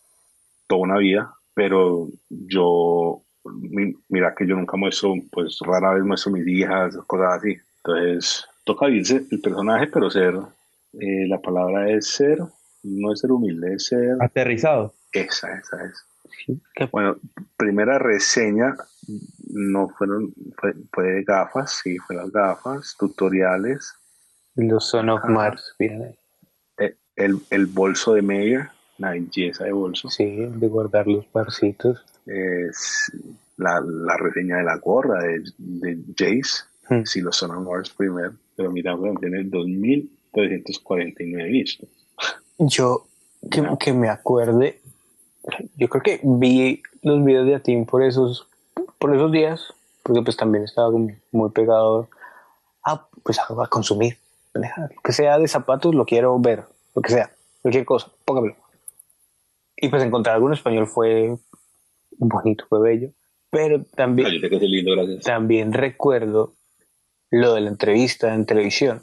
[0.68, 6.32] toda una vida, pero yo, mi- mira que yo nunca muestro, pues rara vez muestro
[6.32, 7.56] mis hijas, cosas así.
[7.84, 10.34] Entonces, toca irse el personaje, pero ser,
[11.00, 12.38] eh, la palabra es ser,
[12.84, 14.94] no es ser humilde, es ser, Aterrizado.
[15.12, 16.04] esa, esa es.
[16.44, 16.60] Sí.
[16.92, 17.16] Bueno,
[17.56, 18.74] primera reseña
[19.48, 23.94] no fueron, fue, fue de gafas, sí, fue las gafas, tutoriales,
[24.54, 25.24] Los Son of.
[25.24, 26.16] Mars, eh,
[27.16, 32.04] el, el bolso de Mayer, la belleza de bolso, Sí, de guardar los parcitos.
[32.26, 33.12] es
[33.56, 37.02] la, la reseña de la gorra de, de Jace, Hmm.
[37.04, 39.42] si los son Wars primero, pero mira, bueno, tiene
[40.32, 41.88] 2.349 vistos.
[42.58, 43.06] Yo,
[43.50, 44.80] que, que me acuerde,
[45.76, 48.48] yo creo que vi los videos de Atim por esos,
[48.98, 52.08] por esos días, porque pues también estaba como muy pegado
[52.84, 54.18] a, pues, a, a consumir.
[54.54, 54.62] Lo
[55.04, 56.64] que sea de zapatos, lo quiero ver,
[56.94, 57.30] lo que sea,
[57.62, 58.56] cualquier cosa, póngamelo.
[59.76, 61.36] Y pues encontrar algo en español fue
[62.18, 63.10] bonito, fue bello.
[63.50, 66.54] Pero también, Ay, que lindo, también recuerdo
[67.30, 69.02] lo de la entrevista en televisión.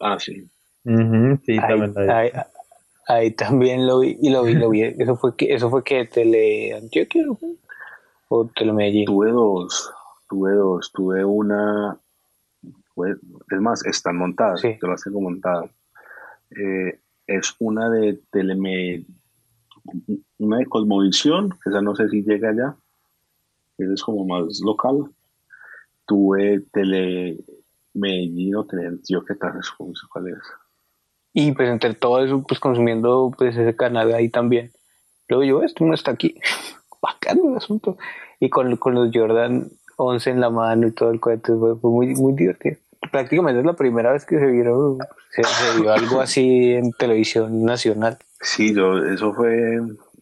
[0.00, 0.48] Ah, sí.
[0.84, 2.10] Sí, ahí, también la vi.
[2.10, 2.30] ahí-
[3.06, 4.82] ahí también lo vi y lo vi, lo vi.
[4.98, 7.54] Eso fue que, eso fue que Tele Antioquia ¿no fue?
[8.28, 9.04] o Tele Medellín.
[9.06, 9.90] Tuve dos,
[10.28, 11.98] tuve dos, tuve una,
[12.94, 13.12] fue-
[13.50, 14.76] es más, están montadas, Sí.
[14.82, 15.70] yo las tengo montadas.
[16.50, 19.04] Eh, es una de Teleme,
[20.38, 22.76] una de Cosmovisión, que esa no sé si llega allá,
[23.78, 25.10] esa es como más local.
[26.06, 27.38] Tuve Tele
[27.94, 30.38] Medellín o Tele Antioquia, tal vez, no sé cuál es.
[31.38, 34.72] Y pues entre todo eso, pues consumiendo pues ese canal ahí también.
[35.28, 36.34] Luego yo, esto no está aquí.
[37.02, 37.98] Bacano el asunto.
[38.40, 39.68] Y con, con los Jordan
[39.98, 42.78] 11 en la mano y todo el cuento, fue, fue muy, muy divertido.
[43.12, 44.96] Prácticamente es la primera vez que se vieron,
[45.30, 48.16] se, se vio algo así en televisión nacional.
[48.40, 49.78] Sí, yo, eso fue,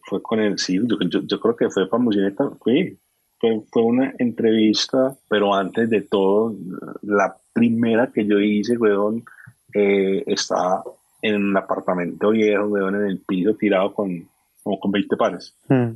[0.09, 2.97] fue con el, sí, yo, yo, yo creo que fue famosineta, fue,
[3.39, 6.53] fue, fue una entrevista, pero antes de todo,
[7.03, 9.23] la primera que yo hice, weón,
[9.73, 10.83] eh, estaba
[11.27, 14.27] en un apartamento viejo, weón, en el piso tirado con,
[14.63, 15.55] como con 20 pares.
[15.69, 15.91] Mm,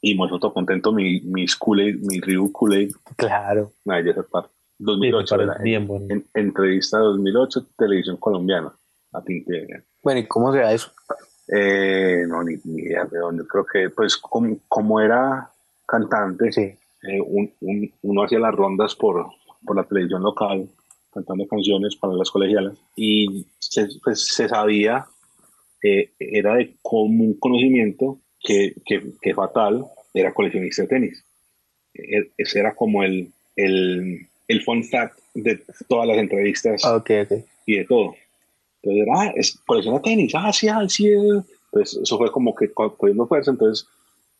[0.00, 3.72] Y me todo contento mi, mi Kool-Aid, mi Ryu Kool-Aid, claro.
[3.84, 4.50] nadie esa parte.
[4.78, 5.34] 2008.
[5.36, 6.06] parece era, bien bueno.
[6.08, 8.72] en- entrevista 2008, televisión colombiana.
[9.12, 10.92] A ti te- Bueno, ¿y cómo se da eso?
[11.48, 13.44] Eh, no, ni, ni idea de dónde.
[13.46, 15.50] Creo que, pues, como, como era
[15.86, 16.60] cantante, Sí.
[16.62, 19.26] eh, un- un- uno hacía las rondas por,
[19.64, 20.68] por la televisión local,
[21.18, 25.06] cantando canciones para las colegialas, y se, pues, se sabía,
[25.82, 29.84] eh, era de común conocimiento que, que, que Fatal
[30.14, 31.24] era coleccionista de tenis.
[31.94, 37.10] E- Ese era como el, el, el fun fact de todas las entrevistas Ah, Ok,
[37.24, 37.32] ok.
[37.66, 38.14] y de todo.
[38.82, 41.08] Entonces era, ah, es, colecciona tenis, ah, sí, ah, sí.
[41.08, 41.42] eh.
[41.72, 43.86] Entonces eso fue como que co- cogiendo fuerza, entonces,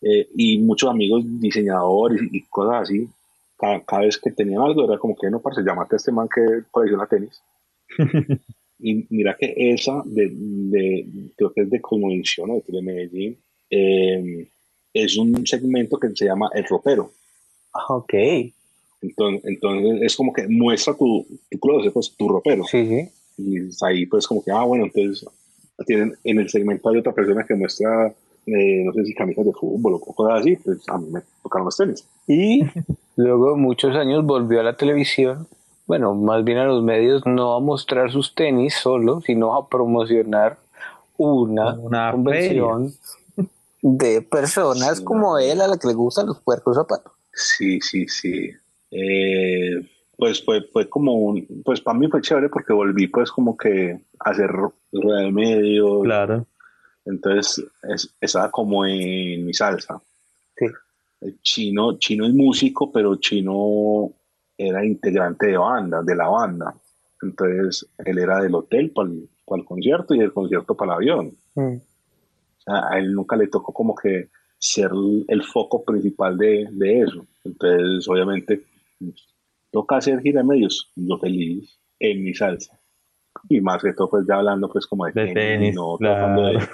[0.03, 3.07] eh, y muchos amigos diseñadores y, y cosas así,
[3.59, 6.29] cada, cada vez que tenían algo era como que, no, parce, llámate a este man
[6.33, 7.43] que colecciona tenis.
[8.79, 11.07] y mira que esa, de, de,
[11.37, 13.39] creo que es de Cosmovisión o de Medellín,
[13.71, 14.49] eh,
[14.95, 17.11] es un segmento que se llama El Ropero.
[17.75, 18.15] Ah, Ok.
[19.01, 22.65] Entonces, entonces es como que muestra tu, tu closet, pues tu ropero.
[22.65, 23.09] Sí, sí.
[23.39, 25.25] Y ahí pues como que, ah, bueno, entonces
[25.87, 28.13] tienen, en el segmento hay otra persona que muestra,
[28.47, 31.67] eh, no sé si camisas de fútbol o cosas así, pues a mí me tocaron
[31.67, 32.09] los tenis.
[32.27, 32.63] Y
[33.19, 35.49] luego de muchos años volvió a la televisión,
[35.87, 40.57] bueno, más bien a los medios, no a mostrar sus tenis solo, sino a promocionar
[41.17, 42.93] una, Una convención
[43.83, 45.05] de personas Sí.
[45.05, 47.13] como él a la que le gustan los puercos zapatos.
[47.33, 48.51] Sí, sí, sí.
[48.91, 49.81] Eh,
[50.17, 53.99] pues fue, fue como un, pues para mí fue chévere porque volví pues como que
[54.25, 56.47] a hacer rueda de medios, Claro.
[57.05, 60.01] entonces es- estaba como en mi salsa.
[60.57, 60.67] Sí.
[61.21, 64.13] El chino, chino es músico, pero chino
[64.57, 66.75] era integrante de banda, de la banda.
[67.23, 71.33] Entonces él era del hotel para el, concierto y del concierto para el avión.
[71.55, 71.77] Mm.
[71.77, 74.29] O sea, a él nunca le tocó como que
[74.59, 74.91] ser
[75.29, 77.27] el foco principal de, de eso.
[77.45, 78.65] Entonces, obviamente,
[79.71, 80.91] toca hacer gira medios.
[80.97, 82.79] Yo feliz en mi salsa.
[83.49, 86.35] Y más que todo, pues ya hablando pues como de, De tenis, no claro.
[86.35, 86.69] tratando de,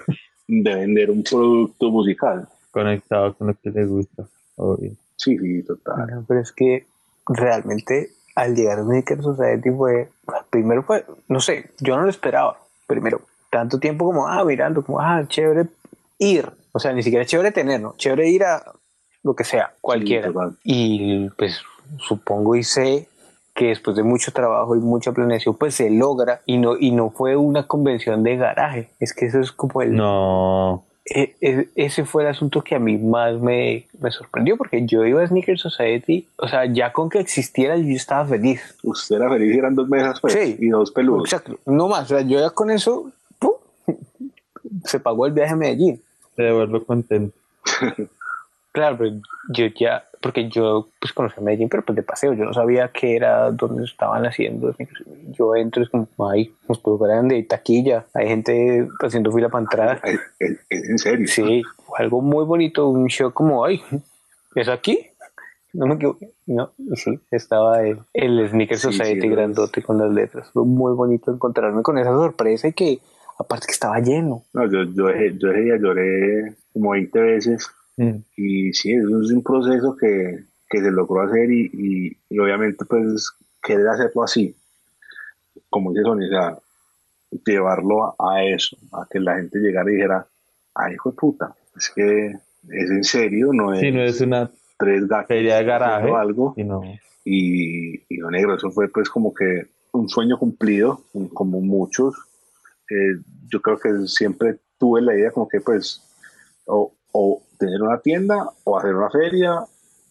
[0.48, 2.48] de vender un producto musical.
[2.74, 4.24] Conectado con lo que le gusta.
[4.56, 4.90] Obvio.
[5.14, 5.94] Sí, sí, total.
[5.96, 6.86] Bueno, pero es que
[7.28, 10.08] realmente al llegar a Sneaker Society fue,
[10.50, 12.58] primero fue, no sé, yo no lo esperaba.
[12.88, 15.68] Primero, tanto tiempo como, ah, mirando, como, ah, chévere
[16.18, 16.50] ir.
[16.72, 17.94] O sea, ni siquiera chévere tener, ¿no?
[17.96, 18.60] Chévere ir a
[19.22, 20.32] lo que sea, cualquiera.
[20.32, 21.62] Sí, y pues
[21.98, 23.08] supongo y sé
[23.54, 27.10] que después de mucho trabajo y mucha planeación, pues se logra y no, y no
[27.10, 28.90] fue una convención de garaje.
[28.98, 30.84] Es que eso es como el, No.
[31.06, 35.04] E- e- ese fue el asunto que a mí más me, me sorprendió porque yo
[35.04, 38.60] iba a Sneaker Society, o sea, ya con que existiera yo estaba feliz.
[38.82, 40.56] Usted era feliz, eran dos mesas pues, Sí.
[40.58, 41.24] y dos peludos.
[41.24, 43.52] Exacto, no más, o sea, yo ya con eso ¡pum!
[44.84, 46.00] se pagó el viaje a Medellín.
[46.36, 47.36] De verlo contento.
[48.72, 49.12] Claro, pero
[49.50, 52.88] yo ya, porque yo pues conocí a Medellín, pero pues de paseo, yo no sabía
[52.88, 54.74] qué era, dónde estaban haciendo.
[55.38, 60.00] Yo entro, es como, ay, nos fueran de taquilla, hay gente haciendo fila para entrar.
[60.70, 61.28] En serio.
[61.28, 61.62] Sí,
[61.98, 63.82] algo muy bonito, un show como, ay,
[64.54, 64.98] ¿es aquí?
[65.74, 66.32] No me equivoqué.
[66.46, 70.50] No, sí, estaba el, el Sneaker Sí, Society sí, grandote con las letras.
[70.54, 72.98] Fue muy bonito encontrarme con esa sorpresa y que,
[73.38, 74.42] aparte que estaba lleno.
[74.54, 78.16] No, yo, yo, yo ese día lloré como 20 veces Mm.
[78.36, 82.84] Y sí, eso es un proceso que, que se logró hacer y, y- y obviamente
[82.84, 83.30] pues
[83.62, 84.54] querer hacerlo así,
[85.70, 86.58] como dice Sonia, o sea,
[87.46, 90.26] llevarlo a, a eso, a que la gente llegara y dijera,
[90.74, 95.06] ay hijo de puta, es que es en serio, no es, no es una tres
[95.06, 96.54] gatos feria de garaje, haciendo algo
[97.24, 101.02] y, y lo negro, eso fue pues como que un sueño cumplido,
[101.32, 102.14] como muchos.
[102.90, 106.02] Eh, yo creo que siempre tuve la idea como que pues
[106.66, 109.64] o, o tener una tienda o hacer una feria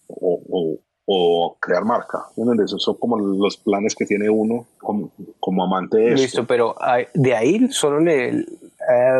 [0.07, 2.23] o, o- o crear marca.
[2.37, 2.65] ¿entiendes?
[2.67, 6.21] Esos son como los planes que tiene uno como, como amante de esto.
[6.21, 8.45] Listo, pero ay, de ahí solo le, eh,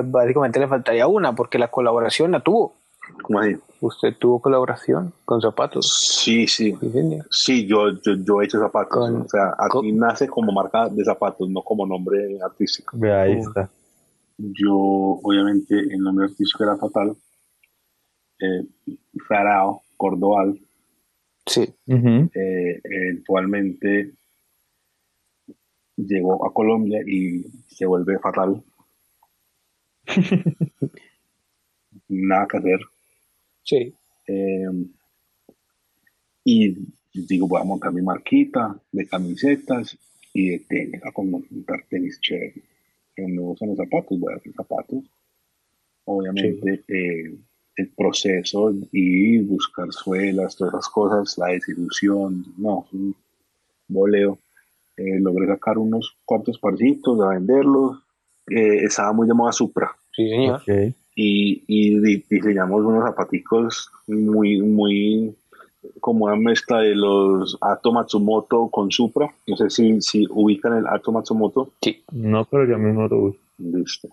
[0.05, 2.73] básicamente le faltaría una, porque la colaboración la tuvo.
[3.21, 3.57] ¿Cómo así?
[3.81, 5.93] Usted tuvo colaboración con zapatos.
[6.23, 6.73] Sí, sí.
[6.81, 7.19] Sí.
[7.29, 8.97] Sí, yo, yo, yo he hecho zapatos.
[8.97, 12.95] Con- o sea, aquí con- nace como marca de zapatos, no como nombre artístico.
[12.97, 13.39] ve ahí Mm.
[13.39, 13.69] está.
[14.37, 14.73] Yo,
[15.21, 17.13] obviamente, el nombre artístico era Fatal.
[18.43, 18.95] Eh,
[19.27, 20.59] Farao Cordoval,
[21.45, 21.61] Sí.
[21.87, 24.13] Eh, eventualmente
[25.97, 28.63] llegó a Colombia y se vuelve Fatal.
[32.07, 32.79] Nada que hacer.
[33.63, 33.93] Sí.
[34.27, 34.85] Eh,
[36.45, 36.77] y
[37.13, 39.97] digo, voy a montar mi marquita de camisetas
[40.33, 42.61] y de tenis, a montar tenis chévere.
[43.17, 45.03] Me gustan los zapatos, voy a hacer zapatos.
[46.05, 47.37] Obviamente, eh,
[47.75, 53.15] el proceso y buscar suelas, todas esas cosas, la desilusión, no, es un
[53.87, 54.37] voleo.
[54.95, 57.97] Eh, logré sacar unos cuantos parcitos a venderlos.
[58.47, 59.91] Eh, estaba muy de moda Supra.
[60.15, 60.57] Sí, señor.
[60.61, 60.93] Ok.
[61.15, 65.35] Y, y di- diseñamos unos zapaticos muy, muy
[65.99, 69.33] como una mezcla de los Ato Matsumoto con Supra.
[69.47, 71.71] No sé si, si ubican el Ato Matsumoto.
[72.11, 73.39] No, pero ya mismo lo uso.
[73.57, 74.09] Listo.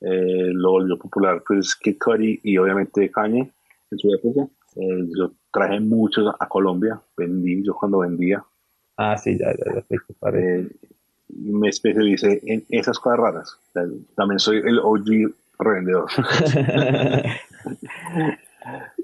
[0.00, 3.50] Eh, lo volvió popular, pues, Kid Cudi y obviamente Kanye
[3.90, 4.48] en su época.
[4.76, 8.44] Eh, yo traje muchos a Colombia, vendí, yo cuando vendía,
[8.98, 10.68] Ah, sí, ya, ya, ya eh,
[11.28, 13.56] me especialicé en esas cosas raras.
[13.68, 13.84] O sea,
[14.16, 16.10] también soy el OG revendedor.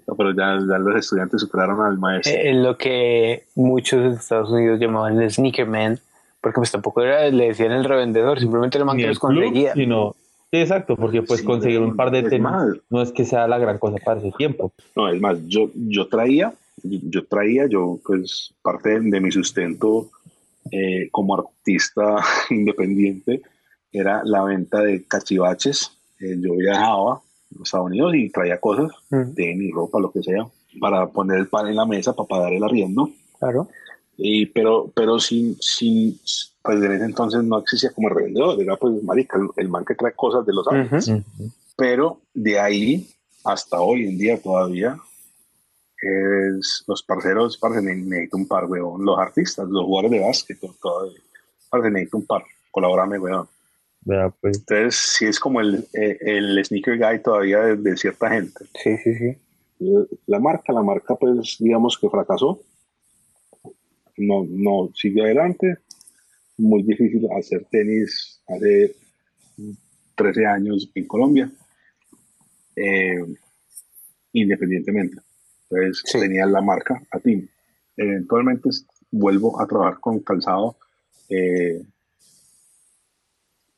[0.06, 2.34] No, pero ya, ya los estudiantes superaron al maestro.
[2.36, 5.98] En lo que muchos de Estados Unidos llamaban el sneakerman,
[6.42, 9.72] porque pues tampoco era, le decían el revendedor, simplemente el man que los conseguía.
[9.72, 10.16] sino...
[10.54, 12.68] Sí, exacto, porque pues Sí, conseguir un par de más.
[12.88, 14.72] no es que sea la gran cosa para ese tiempo.
[14.94, 16.54] No, es más, yo, yo traía,
[16.84, 20.10] yo traía, yo pues parte de, de mi sustento
[20.70, 22.18] eh, como artista
[22.50, 23.42] independiente
[23.90, 25.90] era la venta de cachivaches.
[26.20, 27.20] Eh, yo viajaba a
[27.50, 30.46] los Estados Unidos y traía cosas, Mm, tenis, ropa, lo que sea,
[30.80, 33.10] para poner el pan en la mesa, para pagar el arriendo.
[33.40, 33.66] claro.
[34.16, 36.18] Y, pero, pero sin, sin,
[36.62, 39.94] pues en ese entonces no existía como revendedor, era pues marica, el, el man que
[39.94, 41.08] trae cosas de los árboles.
[41.08, 41.18] Ujú.
[41.38, 41.50] Ujú.
[41.76, 43.08] Pero de ahí
[43.44, 44.96] hasta hoy en día todavía
[46.00, 49.04] es los parceros, parce, ne- necesito un par, weón.
[49.04, 51.12] Los artistas, los jugadores de básquet, todo,
[51.70, 52.44] parce, necesito un par.
[52.70, 53.48] Colaborame, weón.
[54.02, 54.58] Vea, pues.
[54.58, 58.66] Entonces, sí es como el, eh, el sneaker guy todavía de, de cierta gente.
[58.82, 59.36] Sí, sí, sí.
[60.26, 62.60] La marca, la marca, pues, digamos que fracasó.
[64.16, 65.78] No, no sigue adelante.
[66.56, 68.94] Muy difícil hacer tenis hace
[70.14, 71.50] 13 años en Colombia.
[72.76, 73.18] Eh,
[74.32, 75.16] independientemente.
[75.70, 76.18] Entonces Sí.
[76.20, 77.48] tenía la marca a ti.
[77.96, 78.68] Eventualmente
[79.10, 80.76] vuelvo a trabajar con calzado
[81.28, 81.82] eh,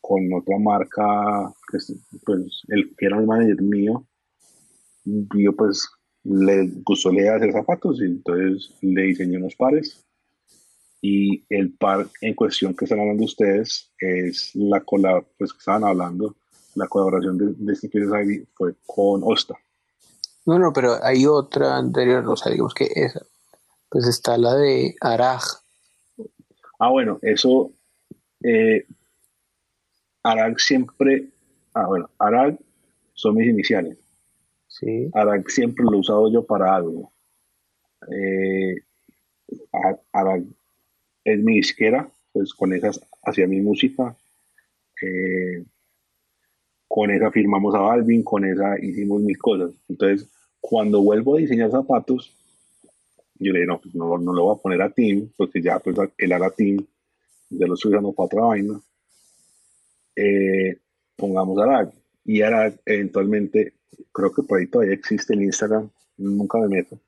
[0.00, 1.92] con otra marca, que es,
[2.24, 4.06] pues el que era el manager mío,
[5.04, 5.88] yo pues
[6.24, 10.05] le gustó le hacer zapatos y entonces le diseñé unos pares
[11.00, 15.84] y el par en cuestión que están hablando ustedes es la colab pues que estaban
[15.84, 16.36] hablando
[16.74, 19.54] la colaboración de, de Sneakers ID fue con Osta
[20.46, 23.20] No, no, pero hay otra anterior, o sea, digamos que esa.
[23.88, 25.42] Pues está la de Araj.
[26.78, 27.70] ah bueno eso
[28.42, 28.86] eh,
[30.22, 31.30] Arag siempre
[31.74, 32.58] ah bueno Arag
[33.14, 33.96] son mis iniciales
[34.68, 35.08] Sí.
[35.14, 37.10] Arag siempre lo he usado yo para algo.
[38.12, 38.74] Eh,
[40.12, 40.42] Arag
[41.26, 44.16] es mi disquera, pues con esas hacía mi música.
[45.02, 45.64] Eh,
[46.88, 49.72] con esa firmamos a Balvin, con esa hicimos mil cosas.
[49.88, 50.28] Entonces,
[50.60, 52.32] cuando vuelvo a diseñar zapatos,
[53.38, 55.78] yo le dije, no, pues no, no lo voy a poner a Team, porque ya
[55.80, 56.86] pues el Ara Team
[57.50, 58.80] ya lo estoy usando para otra vaina.
[60.14, 60.78] Eh,
[61.16, 61.92] pongamos Arag.
[62.24, 63.74] Y Arag eventualmente,
[64.12, 66.98] creo que por ahí todavía existe el Instagram, nunca me meto.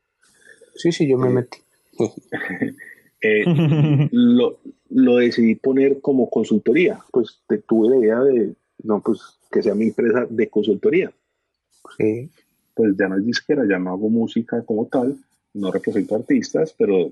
[0.75, 1.35] Sí, sí, yo me Sí.
[1.35, 1.59] metí.
[3.21, 3.45] Eh,
[4.13, 4.59] lo,
[4.91, 7.01] lo decidí poner como consultoría.
[7.11, 8.55] Pues te- tuve la idea de,
[8.85, 9.21] no, pues
[9.51, 11.13] que sea mi empresa de consultoría.
[11.97, 12.31] Sí.
[12.75, 15.17] Pues ya no es disquera, ya no hago música como tal,
[15.55, 17.11] no represento artistas, pero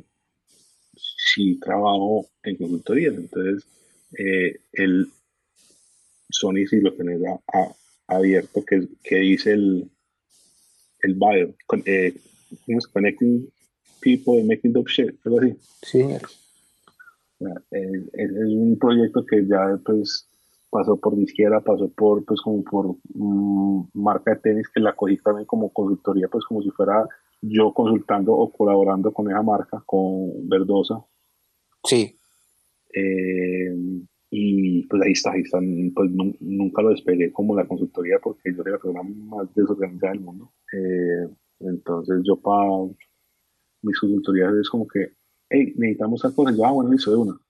[0.95, 3.09] sí trabajo en consultoría.
[3.09, 3.67] Entonces,
[4.19, 5.09] eh, el
[6.31, 9.91] Sony sí lo tenés a- a- abierto, que, que dice el,
[11.03, 12.15] el bio, con, eh,
[12.65, 12.87] ¿cómo es?
[12.87, 13.49] Connecting
[14.01, 15.55] people and making dope shit, algo así.
[15.83, 16.23] Sí, señor.
[17.71, 20.29] Es, es- es un proyecto que ya pues
[20.71, 25.17] pasó por disquera, pasó por pues como por mm, marca de tenis que la cogí
[25.19, 27.07] también como consultoría, pues como si fuera
[27.43, 31.05] yo consultando o colaborando con esa marca, con Verdosa.
[31.85, 32.17] Sí.
[32.95, 33.75] Eh,
[34.31, 35.59] y pues ahí está, ahí está,
[35.95, 40.13] pues nu- nunca lo despegué como la consultoría porque yo soy la persona más desorganizada
[40.13, 40.53] del mundo.
[40.73, 41.29] Eh,
[41.61, 42.69] entonces yo para
[43.87, 45.13] mis consultorías es como que,
[45.51, 47.41] hey, necesitamos tal cosa, yo, ah, bueno, listo de una.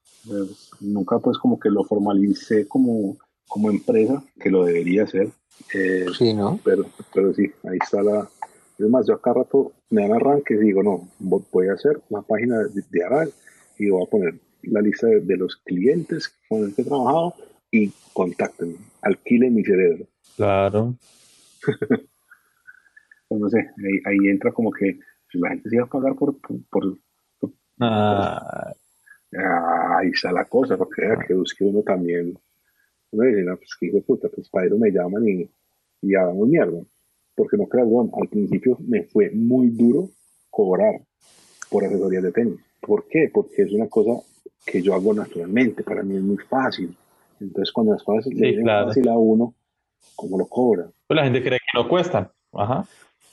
[0.80, 3.16] Nunca pues como que lo formalicé como,
[3.48, 5.30] como empresa, que lo debería hacer.
[5.74, 6.60] Eh, Sí, ¿no?
[6.64, 6.84] pero,
[7.14, 8.28] pero sí, ahí está la...
[8.78, 12.00] Es más, yo acá rato me dan arranques y digo, no, vo- voy a hacer
[12.10, 13.32] una página de, de Aral
[13.78, 14.34] y voy a poner
[14.64, 17.34] la lista de, de los clientes con los que he trabajado
[17.70, 20.06] y contáctenme, alquilen mi cerebro.
[20.36, 20.94] Claro.
[23.28, 25.00] Pues no sé, ahí, ahí entra como que
[25.38, 26.36] la gente se va a pagar por...
[26.40, 26.98] por, por-
[27.78, 28.72] Ah,
[29.36, 32.38] ah, ahí está la cosa, porque vea que busque uno también...
[33.12, 35.48] Uno dice, no, pues que hijo de puta, pues para eso me llaman y,
[36.02, 36.80] y hagamos mierda.
[37.34, 40.08] Porque no creas, bueno, al principio me fue muy duro
[40.50, 41.00] cobrar
[41.70, 42.60] por asesorías de tenis.
[42.80, 43.30] ¿Por qué?
[43.32, 44.12] Porque es una cosa
[44.64, 46.96] que yo hago naturalmente, para mí es muy fácil.
[47.40, 48.86] Entonces cuando las cosas le Sí, vienen claro.
[48.88, 49.54] fácil a uno,
[50.16, 50.86] ¿cómo lo cobra?
[51.06, 52.30] Pues la gente cree que no cuestan.
[52.52, 52.86] Ajá.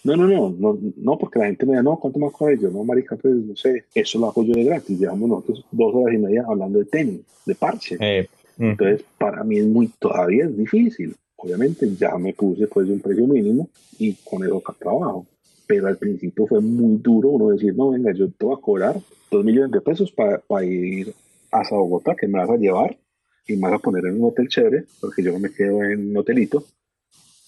[0.04, 2.70] No, no, no, no, no, porque la gente me dice, no, ¿cuánto más cobra yo?
[2.70, 5.00] No, marica, pues no sé, eso lo hago yo de gratis.
[5.00, 7.98] Llevamos nosotros dos horas y media hablando de tenis, de parche.
[8.02, 8.28] Eh,
[8.58, 8.64] mm.
[8.64, 11.16] Entonces, para mí es muy, todavía es difícil.
[11.38, 15.26] Obviamente ya me puse pues de un precio mínimo y con eso acá trabajo.
[15.66, 19.00] Pero al principio fue muy duro uno decir, no, venga, yo te voy a cobrar
[19.32, 21.14] dos millones de pesos para ir
[21.50, 22.98] hasta Bogotá, que me vas a llevar
[23.48, 26.18] y me vas a poner en un hotel chévere, porque yo me quedo en un
[26.18, 26.66] hotelito.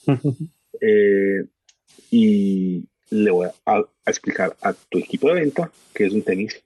[0.82, 1.46] Eh,
[2.12, 6.62] y le voy a, a explicar a tu equipo de venta que es un tenis,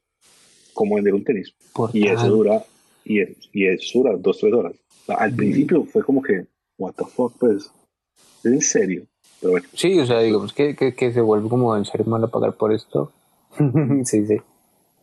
[0.74, 1.54] cómo vender un tenis.
[1.74, 2.30] Por Y eso tal.
[2.30, 2.64] dura,
[3.06, 4.74] y, es, y eso dura dos, tres horas.
[5.04, 6.46] O sea, al principio fue como que,
[6.78, 7.70] what the fuck, pues,
[8.44, 9.04] ¿es en serio?
[9.40, 12.30] Pero bueno, Sí, o sea, digamos que, que, que se vuelve como en serio malo
[12.30, 13.12] pagar por esto.
[14.06, 14.38] sí, sí.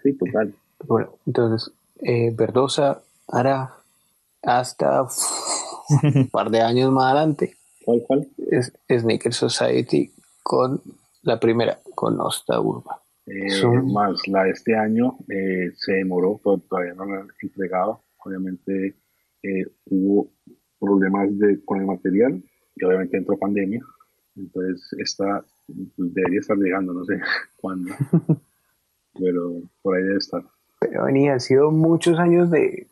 [0.02, 0.55] sí, total.
[0.86, 1.72] Bueno, entonces,
[2.02, 3.74] eh, Verdosa hará
[4.43, 5.16] hasta uf,
[6.02, 7.55] un par de años más adelante
[7.86, 8.28] ¿Cuál, cuál?
[8.50, 10.10] es Sneaker Society
[10.42, 10.82] con
[11.22, 13.00] la primera, con Osta Urba.
[13.26, 16.38] Eh, Son- Más la de este año eh, se demoró,
[16.68, 18.02] todavía no la han entregado.
[18.24, 18.96] Obviamente
[19.42, 20.28] eh, hubo
[20.78, 22.42] problemas de, con el material
[22.74, 23.82] y obviamente entró pandemia.
[24.36, 25.44] Entonces esta
[25.96, 27.14] pues, debería estar llegando, no sé
[27.56, 27.94] cuándo,
[29.18, 30.42] pero por ahí debe estar.
[30.80, 32.86] Pero venía, han sido muchos años de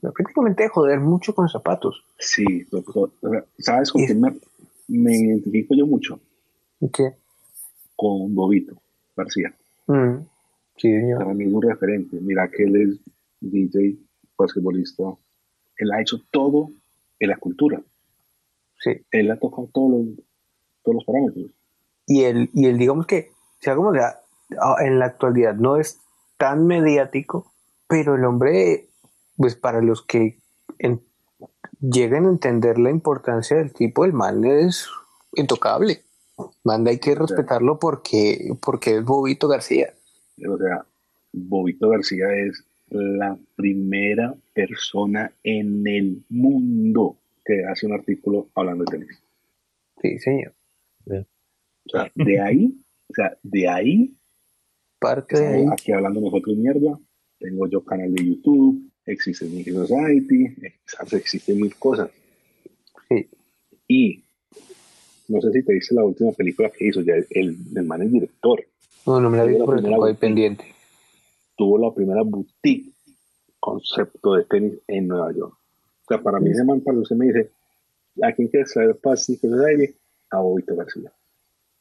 [0.00, 2.04] prácticamente de joder mucho con zapatos.
[2.18, 3.12] Sí, doctor.
[3.58, 4.36] ¿sabes con Y- quién me,
[4.88, 6.20] me identifico yo mucho?
[6.92, 7.14] ¿Qué?
[7.94, 8.76] Con Bobito
[9.16, 9.54] García.
[9.86, 10.16] Mm,
[10.76, 11.18] sí, señor.
[11.18, 12.18] Para mí es un referente.
[12.20, 13.00] Mira que él es
[13.40, 13.96] DJ,
[14.36, 15.04] basquetbolista.
[15.78, 16.70] Él ha hecho todo
[17.18, 17.80] en la cultura.
[18.78, 18.90] Sí.
[19.10, 20.16] Él ha tocado todos los,
[20.82, 21.50] todos los parámetros.
[22.06, 23.30] Y el, y el digamos que,
[23.60, 24.20] sea como sea,
[24.60, 25.98] ah, en la actualidad no es
[26.36, 27.52] tan mediático,
[27.88, 28.88] pero el hombre,
[29.36, 30.38] pues para los que
[30.78, 31.00] en-
[31.80, 34.88] lleguen a entender la importancia del tipo, el man es
[35.34, 36.02] intocable.
[36.64, 39.94] Man, hay que respetarlo porque, porque es Bobito García.
[40.48, 40.84] O sea,
[41.32, 48.98] Bobito García es la primera persona en el mundo que hace un artículo hablando de
[48.98, 49.22] tenis.
[50.02, 50.52] Sí, señor.
[51.06, 54.16] O sea, de ahí, o sea, de ahí
[54.98, 55.66] Parte de ahí.
[55.70, 56.98] Aquí hablando nosotros mierda.
[57.38, 62.10] Tengo yo canal de YouTube, existe Sneaker Society, ex- existen mil cosas.
[63.08, 63.28] Sí.
[63.88, 64.22] Y
[65.28, 68.12] no sé si te viste la última película que hizo, ya el, el man es
[68.12, 68.64] director.
[69.06, 70.64] No, no me la vi por vez- pendiente.
[71.56, 72.92] Tuvo la primera boutique
[73.60, 75.54] concepto de tenis en Nueva York.
[75.54, 77.50] O sea, para mí ese man, para usted me dice,
[78.22, 79.94] ¿a quién quieres traer para Sneaker Society?
[80.30, 81.12] A Bobito García.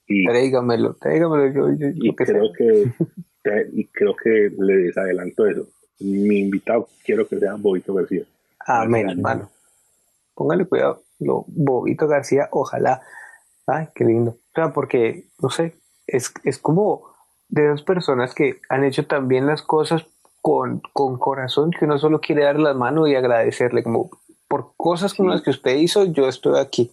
[0.08, 1.52] Y, Tráigamelo, tráigamelo.
[1.52, 2.92] Yo, yo, y que creo que
[3.74, 5.68] y creo que le desadelanto eso.
[6.00, 8.24] Mi invitado quiero que sea Bobito García.
[8.66, 9.18] Amén, Gracias.
[9.18, 9.50] hermano.
[10.34, 11.02] Póngale cuidado.
[11.20, 13.02] Lo, Bobito García, ojalá.
[13.68, 14.32] Ay, qué lindo.
[14.32, 15.76] O sea, porque, no sé,
[16.08, 17.04] es, es como
[17.48, 20.06] de dos personas que han hecho también las cosas
[20.42, 24.10] con, con corazón, que uno solo quiere darle las manos y agradecerle, como
[24.48, 25.34] por cosas como Sí.
[25.36, 26.92] las que usted hizo, yo estoy aquí.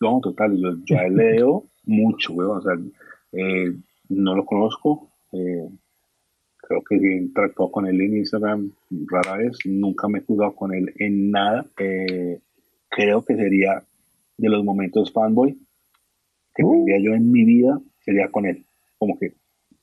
[0.00, 2.74] No, total, yo ya leo mucho, weón, o sea,
[3.32, 3.74] eh,
[4.08, 5.68] no lo conozco, eh,
[6.68, 8.70] creo que interactuado con él en Instagram
[9.06, 12.40] rara vez, nunca me he jugado con él en nada, eh,
[12.88, 13.82] creo que sería
[14.36, 15.56] de los momentos fanboy
[16.54, 16.72] que Uh.
[16.72, 18.64] tendría yo en mi vida, sería con él,
[18.98, 19.34] como que,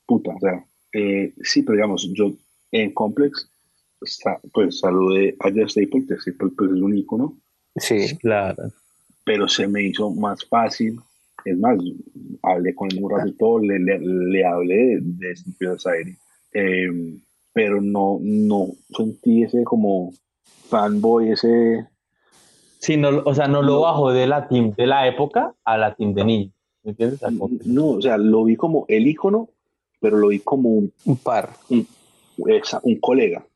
[0.06, 2.32] puta, o sea, eh, sí, pero digamos, yo
[2.72, 3.48] en Complex,
[4.52, 7.36] pues saludé a Jeff Staple, que Staple pues, es un ícono,
[7.76, 8.70] Sí, Claro.
[9.24, 10.98] pero se me hizo más fácil.
[11.44, 11.78] Es más,
[12.42, 16.16] hablé con él un ratito, le, le, le hablé de, de Society,
[16.54, 16.88] eh,
[17.52, 20.12] pero no, no sentí ese como
[20.68, 21.86] fanboy, ese...
[22.78, 25.94] Sí, no, o sea, no lo bajó de la team de la época a la
[25.94, 26.50] team de niño.
[26.82, 27.20] ¿Me entiendes?
[27.64, 29.48] No, o sea, lo vi como el ícono,
[30.00, 31.50] pero lo vi como un, un par.
[32.46, 33.46] esa- un colega.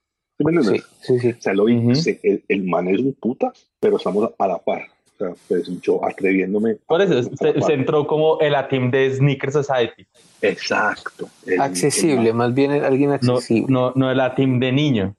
[0.62, 0.76] ¿Sí?
[0.76, 1.28] Sí, sí, sí.
[1.36, 1.94] O sea, lo vi, Ujú.
[1.96, 4.82] se- el, el man es un puta, pero estamos a la par.
[5.18, 6.76] Sea, pues yo atreviéndome.
[6.86, 10.06] Por eso, se, entró como en la team de Sneaker Society.
[10.40, 11.28] Exacto.
[11.44, 13.66] El- el Accesible, más bien alguien No, accesible.
[13.68, 15.16] no, no de la team de niño.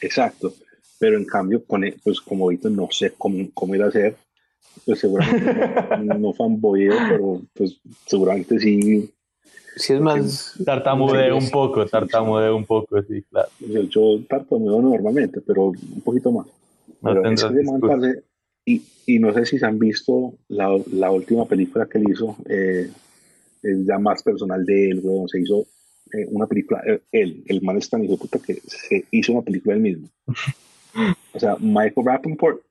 [0.00, 0.54] Exacto.
[0.98, 4.16] Pero en cambio, con él, pues como ahorita no sé cómo, cómo ir a hacer,
[4.86, 5.52] pues seguramente
[6.02, 9.12] no, no fanboyeo, pero pues seguramente sí.
[9.76, 10.54] Si es más.
[10.64, 13.48] Tartamudeo Sí, un poco, tartamudeo un poco, sí, claro.
[13.90, 16.46] Yo, tartamudeo normalmente, pero un poquito más.
[17.02, 17.22] No Pero
[18.66, 22.36] y, y no sé si se han visto la, la última película que él hizo,
[22.48, 22.90] eh,
[23.62, 25.66] es ya más personal de él, weón, se hizo
[26.12, 29.32] eh, una película, eh, él, el man es tan hijo de puta que se hizo
[29.32, 30.08] una película él mismo.
[31.34, 32.62] O sea, Michael Rappaport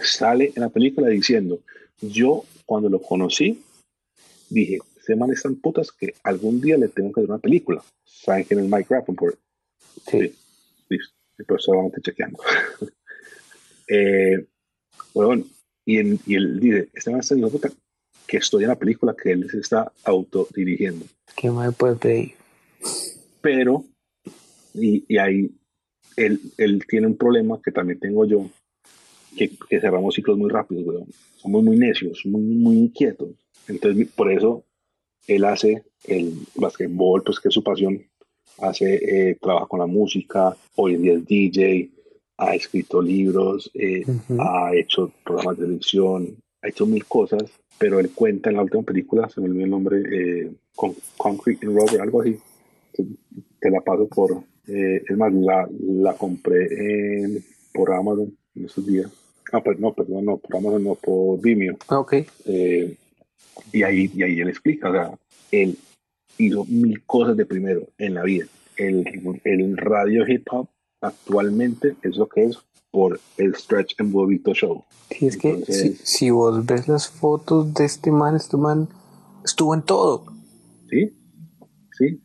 [0.00, 1.58] sale en la película diciendo,
[2.00, 3.60] yo cuando lo conocí,
[4.48, 7.82] dije, ese man es tan putas que algún día le tengo que hacer una película.
[8.04, 9.36] ¿Saben quién es Mike Rappaport?
[10.08, 10.32] Sí.
[10.88, 12.38] Listo, pero solamente chequeando.
[13.88, 14.46] eh,
[15.14, 15.44] bueno,
[15.84, 17.70] y, en, y él dice, este man es tan hijo de puta
[18.26, 21.06] que estoy en la película que él se está autodirigiendo.
[21.36, 22.32] ¿Qué más puede pedir?
[23.40, 23.84] Pero,
[24.74, 25.50] y, y ahí
[26.16, 28.48] él, él tiene un problema que también tengo yo,
[29.36, 31.06] que, que cerramos ciclos muy rápidos, weón.
[31.36, 33.28] Somos muy necios, muy, muy inquietos.
[33.68, 34.64] Entonces, por eso
[35.26, 38.02] él hace el basquetbol, pues que es su pasión.
[38.58, 38.94] Hace,
[39.30, 41.90] eh, trabaja con la música, hoy en día es DJ,
[42.38, 44.40] ha escrito libros, eh, Ujú.
[44.40, 47.44] ha hecho programas de televisión, ha hecho mil cosas,
[47.78, 51.66] pero él cuenta en la última película, se me olvidó el nombre, eh, con Concrete
[51.66, 52.36] and Rubber, algo así.
[53.60, 54.32] Te, la paso por,
[54.68, 59.10] eh, es más, la, la compré en- por Amazon en esos días.
[59.52, 61.76] Ah, pues no, perdón, no, por Amazon, no, por Vimeo.
[61.88, 62.14] Ok.
[62.46, 62.94] Eh,
[63.72, 65.18] y, ahí, y ahí él explica, o sea,
[65.50, 65.76] él
[66.38, 68.46] hizo mil cosas de primero en la vida.
[68.76, 69.04] El,
[69.44, 70.68] el radio hip hop
[71.00, 72.58] actualmente es lo que es
[72.90, 74.84] por el Stretch and Bobito Show.
[75.10, 78.88] Sí, es que si, Entonces- si vos ves las fotos de este man, este man
[79.44, 80.24] estuvo en todo.
[80.88, 81.14] ¿Sí?
[81.98, 82.20] ¿Sí?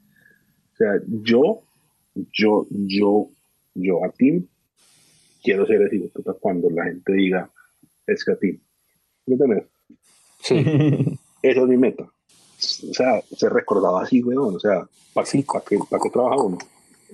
[0.74, 1.62] O sea, yo,
[2.34, 3.28] yo, yo,
[3.76, 4.48] yo a ti
[5.44, 7.50] quiero ser puta cuando la gente diga,
[8.08, 8.60] es que a ti.
[9.26, 9.66] ¿Me entiendes?
[10.42, 10.56] Sí.
[11.44, 12.04] Esa es mi meta.
[12.04, 14.56] O sea, ser recordado así, weón.
[14.56, 15.40] O sea, ¿para Sí.
[15.40, 16.58] qué, para qué, para qué trabaja uno?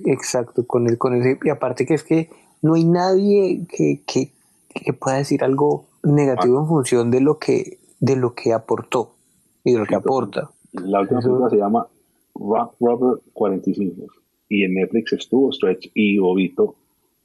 [0.06, 2.30] Exacto, con el, con ese, y aparte que es que
[2.62, 4.32] no hay nadie que, que,
[4.70, 9.16] que pueda decir algo negativo en función de lo que, de lo que aportó
[9.64, 10.52] y de lo que aporta.
[10.74, 11.88] La última película se llama
[12.36, 14.06] Rock Rubber 45
[14.50, 16.76] y en Netflix estuvo Stretch y Bobito,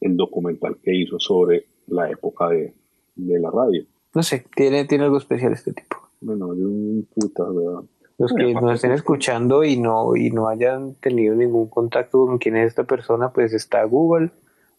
[0.00, 2.74] el documental que hizo sobre la época de,
[3.14, 3.84] de la radio.
[4.14, 5.96] No sé, tiene, tiene algo especial este tipo.
[6.20, 7.82] Bueno, de un puta, ¿verdad?
[8.18, 12.56] Los que nos estén escuchando y no, y no hayan tenido ningún contacto con quién
[12.56, 14.30] es esta persona, pues está Google,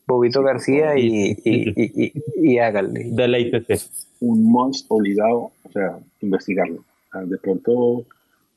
[0.07, 2.13] Bobito Sí, García y, y, y, y,
[2.53, 3.05] y hágale.
[3.11, 3.89] Deleítese.
[4.21, 6.81] un must obligado, o sea, investigarlo.
[6.81, 8.05] O sea, de pronto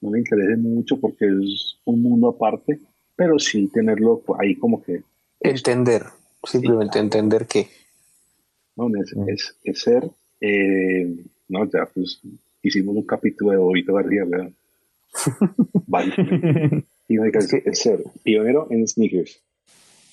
[0.00, 2.78] no me interese mucho porque es un mundo aparte,
[3.16, 5.02] pero sí tenerlo ahí como que
[5.40, 6.02] Entender,
[6.44, 7.04] simplemente claro.
[7.06, 7.68] entender que.
[8.76, 8.88] ¿no?
[9.00, 9.28] Es, Mm.
[9.30, 10.08] es, es ser,
[10.40, 11.16] eh,
[11.48, 12.20] no, ya pues
[12.62, 14.50] hicimos un capítulo de Bobito García, ¿verdad?
[15.86, 16.12] Vale.
[17.08, 19.40] Y marica, es, es ser pionero en sneakers,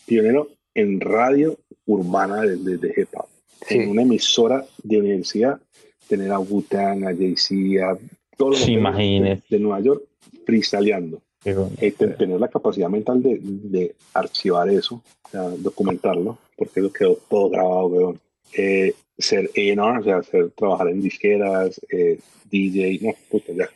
[0.05, 3.27] pionero en radio urbana de, de, de hip hop,
[3.67, 3.75] Sí.
[3.77, 5.59] en una emisora de universidad,
[6.07, 7.97] tener a Wu-Tang, a Jay-Z, a
[8.37, 10.03] todos los Sí, de, de Nueva York
[10.45, 11.21] freestyleando.
[11.43, 16.79] Pero, Eh, te- tener la capacidad mental de, de archivar eso, o sea, documentarlo, porque
[16.81, 18.19] eso quedó todo grabado, weón.
[18.55, 22.19] Eh, ser A&R, o sea, ser, trabajar en disqueras, eh,
[22.51, 23.69] DJ, no, puta, ya.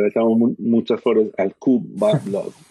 [0.00, 2.52] Le echamos mu- muchas flores al Cuba Blog.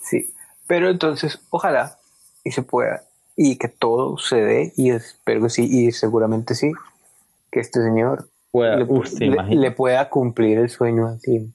[0.00, 0.34] Sí,
[0.66, 1.96] pero entonces ojalá
[2.44, 3.02] y se pueda
[3.36, 6.72] y que todo se dé y espero que sí y seguramente sí
[7.50, 9.58] que este señor pueda- le, uf, ¿te le- imaginas?
[9.62, 11.50] le pueda cumplir el sueño así.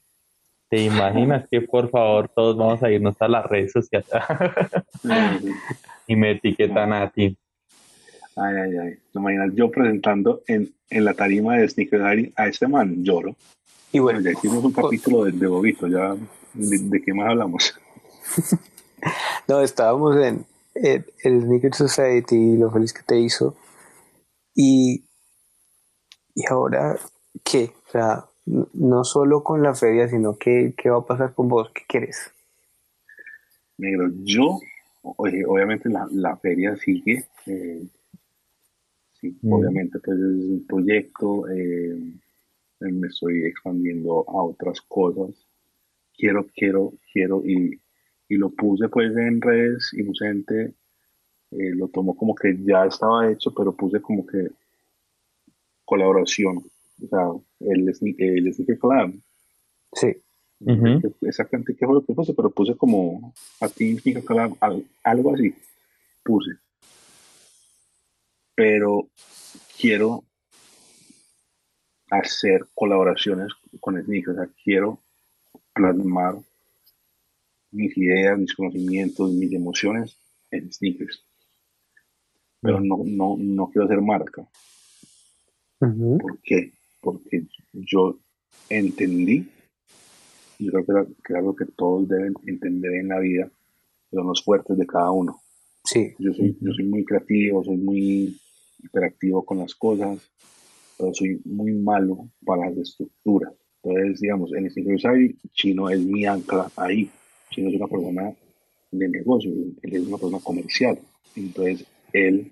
[0.68, 4.08] ¿Te imaginas que por favor todos vamos a irnos a las redes sociales
[6.08, 7.38] y me etiquetan a ti?
[8.36, 8.94] Ay, ay, ay.
[9.14, 13.36] No imaginas yo presentando en, en la tarima de Sneaker a este man, lloro.
[13.92, 16.16] Y Bueno, ya hicimos un capítulo de, de Bobito, ya.
[16.54, 17.80] ¿De, de qué más hablamos?
[19.48, 20.46] no estábamos en,
[20.76, 23.56] en el Sneaker Society y lo feliz que te hizo
[24.56, 25.04] y
[26.36, 26.98] y ahora
[27.44, 31.48] qué, o sea, no solo con la feria, sino que qué va a pasar con
[31.50, 32.32] vos, qué quieres.
[33.78, 34.60] Negro, yo,
[35.02, 37.26] oye, obviamente la, la feria sigue.
[37.46, 37.84] eh,
[39.20, 39.54] sí, Mm.
[39.54, 41.48] obviamente, pues es un proyecto.
[41.50, 41.98] eh,
[42.80, 45.36] me estoy expandiendo a otras cosas.
[46.18, 47.80] Quiero, quiero, quiero, y,
[48.28, 50.74] y lo puse pues en redes gente
[51.52, 54.50] eh, lo tomó como que ya estaba hecho, pero puse como que
[55.86, 56.58] colaboración.
[56.58, 57.30] O sea,
[57.62, 59.14] el, el Sneaker Collab.
[59.94, 60.16] Sí,
[60.62, 61.16] Ujú.
[61.22, 65.34] Exactamente qué fue lo que puse, pero puse como a ti Sneaker Collab, al- algo
[65.34, 65.54] así.
[66.24, 66.52] Puse.
[68.56, 69.08] Pero
[69.80, 70.24] quiero
[72.12, 73.48] hacer colaboraciones
[73.80, 74.30] con Sneaker.
[74.32, 75.00] O sea, quiero
[75.74, 76.36] plasmar
[77.72, 80.18] mis ideas, mis conocimientos, mis emociones
[80.52, 81.24] en sneakers.
[82.62, 84.48] Pero no, no, no quiero hacer marca.
[86.18, 86.74] ¿Por qué?
[87.00, 88.18] Porque yo
[88.70, 89.48] entendí
[90.62, 93.50] yo creo que, era- que algo que todos deben entender en la vida,
[94.12, 95.40] son los fuertes de cada uno.
[95.86, 98.38] Sí, Yo soy, yo soy muy creativo, soy muy
[98.84, 100.20] hiperactivo con las cosas,
[101.00, 103.54] pero soy muy malo para las estructuras.
[103.82, 107.10] Entonces, digamos, en este Instinct Chino es mi ancla ahí.
[107.50, 108.34] Chino es una persona
[108.92, 109.52] de negocio,
[109.82, 111.00] él es una persona comercial.
[111.38, 112.52] Entonces, él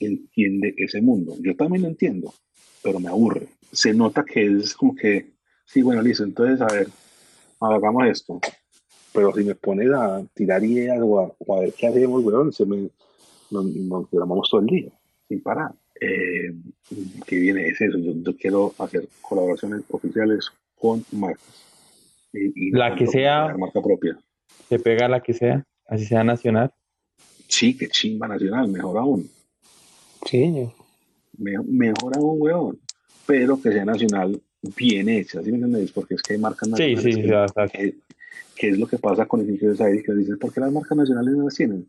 [0.00, 1.36] entiende ese mundo.
[1.40, 2.32] Yo también lo entiendo,
[2.82, 3.48] pero me aburre.
[3.70, 5.34] Se nota que es como que,
[5.66, 6.88] sí, bueno, listo, entonces, a ver,
[7.60, 8.40] hagamos esto.
[9.12, 12.88] Pero si me pones a tirar ideas o a ver qué hacemos, weón, se me,
[13.50, 14.92] nos, nos llamamos todo el día,
[15.28, 15.74] sin parar.
[16.00, 16.52] Eh,
[17.26, 21.64] que viene es eso, yo, yo quiero hacer colaboraciones oficiales con marcas.
[22.32, 24.18] Y, y no La que sea- marca propia.
[24.68, 26.72] Se pega la que sea, así sea nacional.
[27.48, 29.28] Sí, que chimba nacional, mejor aún.
[30.26, 30.68] sí.
[31.38, 32.78] Me- mejor aún, weón.
[33.26, 34.40] Pero que sea nacional
[34.76, 35.90] bien hecha, ¿sí me entendéis?
[35.92, 37.78] Porque es que hay marcas Sí, nacionales sí, que, ya, exacto.
[37.78, 37.94] que,
[38.56, 40.96] que es lo que pasa con el Infinity Side, que dicen, ¿por qué las marcas
[40.96, 41.86] nacionales no las tienen?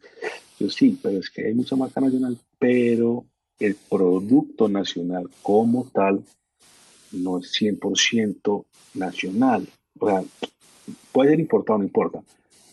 [0.59, 3.25] Yo sí, pero es que hay mucha marca nacional, pero
[3.59, 6.21] el producto nacional como tal
[7.11, 8.65] no es 100%
[8.95, 9.67] nacional.
[9.99, 10.23] O sea,
[11.11, 12.21] puede ser importado, no importa.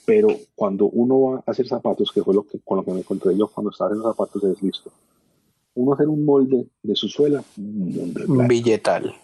[0.05, 2.99] Pero cuando uno va a hacer zapatos, que fue lo que, con lo que me
[3.01, 4.91] encontré yo cuando estaba haciendo zapatos, es listo.
[5.75, 8.13] Uno hacer un molde de su suela, un
[8.49, 9.15] Billetal.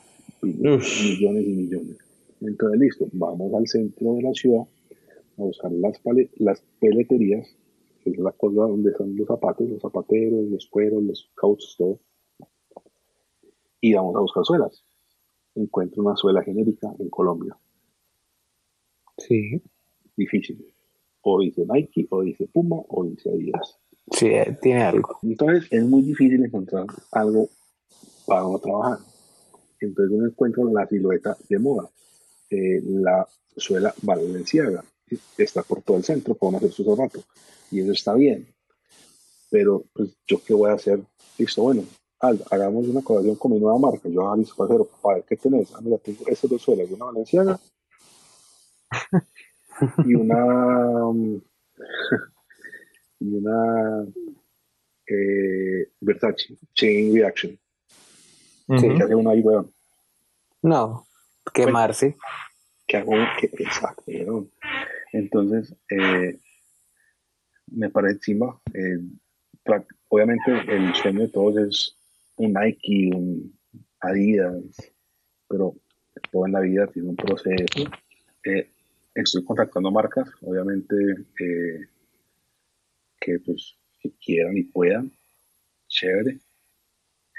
[0.41, 1.97] Millones y millones.
[2.41, 4.63] Entonces, listo, vamos al centro de la ciudad
[5.37, 7.49] a buscar las, pale- las peleterías,
[8.11, 12.01] que es la cosa donde están los zapatos, los zapateros, los cueros, los cauchos, todo.
[13.81, 14.85] Y vamos a buscar suelas.
[15.55, 17.57] Encuentro una suela genérica en Colombia.
[19.17, 19.63] Sí.
[20.17, 20.73] Difícil.
[21.23, 23.79] O dice Nike, o dice Puma, o dice Adidas.
[24.11, 25.19] Sí, eh, tiene algo.
[25.23, 27.49] Entonces es muy difícil encontrar algo
[28.27, 28.99] para uno trabajar.
[29.81, 31.89] Entonces uno encuentra la silueta de moda.
[32.51, 33.27] Eh, la
[33.57, 34.83] suela valenciaga
[35.37, 37.25] está por todo el centro para hacer sus zapatos.
[37.71, 38.47] Y eso está bien.
[39.51, 41.01] Pero pues yo qué voy a hacer?
[41.39, 41.85] Listo, bueno,
[42.21, 44.09] Alda, hagamos una colaboración con mi nueva marca.
[44.09, 45.73] Yo, ah, listo, parcero, para ver qué tenés.
[45.75, 47.59] Ah, mira, tengo estas dos suelas, una valenciaga
[50.05, 50.39] y una
[53.21, 54.05] y una
[55.07, 57.59] eh, Versace Chain Reaction.
[58.69, 58.81] Ujú.
[58.81, 59.73] ¿Qué hace uno ahí, weón?
[60.63, 61.07] No,
[61.55, 62.17] quemarse.
[62.87, 63.13] ¿Qué hago?
[63.41, 63.51] ¿Qué?
[63.59, 64.51] Exacto, weón.
[65.13, 66.39] Entonces, eh,
[67.67, 68.61] me parece chimba.
[68.75, 68.99] eh,
[70.09, 71.97] obviamente, el sueño de todos es
[72.37, 73.59] un Nike, un
[74.01, 74.63] Adidas,
[75.49, 75.75] pero
[76.31, 77.91] todo en la vida tiene un proceso.
[78.45, 78.71] Eh,
[79.15, 80.95] estoy contactando marcas, obviamente,
[81.41, 81.81] eh,
[83.21, 85.11] que pues que quieran y puedan.
[85.89, 86.39] Chévere.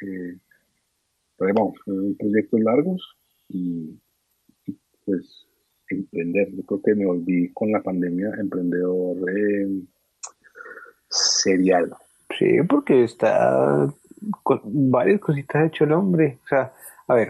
[0.02, 0.38] Eh,
[1.38, 3.18] pero vamos, son proyectos largos
[3.48, 3.98] y,
[5.06, 5.48] pues
[5.90, 6.50] emprender.
[6.56, 9.68] Yo creo que me volví con la pandemia emprendedor eh,
[11.10, 11.94] serial.
[12.38, 13.92] Sí, porque está
[14.44, 14.62] con
[14.92, 16.40] varias cositas hecho el hombre.
[16.44, 16.74] O sea,
[17.08, 17.30] a ver,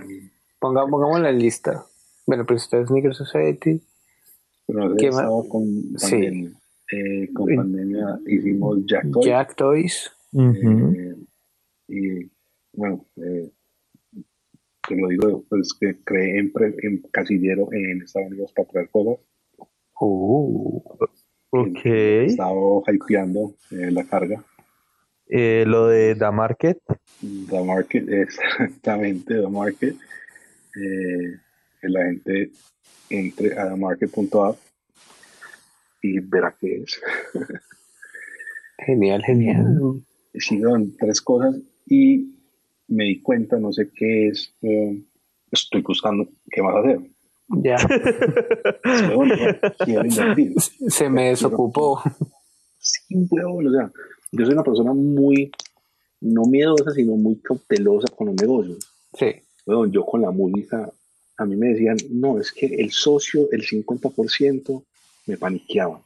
[0.59, 1.85] ponga- pongamos la lista.
[2.25, 3.81] Bueno, pues está Sneaker Society.
[4.67, 5.25] Pero ¿Qué más?
[5.49, 5.65] con
[5.97, 6.11] Sí.
[6.11, 6.51] pandemia.
[6.91, 9.23] Eh, con Y- pandemia hicimos Jack Toy.
[9.25, 10.11] Jack Toys.
[10.33, 11.15] Eh,
[11.87, 12.31] y
[12.73, 13.49] bueno, eh,
[14.87, 18.89] te lo digo, pues que creé en, pre- en casillero en Estados Unidos para traer
[18.89, 19.19] cosas.
[19.99, 20.81] Uh,
[21.51, 21.79] Ok.
[21.83, 24.43] He estado hypeando eh, la carga.
[25.27, 26.77] Eh, lo de The Market.
[27.49, 29.95] The Market, exactamente, The Market.
[30.75, 31.37] Eh,
[31.81, 32.51] que la gente
[33.09, 34.57] entre a themarket.app
[36.03, 37.01] y verá qué es.
[38.85, 40.03] genial, genial.
[40.33, 41.55] hicieron tres cosas
[41.87, 42.35] y
[42.89, 45.01] me di cuenta, no sé qué es, eh,
[45.51, 46.99] estoy buscando qué más hacer.
[47.49, 47.77] Ya,
[48.85, 49.31] Huevón,
[49.85, 50.53] quiero invertir.
[50.87, 52.01] se me desocupó.
[52.77, 53.91] Sí, huevón, o sea,
[54.31, 55.51] yo soy una persona muy,
[56.21, 58.77] no miedosa, sino muy cautelosa con los negocios.
[59.13, 59.27] Sí,
[59.65, 60.91] Huevón, yo con la música,
[61.37, 64.83] a mí me decían, no, es que el socio, el 50%,
[65.27, 66.01] me paniqueaba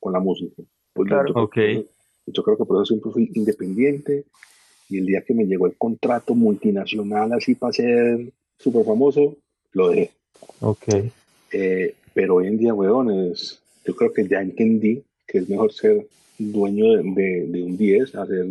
[0.00, 0.62] con la música.
[0.92, 1.28] Pues yo- Claro.
[1.34, 1.56] yo, Ok.
[2.26, 4.24] yo creo que por eso siempre fui independiente
[4.88, 9.36] y el día que me llegó el contrato multinacional así para ser súper famoso,
[9.72, 10.10] lo dejé.
[10.60, 10.84] Ok.
[11.52, 16.06] Eh, pero hoy en día, weones, yo creo que ya entendí que es mejor ser
[16.38, 18.46] dueño de, de- de un 10 a ser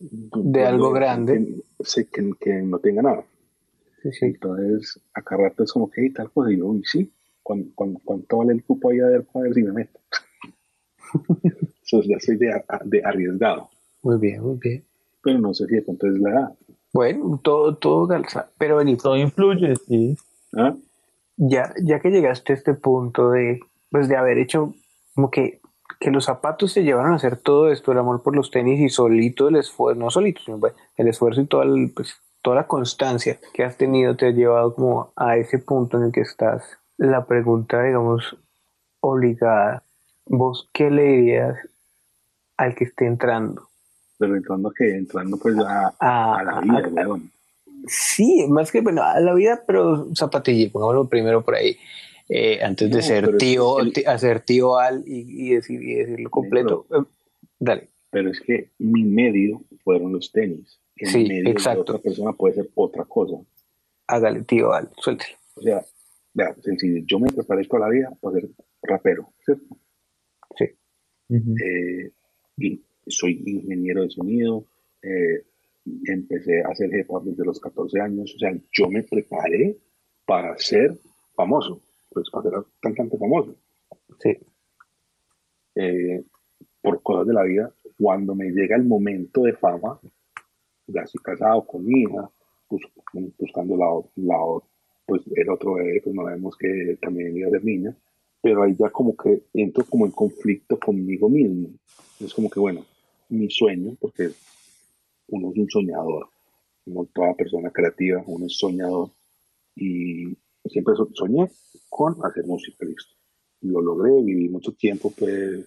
[0.00, 1.56] De algo grande.
[1.94, 3.24] Que, que, que no tenga nada.
[4.02, 4.26] sí, sí.
[4.26, 6.52] Entonces, acá rato es como que "Hey, tal cosa.
[6.52, 7.10] Y yo, uy, sí,
[7.42, 9.98] ¿cuán- cuán- ¿cuánto vale el cupo ahí a ver para ver si me meto?
[11.42, 12.52] Entonces, ya soy de,
[12.86, 13.68] de arriesgado.
[14.02, 14.84] Muy bien, muy bien.
[15.24, 16.58] Pero no sé si de pronto es la edad.
[16.92, 18.50] Bueno, todo, todo calza.
[18.58, 20.16] Pero vení, Todo influye, sí.
[20.56, 20.74] ¿Ah?
[21.36, 23.60] ya, ya que llegaste a este punto de,
[23.90, 24.74] pues de haber hecho
[25.14, 25.60] como que,
[26.00, 28.88] que los zapatos te llevaron a hacer todo esto, el amor por los tenis y
[28.88, 30.60] solito el esfuerzo, no solito, sino
[30.96, 35.12] el esfuerzo y toda, pues, toda la constancia que has tenido te ha llevado como
[35.16, 36.78] a ese punto en el que estás.
[36.96, 38.36] La pregunta, digamos,
[39.00, 39.82] obligada,
[40.26, 41.56] ¿vos qué le dirías
[42.56, 43.68] al que esté entrando?
[44.18, 47.18] Pero entrando que entrando pues a, a, la vida, a,
[47.86, 51.76] Sí, más que bueno, a la vida, pero zapatillo, pongámoslo primero por ahí.
[52.28, 53.76] Eh, antes de ser tío,
[54.06, 56.86] hacer tío al y, decir, y decirlo completo.
[56.90, 57.04] Eh,
[57.58, 57.88] dale.
[58.10, 60.80] Pero es que mi medio fueron los tenis.
[60.96, 61.84] Que sí, medio exacto.
[61.84, 63.36] De otra persona puede ser otra cosa.
[64.06, 65.36] Hágale, tío al, suéltelo.
[65.56, 65.84] O sea,
[66.32, 67.02] vea, sencillo.
[67.06, 68.48] Yo me preparé toda la vida para ser
[68.82, 69.76] rapero, ¿cierto?
[70.56, 70.64] Sí.
[71.28, 72.10] eh,
[72.56, 74.66] y soy ingeniero de sonido.
[75.02, 75.44] Eh,
[76.06, 78.34] empecé a hacer hip hop desde los 14 años.
[78.34, 79.76] O sea, yo me preparé
[80.26, 80.96] para ser
[81.34, 83.54] famoso, pues para ser cantante famoso.
[84.20, 84.36] Sí.
[85.74, 86.24] Eh,
[86.80, 89.98] por cosas de la vida, cuando me llega el momento de fama,
[90.86, 92.30] ya estoy casado con mi hija,
[93.38, 93.86] buscando la,
[94.16, 94.38] la,
[95.06, 97.96] pues el otro bebé, pues no vemos que también iba a ser niña,
[98.42, 101.70] pero ahí ya como que entro como en conflicto conmigo mismo.
[102.20, 102.84] Es como que, bueno,
[103.34, 104.30] mi sueño, porque
[105.28, 106.28] uno es un soñador,
[106.86, 109.10] no toda persona creativa, uno es soñador.
[109.76, 110.36] Y
[110.66, 111.50] siempre soñé
[111.88, 113.14] con hacer música, listo.
[113.62, 115.64] Lo logré, viví mucho tiempo, pues,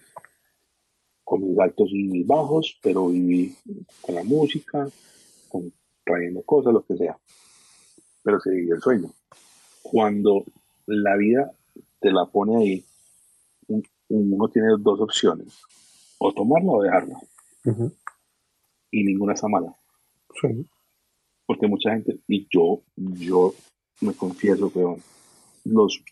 [1.24, 3.54] con mis altos y mis bajos, pero viví
[4.00, 4.88] con la música,
[6.04, 7.18] trayendo cosas, lo que sea.
[8.22, 9.10] Pero seguí el sueño.
[9.82, 10.44] Cuando
[10.86, 11.52] la vida
[12.00, 12.84] te la pone ahí,
[14.08, 15.60] uno tiene dos opciones,
[16.18, 17.18] o tomarla o dejarla
[18.90, 19.74] y ninguna está mala.
[20.40, 20.66] Sí.
[21.46, 23.54] Porque mucha gente, y yo, yo
[24.00, 24.84] me confieso, que
[25.64, 26.02] los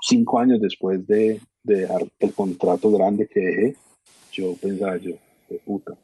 [0.00, 3.76] cinco años después de, dejar el contrato grande que dejé,
[4.32, 5.16] yo pensaba yo,
[5.48, 5.96] de puta,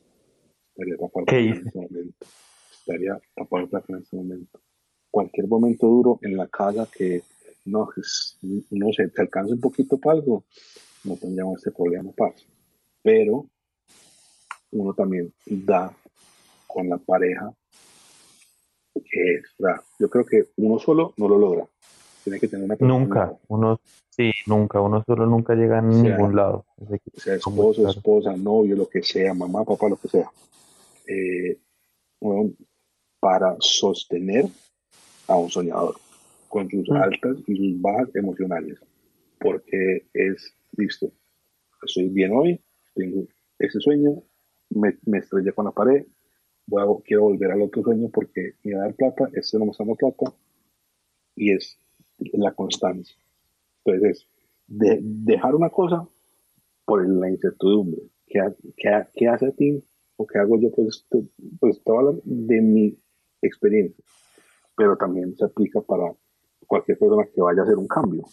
[0.69, 2.27] estaría tapado en ese momento.
[2.73, 4.61] Estaría tapado en ese momento.
[5.11, 7.23] Cualquier momento duro en la casa que
[7.65, 7.89] no,
[8.71, 10.45] no sé, te alcanza un poquito para algo,
[11.05, 12.47] no tendríamos este problema, paz.
[13.03, 13.47] Pero
[14.75, 15.93] uno también da
[16.67, 17.53] con la pareja
[18.95, 19.43] que es,
[19.99, 21.67] yo creo que uno solo no lo logra.
[22.23, 22.99] Tiene que tener una persona.
[22.99, 26.65] Nunca, uno, sí, nunca, uno solo nunca llega a ningún lado.
[27.15, 30.31] sea esposo, esposa, novio, lo que sea, mamá, papá, lo que sea.
[31.07, 31.59] Eh,
[33.21, 34.47] para sostener
[35.29, 35.97] a un soñador
[36.49, 36.97] con sus mm.
[36.97, 38.79] altas y sus bajas emocionales.
[39.39, 41.11] Porque es, listo,
[41.85, 42.61] estoy bien hoy,
[42.95, 43.27] tengo
[43.59, 44.23] ese sueño,
[44.71, 46.07] me, me estrellé con la pared,
[47.05, 49.85] quiero volver al otro sueño porque me va a dar plata, este no me está
[49.85, 50.33] dando plata,
[51.37, 51.79] y es
[52.33, 53.17] la constancia.
[53.85, 54.27] Entonces,
[54.67, 56.09] de, dejar una cosa
[56.85, 58.03] por la incertidumbre.
[58.27, 59.83] ¿Qué, hace a ti
[60.17, 60.71] o qué hago yo?
[60.71, 61.07] Pues,
[61.61, 62.99] pues voy a de mi
[63.43, 64.03] experiencia,
[64.77, 66.13] pero también se aplica para
[66.67, 68.25] cualquier persona que vaya a hacer un cambio.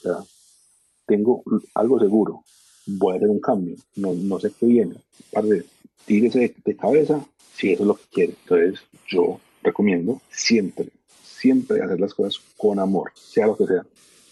[1.05, 1.43] Tengo
[1.75, 2.43] algo seguro,
[2.85, 4.95] voy a hacer un cambio, no, no sé qué viene.
[5.31, 5.63] Padre,
[6.05, 8.33] tírese de cabeza, si eso es lo que quiere.
[8.43, 10.89] Entonces, yo recomiendo siempre,
[11.23, 13.85] siempre hacer las cosas con amor, sea lo que sea,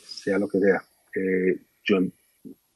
[0.05, 0.83] sea lo que sea.
[1.15, 1.99] Eh, yo,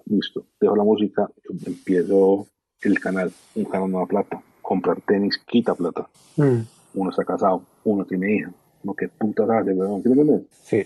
[0.05, 1.29] listo, dejo la música,
[1.65, 2.47] empiezo
[2.81, 6.09] el canal, un canal no da plata, comprar tenis quita plata.
[6.37, 6.61] Mm.
[6.95, 10.83] Uno está casado, uno tiene hija, no que puta hace, ¿me Sí.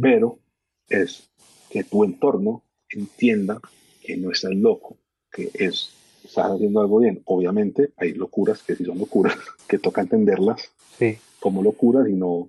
[0.00, 0.38] Pero
[0.88, 1.30] es
[1.70, 3.60] que tu entorno entienda
[4.04, 4.98] que no estás loco,
[5.32, 5.90] que es
[6.24, 7.22] estás haciendo algo bien.
[7.26, 9.36] Obviamente hay locuras que sí son locuras,
[9.68, 10.70] que toca entenderlas
[11.40, 12.48] como locuras y no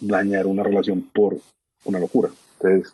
[0.00, 1.38] dañar una relación por
[1.84, 2.30] una locura.
[2.54, 2.92] Entonces,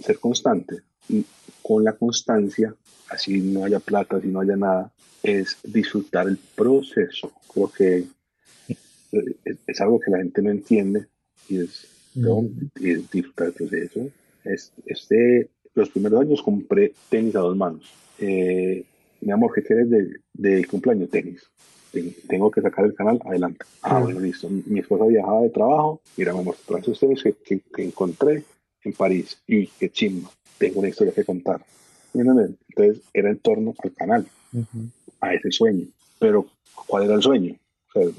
[0.00, 1.24] ser constante y
[1.62, 2.74] con la constancia,
[3.08, 4.92] así no haya plata, así no haya nada,
[5.22, 7.32] es disfrutar el proceso.
[7.52, 8.06] Creo que
[9.66, 11.06] es, algo que la gente no entiende
[11.48, 11.86] y es,
[13.12, 14.08] disfrutar el proceso.
[14.44, 17.92] Es, este, los primeros años compré tenis a dos manos.
[18.18, 18.84] Eh,
[19.20, 21.10] mi amor, ¿qué quieres de, de cumpleaños?
[21.10, 21.48] Tenis.
[22.26, 23.64] Tengo que sacar el canal adelante.
[23.82, 24.48] Ah, bueno, listo.
[24.50, 26.00] Mi esposa viajaba de trabajo.
[26.16, 28.42] Mira, mi amor, todas ustedes que, que, encontré
[28.82, 29.40] en París.
[29.46, 30.30] Y qué chimba.
[30.58, 31.64] Tengo una historia que contar.
[32.12, 34.26] Entonces, era en torno al canal,
[35.20, 35.86] a ese sueño.
[36.18, 36.46] Pero,
[36.86, 37.56] ¿cuál era el sueño?
[37.88, 38.10] O sea,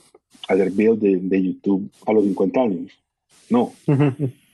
[0.47, 2.91] hacer videos de, de YouTube a los 50 años.
[3.49, 3.73] No.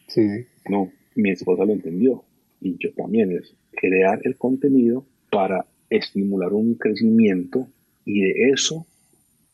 [0.08, 0.46] sí.
[0.68, 2.24] No, mi esposa lo entendió.
[2.62, 7.68] Y yo también es crear el contenido para estimular un crecimiento
[8.06, 8.86] y de eso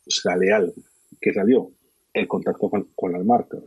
[0.05, 0.73] sale algo.
[1.19, 1.71] ¿Qué salió?
[2.13, 3.63] El contacto con, las marcas.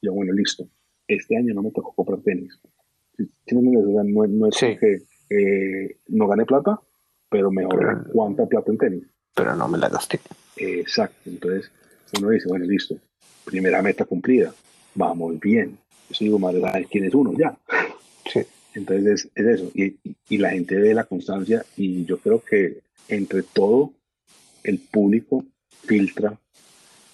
[0.00, 0.68] Yo, bueno, listo.
[1.08, 2.58] este año no me tocó comprar tenis.
[3.52, 6.80] No, no es que eh, no gané plata,
[7.28, 9.04] pero mejor cuánta plata en tenis.
[9.34, 10.20] Pero no me la gasté.
[10.56, 11.28] exacto.
[11.28, 11.70] Entonces
[12.18, 12.96] uno dice, bueno, listo.
[13.44, 14.54] Primera meta cumplida.
[14.94, 15.78] Vamos bien.
[16.10, 17.56] Eso digo, madre, quién es uno ya.
[18.76, 18.80] Sí.
[18.80, 19.70] Entonces es, eso.
[19.74, 19.96] Y,
[20.28, 23.92] y, la gente ve la constancia y yo creo que entre todo
[24.64, 25.44] el público
[25.84, 26.38] filtra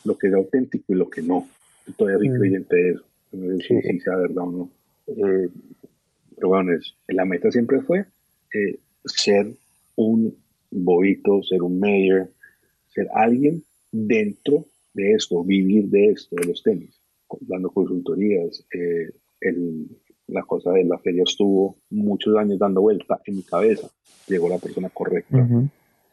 [0.05, 1.49] lo que es auténtico y lo que no.
[1.87, 2.39] Yo todavía soy mm.
[2.39, 3.05] creyente de eso.
[3.33, 4.71] No sé si sea verdad o no.
[5.07, 5.49] Eh,
[6.37, 8.05] pero bueno, es, la meta siempre fue
[8.53, 9.47] eh, ser
[9.97, 10.37] un
[10.71, 12.31] bobito, ser un mayor,
[12.89, 17.01] ser alguien dentro de esto, vivir de esto, de los tenis,
[17.41, 18.65] dando consultorías.
[18.73, 19.11] Eh,
[20.33, 23.89] la cosa de la feria estuvo muchos años dando vuelta en mi cabeza.
[24.27, 25.39] Llegó la persona correcta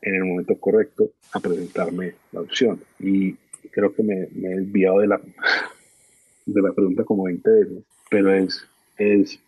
[0.01, 2.79] en el momento correcto a presentarme la opción.
[2.99, 3.33] Y
[3.71, 5.19] creo que me, he desviado de la,
[6.45, 8.65] de la pregunta como 20 veces, pero es,
[8.97, 9.39] es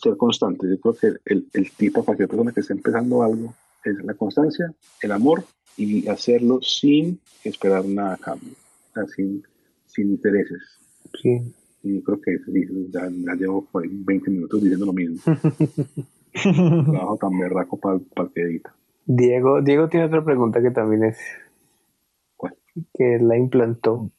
[0.00, 0.68] ser constante.
[0.68, 3.54] Yo creo que el, el tipo para cualquier persona que esté empezando algo
[3.84, 4.72] es la constancia,
[5.02, 5.44] el amor
[5.76, 8.54] y hacerlo sin esperar nada a cambio,
[9.14, 9.42] sin,
[9.86, 10.62] sin intereses.
[11.22, 11.40] Sí.
[11.82, 12.38] Y creo que
[12.90, 15.18] ya, ya llevo 20 minutos diciendo lo mismo.
[16.32, 18.74] Trabajo tan berraco para el que edita.
[19.06, 21.18] Diego, Diego tiene otra pregunta que también es
[22.36, 22.54] ¿Cuál?
[22.94, 24.10] que la implantó.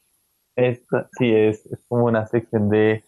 [0.55, 3.03] Esta, sí, es, como una sección de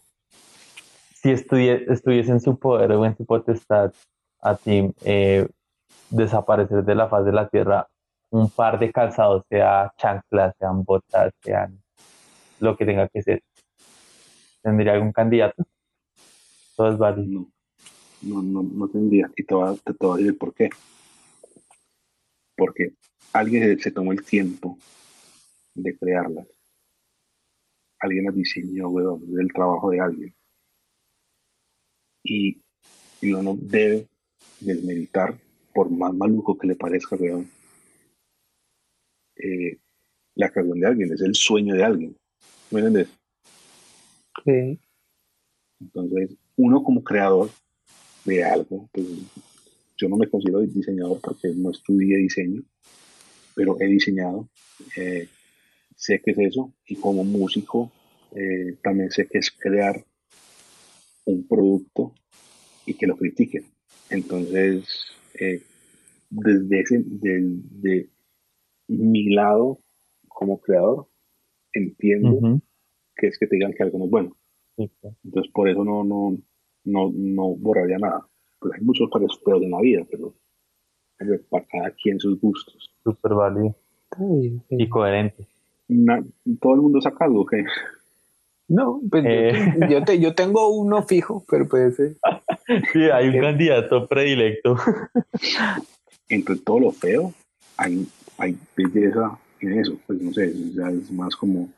[1.13, 3.93] si estuviese en su poder o en su potestad
[4.41, 5.47] a ti eh,
[6.09, 7.87] desaparecer de la faz de la tierra
[8.31, 11.81] un par de calzados, sea chanclas, sean botas, sean
[12.59, 13.43] lo que tenga que ser.
[14.61, 15.65] ¿Tendría algún candidato?
[16.75, 17.47] Todo es válido.
[18.21, 19.31] No, no, no, tendría.
[19.35, 20.69] Y te voy, te, voy a decir por qué
[22.61, 22.93] porque
[23.33, 24.77] alguien se tomó el tiempo
[25.73, 26.45] de crearlas.
[27.99, 30.35] Alguien las diseñó, weón, del trabajo de alguien.
[32.23, 32.61] Y,
[33.23, 34.07] uno no debe
[34.59, 35.39] desmeditar,
[35.73, 37.49] por más maluco que le parezca, weón,
[39.37, 39.79] eh,
[40.35, 42.17] la creación de alguien, es el sueño de alguien.
[42.69, 43.20] ¿Me entiendes?
[44.45, 44.79] Sí.
[45.79, 47.49] Entonces, uno como creador
[48.25, 49.07] de algo, pues
[49.97, 52.63] yo no me considero diseñador porque no estudié diseño,
[53.55, 54.47] pero he diseñado.
[54.97, 55.27] Eh,
[55.95, 57.91] sé que es eso y como músico
[58.35, 60.03] eh, también sé que es crear
[61.25, 62.13] un producto
[62.85, 63.65] y que lo critiquen.
[64.09, 64.85] Entonces,
[65.39, 65.61] eh,
[66.29, 68.09] desde, ese, desde
[68.87, 69.79] mi lado
[70.27, 71.07] como creador,
[71.73, 72.61] entiendo
[73.21, 74.35] que es que te digan que algo no es bueno.
[75.23, 76.35] Entonces, por eso no, no,
[76.85, 78.25] no, no borraría nada
[78.61, 79.09] pues hay muchos
[79.43, 80.33] peores en la vida, pero
[81.49, 82.89] para cada quien sus gustos.
[83.03, 83.75] Súper válido.
[84.69, 85.47] Y coherente.
[86.59, 87.65] ¿Todo el mundo saca algo que
[88.67, 89.51] No, pues eh.
[89.89, 92.17] yo, te, yo, tengo uno fijo, pero puede ser.
[92.93, 94.75] sí, hay un candidato predilecto.
[96.29, 97.33] Entre todo lo feo,
[97.77, 98.07] hay,
[98.37, 99.97] hay belleza en eso.
[100.05, 101.69] Pues no sé, es más como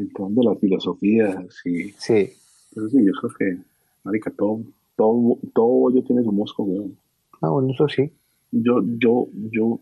[0.00, 1.46] el tono de la filosofía.
[1.62, 1.94] Sí.
[1.98, 2.30] sí.
[2.74, 3.62] Pero sí, yo creo que,
[4.04, 4.62] marica, todo,
[4.96, 6.96] todo, todo yo tiene su mosco, weón.
[7.40, 8.10] Ah, bueno, eso sí.
[8.52, 9.80] Yo, yo, yo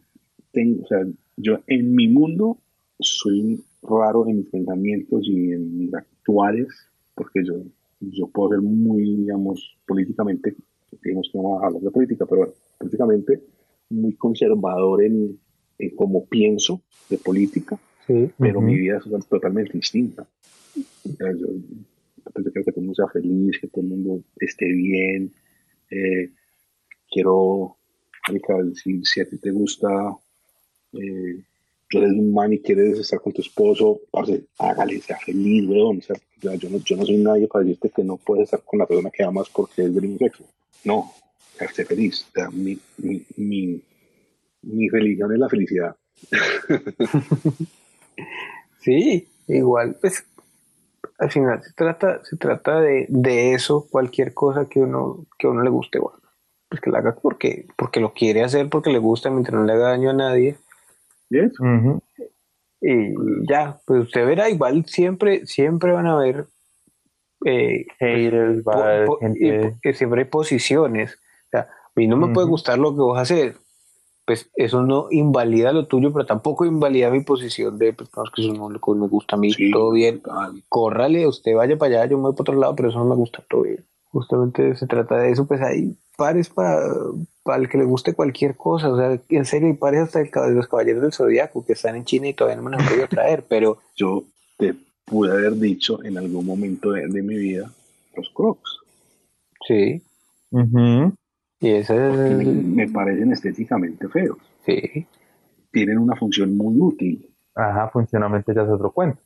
[0.52, 1.04] tengo, o sea,
[1.36, 2.58] yo en mi mundo
[3.00, 6.68] soy raro en mis pensamientos y en mis actuales,
[7.14, 7.54] porque yo,
[8.00, 10.54] yo puedo ser muy, digamos, políticamente,
[11.02, 13.42] digamos que no vamos a hablar de política, pero políticamente
[13.90, 15.38] muy conservador en,
[15.78, 17.78] en cómo pienso de política,
[18.08, 18.30] sí.
[18.38, 20.26] pero mi vida es totalmente distinta.
[20.76, 21.46] O sea, yo,
[22.32, 25.32] pues yo quiero que todo el mundo sea feliz, que todo el mundo esté bien.
[25.90, 26.30] Eh,
[27.10, 27.76] quiero,
[28.74, 29.88] si, si, a ti te gusta,
[30.92, 31.42] eh,
[31.88, 34.00] tú eres un man y quieres estar con tu esposo,
[34.58, 35.98] hágale, sea feliz, weón.
[35.98, 38.78] O sea, yo, no, yo no soy nadie para decirte que no puedes estar con
[38.78, 40.44] la persona que amas porque es del mismo sexo.
[40.84, 41.12] No,
[41.60, 42.26] esté feliz.
[42.28, 43.80] O sea, mi, mi, mi,
[44.62, 45.96] mi religión es la felicidad.
[48.80, 50.26] sí, igual, pues
[51.18, 55.62] al final se trata, se trata de, de, eso, cualquier cosa que uno, que uno
[55.62, 56.18] le guste, bueno,
[56.68, 59.72] pues que la haga porque, porque lo quiere hacer, porque le gusta, mientras no le
[59.72, 60.56] haga daño a nadie.
[62.80, 63.14] Y
[63.48, 66.46] ya, pues usted verá, igual siempre, siempre van a haber
[67.44, 68.62] eh, haters,
[69.94, 71.14] siempre hay posiciones.
[71.14, 73.56] O sea, a mí no me puede gustar lo que vos haces,
[74.28, 78.52] pues eso no invalida lo tuyo, pero tampoco invalida mi posición de, pues, que eso
[78.52, 80.20] no me gusta a mí, todo bien,
[80.68, 83.14] córrale, usted vaya para allá, yo me voy para otro lado, pero eso no me
[83.14, 83.86] gusta, todo bien.
[84.10, 86.78] Justamente se trata de eso, pues hay pares para
[87.56, 90.68] el que le guste cualquier cosa, o sea, en serio, hay pares hasta de los
[90.68, 93.78] caballeros del zodiaco que están en China y todavía no me han podido traer, pero...
[93.96, 94.24] Yo
[94.58, 94.74] te
[95.06, 97.72] pude haber dicho en algún momento de, mi vida,
[98.14, 98.76] los crocs.
[99.66, 100.02] Sí.
[100.50, 101.14] Ujú.
[101.60, 102.64] Y ese porque me, es...
[102.64, 104.38] me parecen estéticamente feos.
[104.64, 105.06] Sí.
[105.70, 107.28] Tienen una función muy útil.
[107.54, 109.20] Ajá, funcionalmente ya es otro cuento.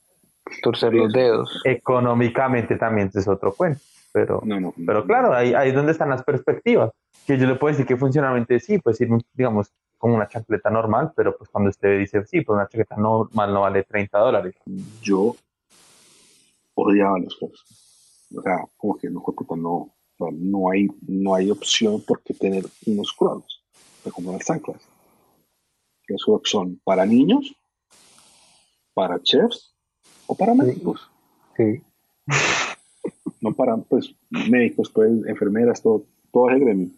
[0.62, 1.60] Torcer los dedos.
[1.64, 3.80] Económicamente también es otro cuento.
[4.12, 4.74] Pero, No, no.
[4.86, 6.90] pero claro, ahí, ahí es donde están las perspectivas.
[7.26, 11.12] Que yo le puedo decir que funcionalmente sí, pues ir, digamos, como una chancleta normal,
[11.14, 14.54] pero pues cuando usted dice sí, pues una chancleta normal no vale 30 dólares.
[15.00, 15.36] yo
[16.74, 18.28] odiaba los crocs.
[18.36, 19.22] O sea, como que no,
[19.56, 19.90] no,
[20.24, 23.16] sea, no hay, no hay opción por qué tener unos.
[24.04, 24.82] Me compré unas chanclas.
[26.08, 27.54] Los crocs son para niños,
[28.94, 29.74] para chefs
[30.26, 31.10] o para médicos.
[31.56, 31.82] Sí.
[33.40, 36.90] No para, pues, médicos, pues, enfermeras, todo, todo ese gremio.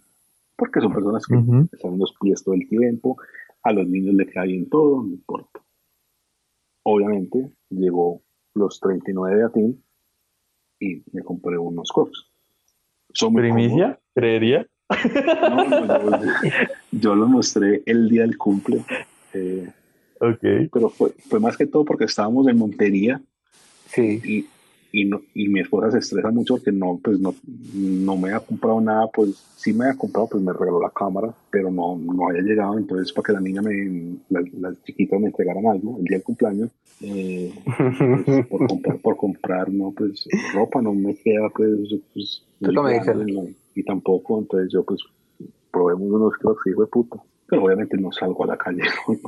[0.56, 1.68] Porque son personas que Ujú.
[1.72, 3.16] están en los pies todo el tiempo.
[3.62, 5.60] A los niños le cae bien todo, no importa.
[6.82, 8.22] Obviamente, llegó
[8.54, 9.84] los 39 de Atin
[10.80, 12.30] y me compré unos crocs.
[13.14, 14.66] Son Primicia, creería.
[14.88, 15.70] cómodos.
[15.70, 16.30] No, no, yo,
[16.92, 18.82] yo lo mostré el día del cumple.
[19.32, 19.68] eh,
[20.20, 20.70] Ok.
[20.72, 23.20] pero fue, fue más que todo porque estábamos en Montería
[23.86, 24.20] Sí.
[24.24, 24.46] y,
[24.94, 27.34] y, no, y mi esposa se estresa mucho porque no, pues no,
[27.74, 31.34] no me ha comprado nada, pues sí me ha comprado, pues me regaló la cámara,
[31.50, 35.26] pero no, no había llegado, entonces para que la niña me, las, las chiquitas me
[35.26, 37.52] entregaran algo el día del cumpleaños, eh,
[38.24, 41.72] pues, por, comprar, por comprar, no, pues ropa no me queda, pues,
[42.12, 42.44] pues
[43.74, 45.00] y tampoco, entonces yo pues
[45.72, 47.16] probemos unos crocs, hijo de puta.
[47.54, 48.82] Pero obviamente no salgo a la calle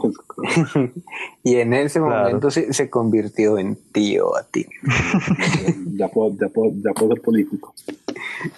[1.44, 2.24] y en ese Claro.
[2.24, 4.66] momento se, se convirtió en tío a ti.
[5.97, 7.73] ya, puedo, ya, puedo, ya puedo ser político.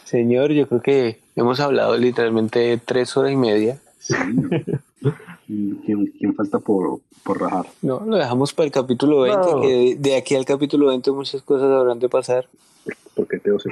[0.04, 3.78] Señor, yo creo que hemos hablado literalmente tres horas y media.
[3.98, 4.14] Sí.
[5.46, 7.66] ¿Quién, quién falta por, por rajar?
[7.82, 9.60] No, lo dejamos para el capítulo 20, No.
[9.60, 12.46] que de, de aquí al capítulo 20 muchas cosas habrán de pasar.
[13.14, 13.68] Porque Teo se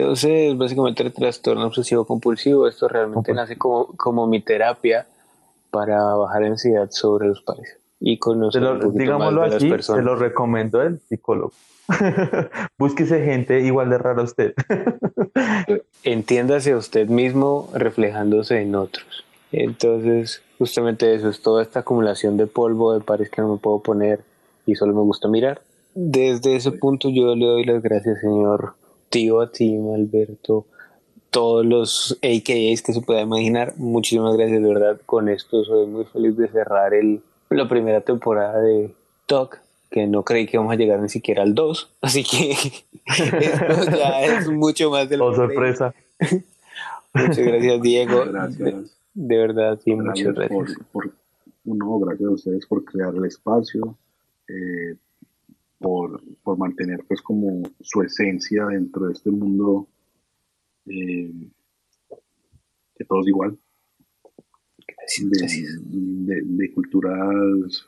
[0.00, 2.66] TOC es básicamente el trastorno obsesivo compulsivo.
[2.66, 5.06] Esto realmente nace como, como mi terapia
[5.70, 9.56] para bajar ansiedad sobre los pares y conocer lo- un poquito más digámoslo de las
[9.56, 10.04] así, se personas.
[10.04, 11.52] lo recomiendo el psicólogo.
[12.78, 14.54] Búsquese gente igual de rara a usted.
[16.04, 19.24] Entiéndase a usted mismo reflejándose en otros.
[19.52, 23.80] Entonces, justamente eso es toda esta acumulación de polvo de pares que no me puedo
[23.80, 24.20] poner
[24.66, 25.60] y solo me gusta mirar.
[25.94, 28.74] Desde ese punto yo le doy las gracias, señor
[29.12, 30.66] tío, a ti, Alberto,
[31.30, 33.74] todos los AKAs que se pueda imaginar.
[33.76, 35.00] Muchísimas gracias, de verdad.
[35.06, 38.92] Con esto soy muy feliz de cerrar el, la primera temporada de
[39.26, 39.60] Talk,
[39.90, 41.90] que no creí que íbamos a llegar ni siquiera al 2.
[42.00, 42.52] Así que
[43.06, 45.94] esto ya es mucho más de lo Oh, que sorpresa.
[47.14, 48.24] Muchas gracias, Diego.
[48.24, 48.96] De, Gracias.
[49.12, 50.78] de verdad, sí, muchas Gracias gracias.
[50.90, 51.12] por, por-
[51.64, 53.96] no, gracias a ustedes por crear el espacio,
[54.48, 54.96] eh,
[55.82, 59.88] por, por mantener pues como su esencia dentro de este mundo
[60.86, 61.32] eh,
[62.96, 63.58] que todos igual,
[65.20, 65.46] de,
[66.24, 67.86] de, de culturas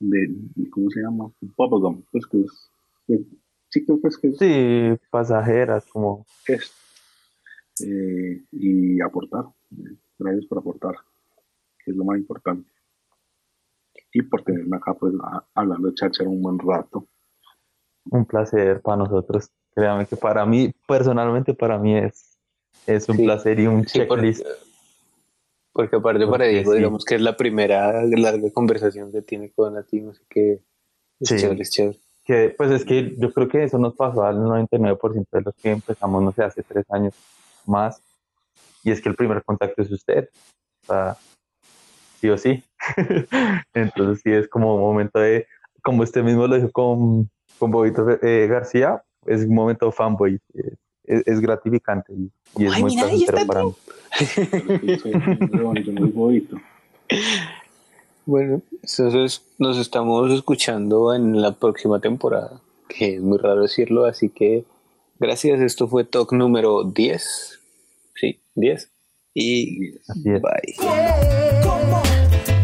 [0.00, 0.34] de,
[0.70, 1.30] ¿cómo se llama?
[1.56, 2.70] Bubblegum, pues que es,
[3.06, 3.24] que-
[3.68, 6.72] sí que pues que es, Sí, pasajeras, como es.
[7.84, 9.44] Eh, y aportar,
[9.76, 10.94] eh, gracias por aportar,
[11.84, 12.68] que es lo más importante.
[14.16, 17.06] Y por tenerme acá pues a- hablando de cháchara un buen rato.
[18.10, 19.50] un placer para nosotros.
[19.74, 22.38] Créame que para mí, personalmente, para mí es,
[22.86, 23.24] es un Sí.
[23.24, 24.46] placer y un Sí, porque, checklist.
[25.72, 26.76] porque aparte para Porque Diego, sí.
[26.78, 30.52] digamos que es la primera larga conversación que tiene con Latino, así que
[31.18, 31.36] es Sí.
[31.38, 31.98] chévere, es chévere.
[32.24, 35.70] Que, pues es que yo creo que eso nos pasó al 99% de los que
[35.72, 37.14] empezamos, no sé, hace tres años
[37.66, 38.00] más.
[38.82, 40.28] Y es que el primer contacto es usted.
[40.82, 41.16] O sea,
[42.24, 42.62] sí o sí.
[43.74, 45.46] Entonces sí es como un momento de,
[45.82, 47.28] como usted mismo lo dijo con,
[47.58, 50.40] con Bobito eh, García, es un momento fanboy.
[50.54, 50.74] eh,
[51.06, 53.74] Es, es gratificante y, y es Ay, muy mira, ahí placentero está para mí.
[58.26, 64.30] Bueno, entonces nos estamos escuchando en la próxima temporada, que es muy raro decirlo, así
[64.30, 64.64] que
[65.18, 67.60] gracias, esto fue Talk número 10.
[68.14, 68.90] Sí, 10.
[69.34, 70.40] Y Así es.
[70.40, 71.63] bye.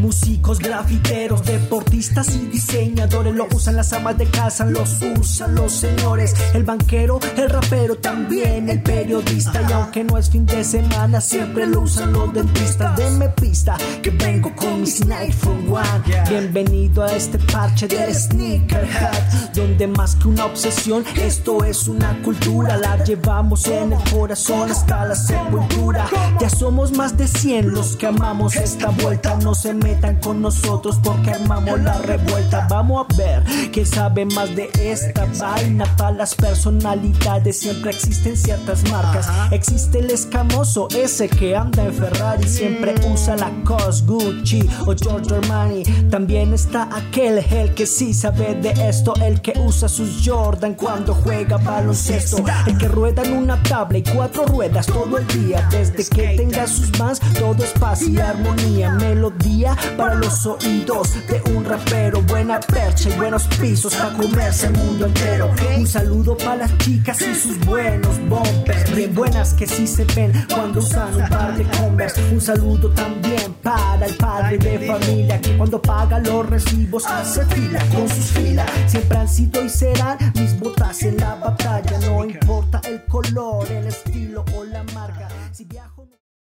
[0.00, 6.34] Músicos, grafiteros, deportistas y diseñadores lo usan las amas de casa, los usan los señores,
[6.54, 11.66] el banquero, el rapero, también el periodista y aunque no es fin de semana siempre
[11.66, 12.96] lo usan los dentistas.
[12.96, 16.30] Denme pista que vengo con mis Nike for One.
[16.30, 22.78] Bienvenido a este parche del Sneakerhead, donde más que una obsesión esto es una cultura,
[22.78, 26.08] la llevamos en el corazón hasta la sepultura.
[26.40, 30.40] Ya somos más de 100 los que amamos esta vuelta, no se me metan con
[30.40, 32.66] nosotros porque armamos la revuelta.
[32.70, 35.84] Vamos a ver quién sabe más de esta vaina.
[35.96, 39.28] Para las personalidades siempre existen ciertas marcas.
[39.50, 45.36] Existe el escamoso, ese que anda en Ferrari, siempre usa la COS, Gucci o Giorgio
[45.36, 45.82] Armani.
[46.10, 51.14] También está aquel, el que sí sabe de esto, el que usa sus Jordan cuando
[51.14, 52.44] juega baloncesto.
[52.66, 55.66] El que rueda en una tabla y cuatro ruedas todo el día.
[55.70, 58.90] Desde que tenga sus mans, todo es paz y armonía.
[58.90, 62.22] Melodía para los oídos de un rapero.
[62.22, 65.50] Buena percha y buenos pisos para comerse el mundo entero.
[65.76, 68.94] Un saludo para las chicas y sus buenos bumpers.
[68.94, 72.22] Bien buenas que sí se ven cuando usan un par de Converse.
[72.32, 77.80] Un saludo también para el padre de familia que cuando paga los recibos hace fila
[77.94, 78.70] con sus filas.
[78.86, 81.98] Siempre han sido y serán mis botas en la batalla.
[82.00, 85.28] No importa el color, el estilo o la marca.
[85.52, 85.99] Si viajo